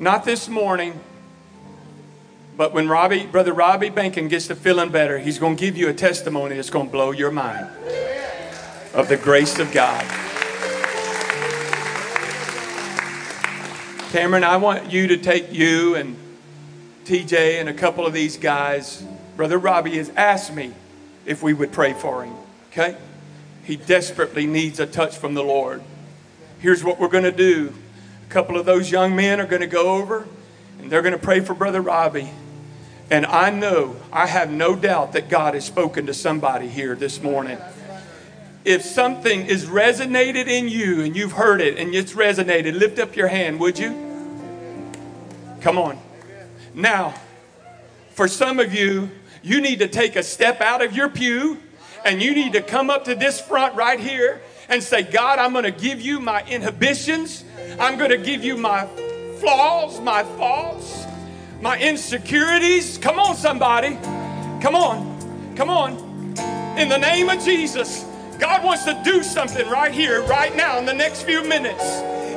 Not 0.00 0.24
this 0.24 0.48
morning, 0.48 0.98
but 2.56 2.72
when 2.72 2.88
Robbie, 2.88 3.26
brother 3.26 3.52
Robbie 3.52 3.90
Bankin 3.90 4.28
gets 4.28 4.46
to 4.46 4.54
feeling 4.54 4.88
better, 4.88 5.18
he's 5.18 5.38
going 5.38 5.56
to 5.56 5.60
give 5.60 5.76
you 5.76 5.90
a 5.90 5.92
testimony 5.92 6.56
that's 6.56 6.70
going 6.70 6.86
to 6.86 6.92
blow 6.92 7.10
your 7.10 7.30
mind 7.30 7.68
of 8.94 9.08
the 9.08 9.18
grace 9.18 9.58
of 9.58 9.70
God. 9.72 10.02
Cameron, 14.10 14.42
I 14.42 14.56
want 14.56 14.90
you 14.90 15.06
to 15.08 15.18
take 15.18 15.52
you 15.52 15.96
and 15.96 16.16
TJ 17.04 17.60
and 17.60 17.68
a 17.68 17.74
couple 17.74 18.06
of 18.06 18.14
these 18.14 18.38
guys. 18.38 19.04
Brother 19.36 19.58
Robbie 19.58 19.98
has 19.98 20.08
asked 20.16 20.54
me 20.54 20.72
if 21.26 21.42
we 21.42 21.52
would 21.52 21.72
pray 21.72 21.92
for 21.92 22.24
him. 22.24 22.34
Okay? 22.72 22.96
He 23.64 23.76
desperately 23.76 24.46
needs 24.46 24.80
a 24.80 24.86
touch 24.86 25.18
from 25.18 25.34
the 25.34 25.44
Lord. 25.44 25.82
Here's 26.58 26.82
what 26.82 26.98
we're 26.98 27.08
going 27.08 27.24
to 27.24 27.32
do 27.32 27.74
couple 28.30 28.56
of 28.56 28.64
those 28.64 28.90
young 28.92 29.16
men 29.16 29.40
are 29.40 29.46
going 29.46 29.60
to 29.60 29.66
go 29.66 29.96
over 29.96 30.26
and 30.78 30.90
they're 30.90 31.02
going 31.02 31.12
to 31.12 31.18
pray 31.18 31.40
for 31.40 31.52
Brother 31.52 31.80
Robbie. 31.80 32.30
And 33.10 33.26
I 33.26 33.50
know, 33.50 33.96
I 34.12 34.26
have 34.26 34.50
no 34.50 34.76
doubt 34.76 35.14
that 35.14 35.28
God 35.28 35.54
has 35.54 35.64
spoken 35.64 36.06
to 36.06 36.14
somebody 36.14 36.68
here 36.68 36.94
this 36.94 37.20
morning. 37.20 37.58
If 38.64 38.82
something 38.82 39.46
is 39.46 39.64
resonated 39.66 40.46
in 40.46 40.68
you 40.68 41.02
and 41.02 41.16
you've 41.16 41.32
heard 41.32 41.60
it 41.60 41.76
and 41.76 41.92
it's 41.92 42.12
resonated, 42.12 42.78
lift 42.78 43.00
up 43.00 43.16
your 43.16 43.26
hand, 43.26 43.58
would 43.58 43.80
you? 43.80 43.90
Come 45.60 45.76
on. 45.76 45.98
Now, 46.72 47.14
for 48.10 48.28
some 48.28 48.60
of 48.60 48.72
you, 48.72 49.10
you 49.42 49.60
need 49.60 49.80
to 49.80 49.88
take 49.88 50.14
a 50.14 50.22
step 50.22 50.60
out 50.60 50.82
of 50.82 50.94
your 50.94 51.08
pew 51.08 51.58
and 52.04 52.22
you 52.22 52.32
need 52.32 52.52
to 52.52 52.62
come 52.62 52.90
up 52.90 53.06
to 53.06 53.16
this 53.16 53.40
front 53.40 53.74
right 53.74 53.98
here 53.98 54.40
and 54.68 54.80
say, 54.80 55.02
God, 55.02 55.40
I'm 55.40 55.52
going 55.52 55.64
to 55.64 55.72
give 55.72 56.00
you 56.00 56.20
my 56.20 56.44
inhibitions. 56.44 57.44
I'm 57.78 57.98
going 57.98 58.10
to 58.10 58.18
give 58.18 58.44
you 58.44 58.56
my 58.56 58.86
flaws, 59.38 60.00
my 60.00 60.22
faults, 60.22 61.04
my 61.60 61.78
insecurities. 61.78 62.98
Come 62.98 63.18
on, 63.18 63.36
somebody. 63.36 63.96
Come 64.60 64.74
on. 64.74 65.54
Come 65.56 65.70
on. 65.70 65.96
In 66.78 66.88
the 66.88 66.98
name 66.98 67.28
of 67.28 67.42
Jesus, 67.44 68.04
God 68.38 68.64
wants 68.64 68.84
to 68.84 69.00
do 69.04 69.22
something 69.22 69.68
right 69.68 69.92
here, 69.92 70.22
right 70.22 70.54
now, 70.56 70.78
in 70.78 70.86
the 70.86 70.94
next 70.94 71.22
few 71.22 71.42
minutes. 71.44 71.82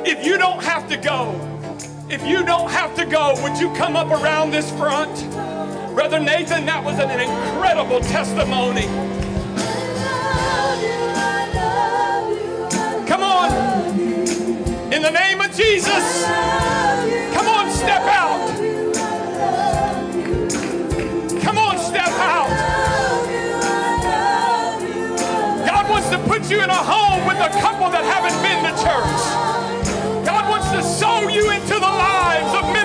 If 0.06 0.26
you 0.26 0.36
don't 0.36 0.62
have 0.62 0.88
to 0.90 0.96
go, 0.96 1.32
if 2.10 2.26
you 2.26 2.44
don't 2.44 2.70
have 2.70 2.94
to 2.96 3.06
go, 3.06 3.34
would 3.42 3.58
you 3.58 3.72
come 3.74 3.96
up 3.96 4.10
around 4.10 4.50
this 4.50 4.70
front? 4.72 5.14
Brother 5.94 6.20
Nathan, 6.20 6.66
that 6.66 6.84
was 6.84 6.98
an 6.98 7.08
incredible 7.08 8.00
testimony. 8.00 8.86
Come 13.06 13.22
on. 13.22 13.73
The 15.04 15.10
name 15.10 15.38
of 15.38 15.54
Jesus. 15.54 16.24
Come 17.34 17.46
on, 17.46 17.70
step 17.70 18.04
out. 18.08 18.40
Come 21.42 21.58
on, 21.58 21.76
step 21.76 22.08
out. 22.08 22.48
God 25.66 25.90
wants 25.90 26.08
to 26.08 26.16
put 26.20 26.50
you 26.50 26.62
in 26.62 26.70
a 26.70 26.72
home 26.72 27.26
with 27.26 27.36
a 27.36 27.50
couple 27.60 27.90
that 27.90 28.02
haven't 28.06 28.40
been 28.40 28.64
to 28.64 28.72
church. 28.80 30.24
God 30.24 30.48
wants 30.48 30.70
to 30.70 30.82
sow 30.82 31.28
you 31.28 31.50
into 31.50 31.74
the 31.74 31.80
lives 31.80 32.54
of 32.54 32.72
men 32.72 32.83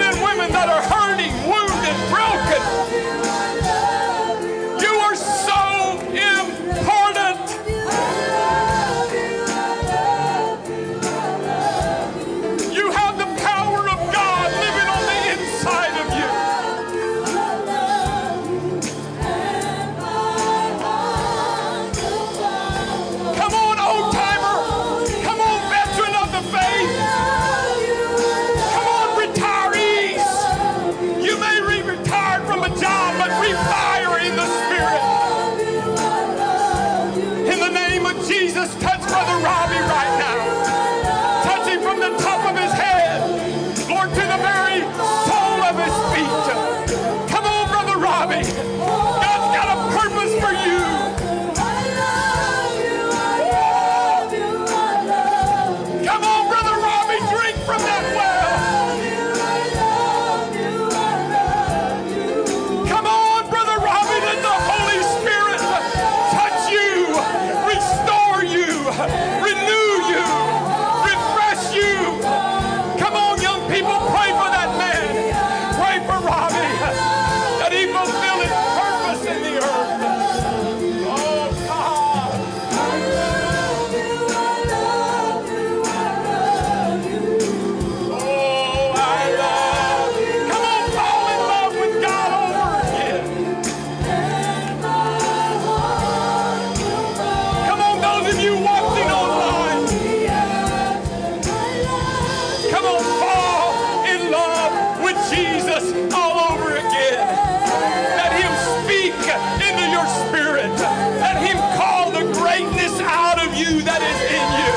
that 114.00 114.16
is 114.16 114.22
in 114.32 114.48
you. 114.60 114.74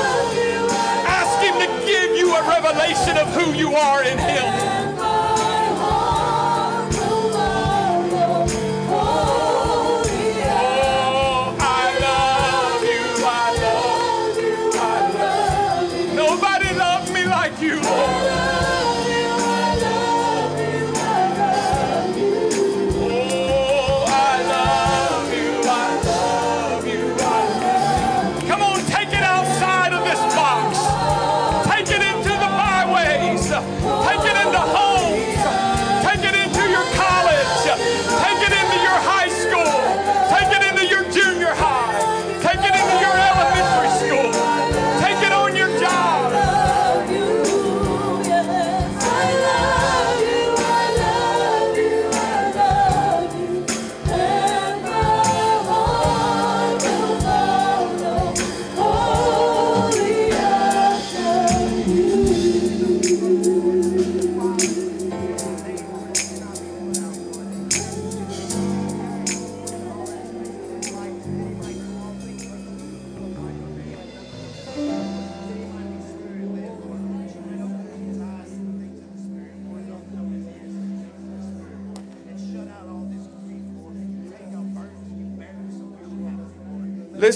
Ask 1.06 1.38
Him 1.40 1.54
to 1.62 1.68
give 1.86 2.16
you 2.16 2.34
a 2.34 2.42
revelation 2.48 3.16
of 3.16 3.28
who 3.34 3.52
you 3.52 3.74
are 3.74 4.02
in 4.02 4.18
Him. 4.18 4.51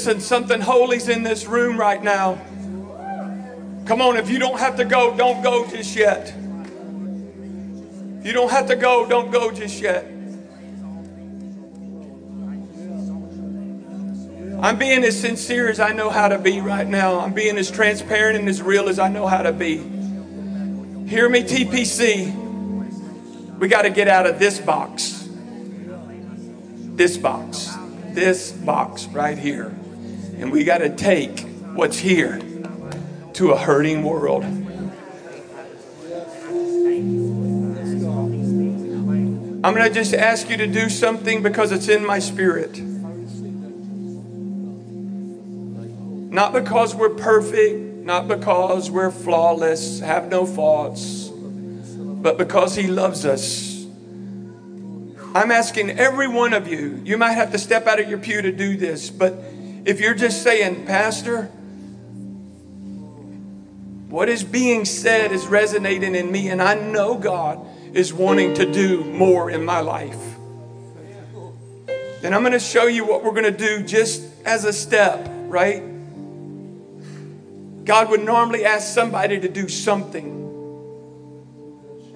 Listen, 0.06 0.20
something 0.20 0.60
holy's 0.60 1.08
in 1.08 1.24
this 1.24 1.46
room 1.46 1.76
right 1.76 2.00
now. 2.00 2.34
Come 3.86 4.00
on, 4.00 4.16
if 4.16 4.30
you 4.30 4.38
don't 4.38 4.60
have 4.60 4.76
to 4.76 4.84
go, 4.84 5.16
don't 5.16 5.42
go 5.42 5.68
just 5.68 5.96
yet. 5.96 6.32
If 8.20 8.24
you 8.24 8.32
don't 8.32 8.52
have 8.52 8.68
to 8.68 8.76
go, 8.76 9.08
don't 9.08 9.32
go 9.32 9.50
just 9.50 9.80
yet. 9.80 10.04
I'm 14.62 14.78
being 14.78 15.02
as 15.02 15.18
sincere 15.20 15.68
as 15.68 15.80
I 15.80 15.90
know 15.90 16.08
how 16.08 16.28
to 16.28 16.38
be 16.38 16.60
right 16.60 16.86
now. 16.86 17.18
I'm 17.18 17.32
being 17.32 17.58
as 17.58 17.68
transparent 17.68 18.38
and 18.38 18.48
as 18.48 18.62
real 18.62 18.88
as 18.88 19.00
I 19.00 19.08
know 19.08 19.26
how 19.26 19.42
to 19.42 19.52
be. 19.52 19.78
Hear 21.08 21.28
me, 21.28 21.42
TPC. 21.42 22.32
We 23.58 23.66
got 23.66 23.82
to 23.82 23.90
get 23.90 24.06
out 24.06 24.26
of 24.26 24.38
this 24.38 24.60
box. 24.60 25.28
This 26.94 27.16
box. 27.16 27.74
This 28.12 28.52
box 28.52 29.06
right 29.06 29.36
here. 29.36 29.74
And 30.38 30.52
we 30.52 30.64
got 30.64 30.78
to 30.78 30.94
take 30.94 31.40
what's 31.74 31.98
here 31.98 32.40
to 33.34 33.52
a 33.52 33.56
hurting 33.56 34.02
world. 34.02 34.44
I'm 39.64 39.74
going 39.74 39.88
to 39.88 39.94
just 39.94 40.14
ask 40.14 40.48
you 40.48 40.56
to 40.58 40.66
do 40.66 40.88
something 40.88 41.42
because 41.42 41.72
it's 41.72 41.88
in 41.88 42.06
my 42.06 42.18
spirit. 42.18 42.78
Not 46.30 46.52
because 46.52 46.94
we're 46.94 47.14
perfect, 47.14 48.04
not 48.04 48.28
because 48.28 48.90
we're 48.90 49.10
flawless, 49.10 50.00
have 50.00 50.28
no 50.28 50.46
faults, 50.46 51.28
but 51.32 52.38
because 52.38 52.76
He 52.76 52.86
loves 52.86 53.24
us. 53.24 53.86
I'm 55.34 55.50
asking 55.50 55.90
every 55.98 56.28
one 56.28 56.52
of 56.52 56.68
you, 56.68 57.02
you 57.04 57.18
might 57.18 57.32
have 57.32 57.52
to 57.52 57.58
step 57.58 57.86
out 57.86 57.98
of 57.98 58.08
your 58.08 58.18
pew 58.18 58.40
to 58.42 58.52
do 58.52 58.76
this, 58.76 59.10
but 59.10 59.34
if 59.86 60.00
you're 60.00 60.14
just 60.14 60.42
saying, 60.42 60.84
Pastor, 60.84 61.44
what 64.08 64.28
is 64.28 64.42
being 64.42 64.84
said 64.84 65.30
is 65.30 65.46
resonating 65.46 66.16
in 66.16 66.30
me, 66.30 66.48
and 66.48 66.60
I 66.60 66.74
know 66.74 67.16
God 67.16 67.64
is 67.94 68.12
wanting 68.12 68.54
to 68.54 68.70
do 68.70 69.04
more 69.04 69.48
in 69.48 69.64
my 69.64 69.78
life. 69.78 70.20
Then 72.20 72.34
I'm 72.34 72.40
going 72.40 72.52
to 72.52 72.58
show 72.58 72.86
you 72.86 73.06
what 73.06 73.22
we're 73.22 73.30
going 73.30 73.44
to 73.44 73.50
do 73.52 73.84
just 73.84 74.24
as 74.44 74.64
a 74.64 74.72
step, 74.72 75.28
right? 75.46 75.80
God 77.84 78.10
would 78.10 78.24
normally 78.24 78.64
ask 78.64 78.92
somebody 78.92 79.38
to 79.38 79.48
do 79.48 79.68
something. 79.68 80.32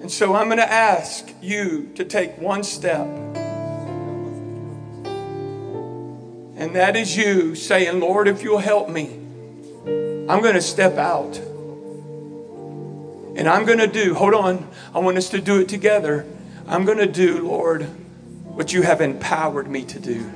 And 0.01 0.11
so 0.11 0.35
I'm 0.35 0.47
going 0.47 0.57
to 0.57 0.69
ask 0.69 1.29
you 1.41 1.89
to 1.95 2.03
take 2.03 2.37
one 2.37 2.63
step. 2.63 3.07
And 6.61 6.75
that 6.75 6.95
is 6.95 7.17
you 7.17 7.55
saying, 7.55 7.99
Lord, 7.99 8.27
if 8.27 8.43
you'll 8.43 8.59
help 8.59 8.87
me, 8.87 9.07
I'm 10.29 10.43
going 10.43 10.53
to 10.53 10.61
step 10.61 10.95
out. 10.99 11.35
And 13.35 13.49
I'm 13.49 13.65
going 13.65 13.79
to 13.79 13.87
do, 13.87 14.13
hold 14.13 14.35
on, 14.35 14.69
I 14.93 14.99
want 14.99 15.17
us 15.17 15.29
to 15.29 15.41
do 15.41 15.59
it 15.59 15.67
together. 15.67 16.23
I'm 16.67 16.85
going 16.85 16.99
to 16.99 17.07
do, 17.07 17.47
Lord, 17.47 17.85
what 18.45 18.73
you 18.73 18.83
have 18.83 19.01
empowered 19.01 19.71
me 19.71 19.85
to 19.85 19.99
do. 19.99 20.31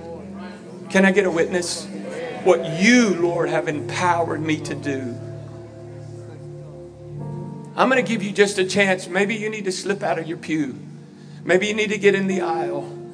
Can 0.89 1.05
I 1.05 1.11
get 1.11 1.27
a 1.27 1.31
witness? 1.31 1.85
What 2.43 2.81
you, 2.81 3.13
Lord, 3.13 3.47
have 3.49 3.67
empowered 3.67 4.41
me 4.41 4.57
to 4.61 4.73
do. 4.73 5.15
I'm 7.75 7.87
going 7.87 8.03
to 8.03 8.09
give 8.11 8.23
you 8.23 8.31
just 8.31 8.57
a 8.57 8.65
chance. 8.65 9.07
Maybe 9.07 9.35
you 9.35 9.51
need 9.51 9.65
to 9.65 9.71
slip 9.71 10.01
out 10.01 10.17
of 10.17 10.25
your 10.25 10.39
pew. 10.39 10.75
Maybe 11.43 11.67
you 11.67 11.75
need 11.75 11.91
to 11.91 11.99
get 11.99 12.15
in 12.15 12.25
the 12.25 12.41
aisle. 12.41 13.04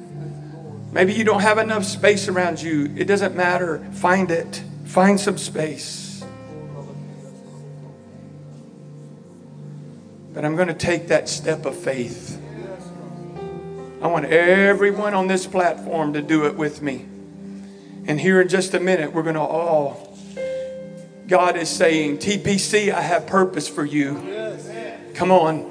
Maybe 0.92 1.14
you 1.14 1.24
don't 1.24 1.40
have 1.40 1.56
enough 1.56 1.84
space 1.84 2.28
around 2.28 2.60
you. 2.60 2.92
It 2.96 3.06
doesn't 3.06 3.34
matter. 3.34 3.78
Find 3.94 4.30
it. 4.30 4.62
Find 4.84 5.18
some 5.18 5.38
space. 5.38 6.22
But 10.34 10.44
I'm 10.44 10.54
going 10.54 10.68
to 10.68 10.74
take 10.74 11.08
that 11.08 11.30
step 11.30 11.64
of 11.64 11.76
faith. 11.76 12.38
I 14.02 14.06
want 14.06 14.26
everyone 14.26 15.14
on 15.14 15.28
this 15.28 15.46
platform 15.46 16.12
to 16.12 16.20
do 16.20 16.44
it 16.46 16.56
with 16.56 16.82
me. 16.82 17.06
And 18.06 18.20
here 18.20 18.42
in 18.42 18.48
just 18.48 18.74
a 18.74 18.80
minute, 18.80 19.12
we're 19.12 19.22
going 19.22 19.36
to 19.36 19.40
all, 19.40 20.18
God 21.26 21.56
is 21.56 21.70
saying, 21.70 22.18
TPC, 22.18 22.92
I 22.92 23.00
have 23.00 23.26
purpose 23.26 23.68
for 23.68 23.84
you. 23.84 24.14
Come 25.14 25.30
on. 25.30 25.70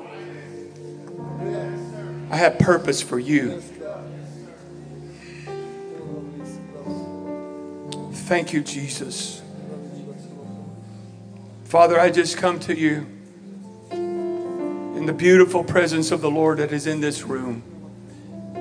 I 2.32 2.38
have 2.38 2.58
purpose 2.58 3.02
for 3.02 3.20
you. 3.20 3.62
Thank 8.32 8.54
you, 8.54 8.62
Jesus. 8.62 9.42
Father, 11.66 12.00
I 12.00 12.10
just 12.10 12.38
come 12.38 12.62
to 12.62 12.74
you 12.74 13.06
in 13.92 15.06
the 15.06 15.12
beautiful 15.12 15.66
presence 15.66 16.12
of 16.12 16.22
the 16.22 16.32
Lord 16.32 16.60
that 16.60 16.72
is 16.72 16.88
in 16.88 17.02
this 17.02 17.24
room. 17.24 17.62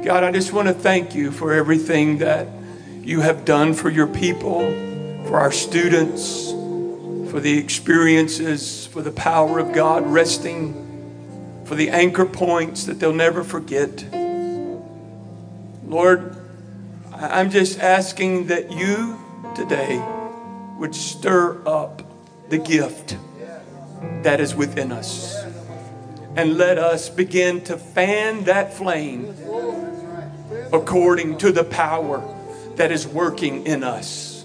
God, 0.02 0.24
I 0.24 0.32
just 0.32 0.52
want 0.52 0.66
to 0.66 0.74
thank 0.74 1.14
you 1.14 1.30
for 1.30 1.52
everything 1.52 2.18
that 2.18 2.48
you 3.00 3.20
have 3.20 3.44
done 3.44 3.72
for 3.72 3.90
your 3.90 4.08
people, 4.08 4.58
for 5.26 5.38
our 5.38 5.52
students, 5.52 6.50
for 7.30 7.38
the 7.38 7.56
experiences, 7.56 8.86
for 8.88 9.02
the 9.02 9.12
power 9.12 9.60
of 9.60 9.72
God 9.72 10.04
resting, 10.04 11.62
for 11.64 11.76
the 11.76 11.90
anchor 11.90 12.26
points 12.26 12.86
that 12.86 12.98
they'll 12.98 13.12
never 13.12 13.44
forget. 13.44 14.04
Lord, 15.86 16.34
I'm 17.14 17.50
just 17.50 17.78
asking 17.78 18.48
that 18.48 18.72
you 18.72 19.19
today 19.54 20.02
would 20.78 20.94
stir 20.94 21.60
up 21.66 22.02
the 22.48 22.58
gift 22.58 23.16
that 24.22 24.40
is 24.40 24.54
within 24.54 24.92
us. 24.92 25.36
And 26.36 26.56
let 26.56 26.78
us 26.78 27.08
begin 27.08 27.62
to 27.64 27.76
fan 27.76 28.44
that 28.44 28.72
flame 28.72 29.34
according 30.72 31.38
to 31.38 31.52
the 31.52 31.64
power 31.64 32.22
that 32.76 32.92
is 32.92 33.06
working 33.06 33.66
in 33.66 33.82
us. 33.82 34.44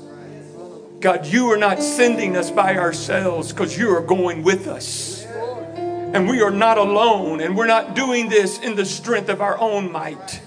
God, 1.00 1.26
you 1.26 1.52
are 1.52 1.58
not 1.58 1.82
sending 1.84 2.36
us 2.36 2.50
by 2.50 2.78
ourselves 2.78 3.52
because 3.52 3.78
you 3.78 3.96
are 3.96 4.02
going 4.02 4.44
with 4.44 4.68
us. 4.68 5.24
And 5.26 6.28
we 6.28 6.42
are 6.42 6.52
not 6.52 6.78
alone, 6.78 7.42
and 7.42 7.58
we're 7.58 7.68
not 7.68 7.94
doing 7.94 8.30
this 8.30 8.58
in 8.60 8.76
the 8.76 8.86
strength 8.86 9.30
of 9.30 9.42
our 9.42 9.58
own 9.60 9.92
might. 9.92 10.42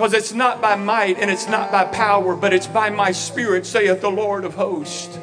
Because 0.00 0.14
it's 0.14 0.32
not 0.32 0.62
by 0.62 0.76
might 0.76 1.18
and 1.18 1.30
it's 1.30 1.46
not 1.46 1.70
by 1.70 1.84
power, 1.84 2.34
but 2.34 2.54
it's 2.54 2.66
by 2.66 2.88
my 2.88 3.12
spirit, 3.12 3.66
saith 3.66 4.00
the 4.00 4.10
Lord 4.10 4.46
of 4.46 4.54
hosts. 4.54 5.18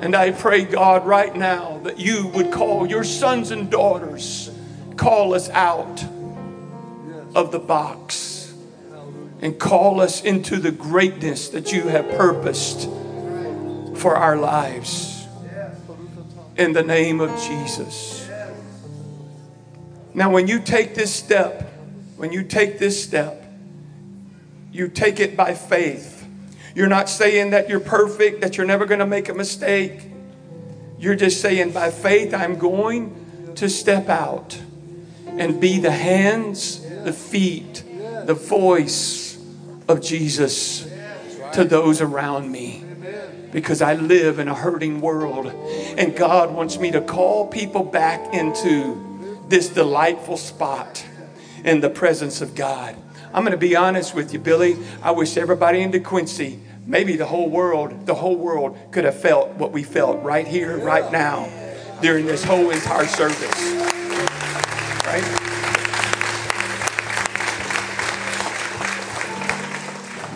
And 0.00 0.16
I 0.16 0.30
pray, 0.30 0.64
God, 0.64 1.06
right 1.06 1.36
now 1.36 1.78
that 1.84 1.98
you 2.00 2.28
would 2.28 2.50
call 2.50 2.86
your 2.86 3.04
sons 3.04 3.50
and 3.50 3.70
daughters, 3.70 4.50
call 4.96 5.34
us 5.34 5.50
out 5.50 6.02
of 7.34 7.52
the 7.52 7.58
box 7.58 8.54
and 9.42 9.58
call 9.58 10.00
us 10.00 10.22
into 10.22 10.56
the 10.56 10.72
greatness 10.72 11.50
that 11.50 11.70
you 11.70 11.88
have 11.88 12.08
purposed 12.12 12.88
for 13.96 14.16
our 14.16 14.38
lives. 14.38 15.26
In 16.56 16.72
the 16.72 16.82
name 16.82 17.20
of 17.20 17.38
Jesus. 17.42 18.26
Now, 20.14 20.30
when 20.30 20.48
you 20.48 20.58
take 20.58 20.94
this 20.94 21.14
step, 21.14 21.70
when 22.16 22.32
you 22.32 22.44
take 22.44 22.78
this 22.78 23.04
step, 23.04 23.37
you 24.78 24.86
take 24.86 25.18
it 25.18 25.36
by 25.36 25.54
faith. 25.54 26.24
You're 26.72 26.88
not 26.88 27.08
saying 27.08 27.50
that 27.50 27.68
you're 27.68 27.80
perfect, 27.80 28.40
that 28.42 28.56
you're 28.56 28.66
never 28.66 28.86
going 28.86 29.00
to 29.00 29.06
make 29.06 29.28
a 29.28 29.34
mistake. 29.34 30.02
You're 31.00 31.16
just 31.16 31.40
saying, 31.40 31.72
by 31.72 31.90
faith, 31.90 32.32
I'm 32.32 32.56
going 32.58 33.52
to 33.56 33.68
step 33.68 34.08
out 34.08 34.56
and 35.26 35.60
be 35.60 35.80
the 35.80 35.90
hands, 35.90 36.80
the 37.02 37.12
feet, 37.12 37.82
the 38.24 38.34
voice 38.34 39.36
of 39.88 40.00
Jesus 40.00 40.88
to 41.54 41.64
those 41.64 42.00
around 42.00 42.52
me 42.52 42.84
because 43.50 43.82
I 43.82 43.94
live 43.94 44.38
in 44.38 44.46
a 44.46 44.54
hurting 44.54 45.00
world. 45.00 45.46
And 45.96 46.14
God 46.14 46.54
wants 46.54 46.78
me 46.78 46.92
to 46.92 47.00
call 47.00 47.48
people 47.48 47.82
back 47.82 48.32
into 48.32 49.40
this 49.48 49.70
delightful 49.70 50.36
spot 50.36 51.04
in 51.64 51.80
the 51.80 51.90
presence 51.90 52.40
of 52.40 52.54
God. 52.54 52.94
I'm 53.32 53.42
going 53.42 53.52
to 53.52 53.58
be 53.58 53.76
honest 53.76 54.14
with 54.14 54.32
you, 54.32 54.38
Billy. 54.38 54.78
I 55.02 55.10
wish 55.10 55.36
everybody 55.36 55.80
in 55.82 55.92
DeQuincy, 55.92 56.60
maybe 56.86 57.16
the 57.16 57.26
whole 57.26 57.50
world, 57.50 58.06
the 58.06 58.14
whole 58.14 58.36
world 58.36 58.78
could 58.90 59.04
have 59.04 59.20
felt 59.20 59.50
what 59.56 59.70
we 59.70 59.82
felt 59.82 60.22
right 60.22 60.46
here, 60.46 60.78
right 60.78 61.12
now, 61.12 61.48
during 62.00 62.26
this 62.26 62.42
whole 62.42 62.70
entire 62.70 63.06
service. 63.06 63.74
Right? 65.04 65.24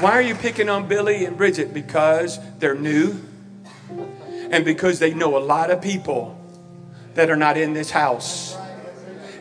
Why 0.03 0.13
are 0.13 0.23
you 0.23 0.35
picking 0.35 0.69
on 0.69 0.89
Billy 0.89 1.25
and 1.25 1.37
Bridget? 1.37 1.73
Because 1.73 2.39
they're 2.59 2.75
new 2.75 3.21
and 4.51 4.65
because 4.65 4.99
they 4.99 5.15
know 5.15 5.39
a 5.39 5.41
lot 5.41 5.71
of 5.71 5.81
people 5.81 6.39
that 7.15 7.31
are 7.31 7.37
not 7.37 7.57
in 7.57 7.73
this 7.73 7.91
house. 7.91 8.57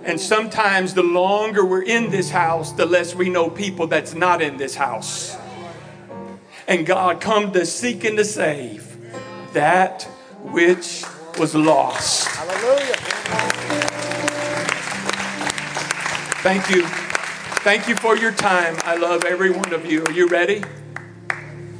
And 0.03 0.19
sometimes 0.19 0.93
the 0.93 1.03
longer 1.03 1.63
we're 1.63 1.83
in 1.83 2.09
this 2.09 2.31
house, 2.31 2.71
the 2.71 2.85
less 2.85 3.13
we 3.13 3.29
know 3.29 3.49
people 3.49 3.87
that's 3.87 4.15
not 4.15 4.41
in 4.41 4.57
this 4.57 4.75
house. 4.75 5.37
And 6.67 6.85
God 6.85 7.21
come 7.21 7.51
to 7.51 7.65
seek 7.65 8.03
and 8.03 8.17
to 8.17 8.25
save 8.25 8.97
that 9.53 10.03
which 10.41 11.03
was 11.37 11.53
lost. 11.53 12.27
Hallelujah. 12.29 12.95
Thank 16.41 16.69
you. 16.71 16.87
Thank 17.63 17.87
you 17.87 17.95
for 17.95 18.17
your 18.17 18.31
time. 18.31 18.75
I 18.83 18.95
love 18.95 19.23
every 19.23 19.51
one 19.51 19.71
of 19.73 19.85
you. 19.85 20.03
Are 20.05 20.11
you 20.11 20.27
ready? 20.27 20.63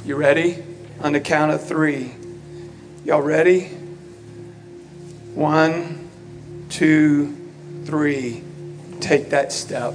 You 0.04 0.14
ready? 0.14 0.62
On 1.00 1.12
the 1.12 1.20
count 1.20 1.50
of 1.50 1.66
three. 1.66 2.14
Y'all 3.04 3.20
ready? 3.20 3.64
One, 5.34 6.08
two, 6.68 7.41
three, 7.84 8.42
take 9.00 9.30
that 9.30 9.52
step. 9.52 9.94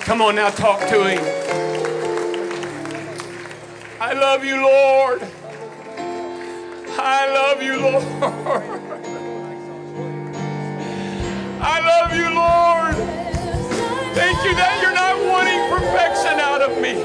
Come 0.00 0.20
on 0.20 0.34
now, 0.34 0.50
talk 0.50 0.80
to 0.88 1.04
him. 1.08 1.24
I 4.00 4.12
love 4.14 4.44
you, 4.44 4.56
Lord. 4.60 5.22
I 6.98 7.32
love 7.32 7.62
you, 7.62 7.76
Lord. 7.80 8.02
I 11.64 11.80
love 11.80 12.12
you, 12.14 12.28
Lord. 12.34 12.96
Thank 14.14 14.44
you 14.44 14.54
that 14.56 14.80
you're 14.82 14.92
not 14.92 15.16
wanting 15.24 15.60
perfection 15.70 16.40
out 16.40 16.60
of 16.60 16.80
me. 16.82 17.02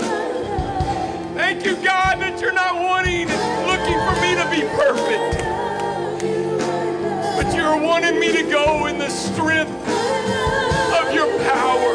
Thank 1.37 1.63
you, 1.65 1.75
God, 1.75 2.19
that 2.19 2.41
you're 2.41 2.51
not 2.51 2.75
wanting, 2.75 3.27
be 4.61 4.67
perfect. 4.69 5.37
But 7.37 7.55
you're 7.55 7.79
wanting 7.79 8.19
me 8.19 8.31
to 8.31 8.43
go 8.49 8.87
in 8.87 8.97
the 8.97 9.09
strength 9.09 9.69
of 10.97 11.13
your 11.13 11.29
power. 11.45 11.93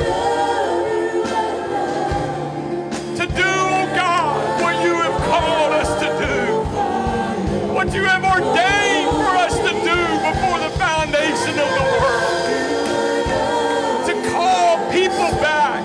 To 3.18 3.26
do, 3.26 3.50
oh 3.66 3.86
God, 3.96 4.62
what 4.62 4.76
you 4.84 4.94
have 4.94 5.18
called 5.26 5.72
us 5.72 5.90
to 6.02 6.08
do. 6.24 7.74
What 7.74 7.92
you 7.92 8.04
have 8.04 8.22
ordained 8.22 9.10
for 9.10 9.34
us 9.42 9.56
to 9.58 9.72
do 9.82 9.98
before 10.30 10.58
the 10.60 10.70
foundation 10.78 11.58
of 11.58 11.68
the 11.78 11.86
world. 11.98 12.46
To 14.06 14.12
call 14.30 14.76
people 14.92 15.30
back 15.42 15.82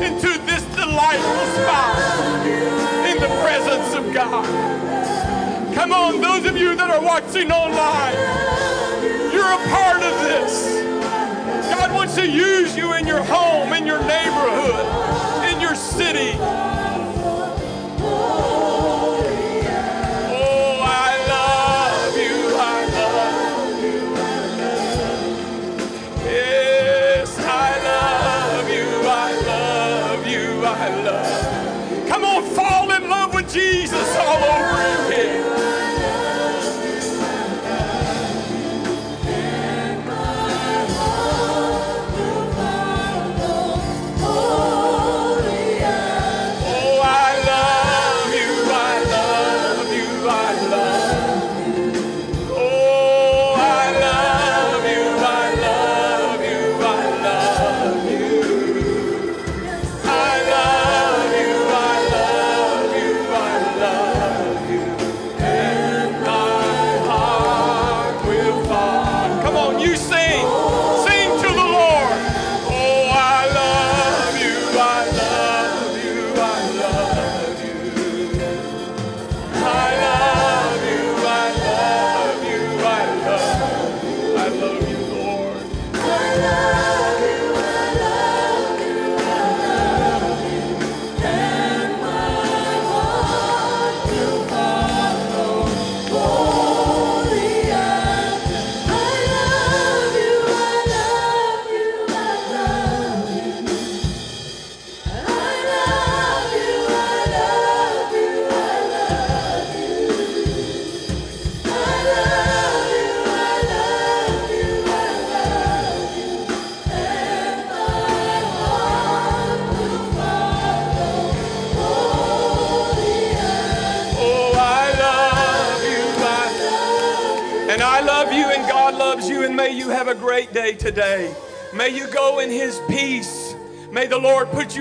into 0.00 0.38
this 0.46 0.64
delightful 0.76 1.46
spot 1.60 1.94
in 3.06 3.20
the 3.20 3.28
presence 3.42 3.94
of 3.94 4.14
God. 4.14 4.69
Come 5.80 5.92
on, 5.92 6.20
those 6.20 6.44
of 6.44 6.58
you 6.58 6.76
that 6.76 6.90
are 6.90 7.00
watching 7.00 7.50
online, 7.50 8.12
you're 9.32 9.50
a 9.50 9.62
part 9.72 10.02
of 10.02 10.12
this. 10.20 10.76
God 11.72 11.94
wants 11.94 12.16
to 12.16 12.30
use 12.30 12.76
you 12.76 12.92
in 12.96 13.06
your 13.06 13.22
home, 13.24 13.72
in 13.72 13.86
your 13.86 13.98
neighborhood, 14.04 14.84
in 15.50 15.58
your 15.58 15.74
city. 15.74 16.36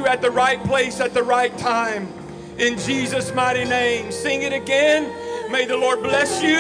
At 0.10 0.24
the 0.24 0.32
right 0.32 0.62
place 0.64 1.00
at 1.00 1.14
the 1.14 1.22
right 1.22 1.56
time. 1.60 2.12
In 2.58 2.80
Jesus' 2.80 3.32
mighty 3.32 3.64
name. 3.64 4.12
Sing 4.12 4.42
it 4.42 4.52
again. 4.52 5.04
May 5.52 5.66
the 5.66 5.78
Lord 5.78 6.02
bless 6.02 6.42
you. 6.42 6.58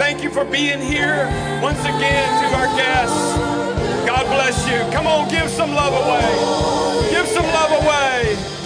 Thank 0.00 0.22
you 0.22 0.30
for 0.30 0.46
being 0.46 0.80
here 0.80 1.26
once 1.62 1.80
again 1.80 2.28
to 2.40 2.56
our 2.56 2.66
guests. 2.78 3.36
God 4.08 4.24
bless 4.32 4.66
you. 4.66 4.78
Come 4.90 5.06
on, 5.06 5.28
give 5.28 5.50
some 5.50 5.74
love 5.74 5.92
away. 5.92 7.10
Give 7.10 7.26
some 7.26 7.44
love 7.44 7.72
away. 7.82 8.57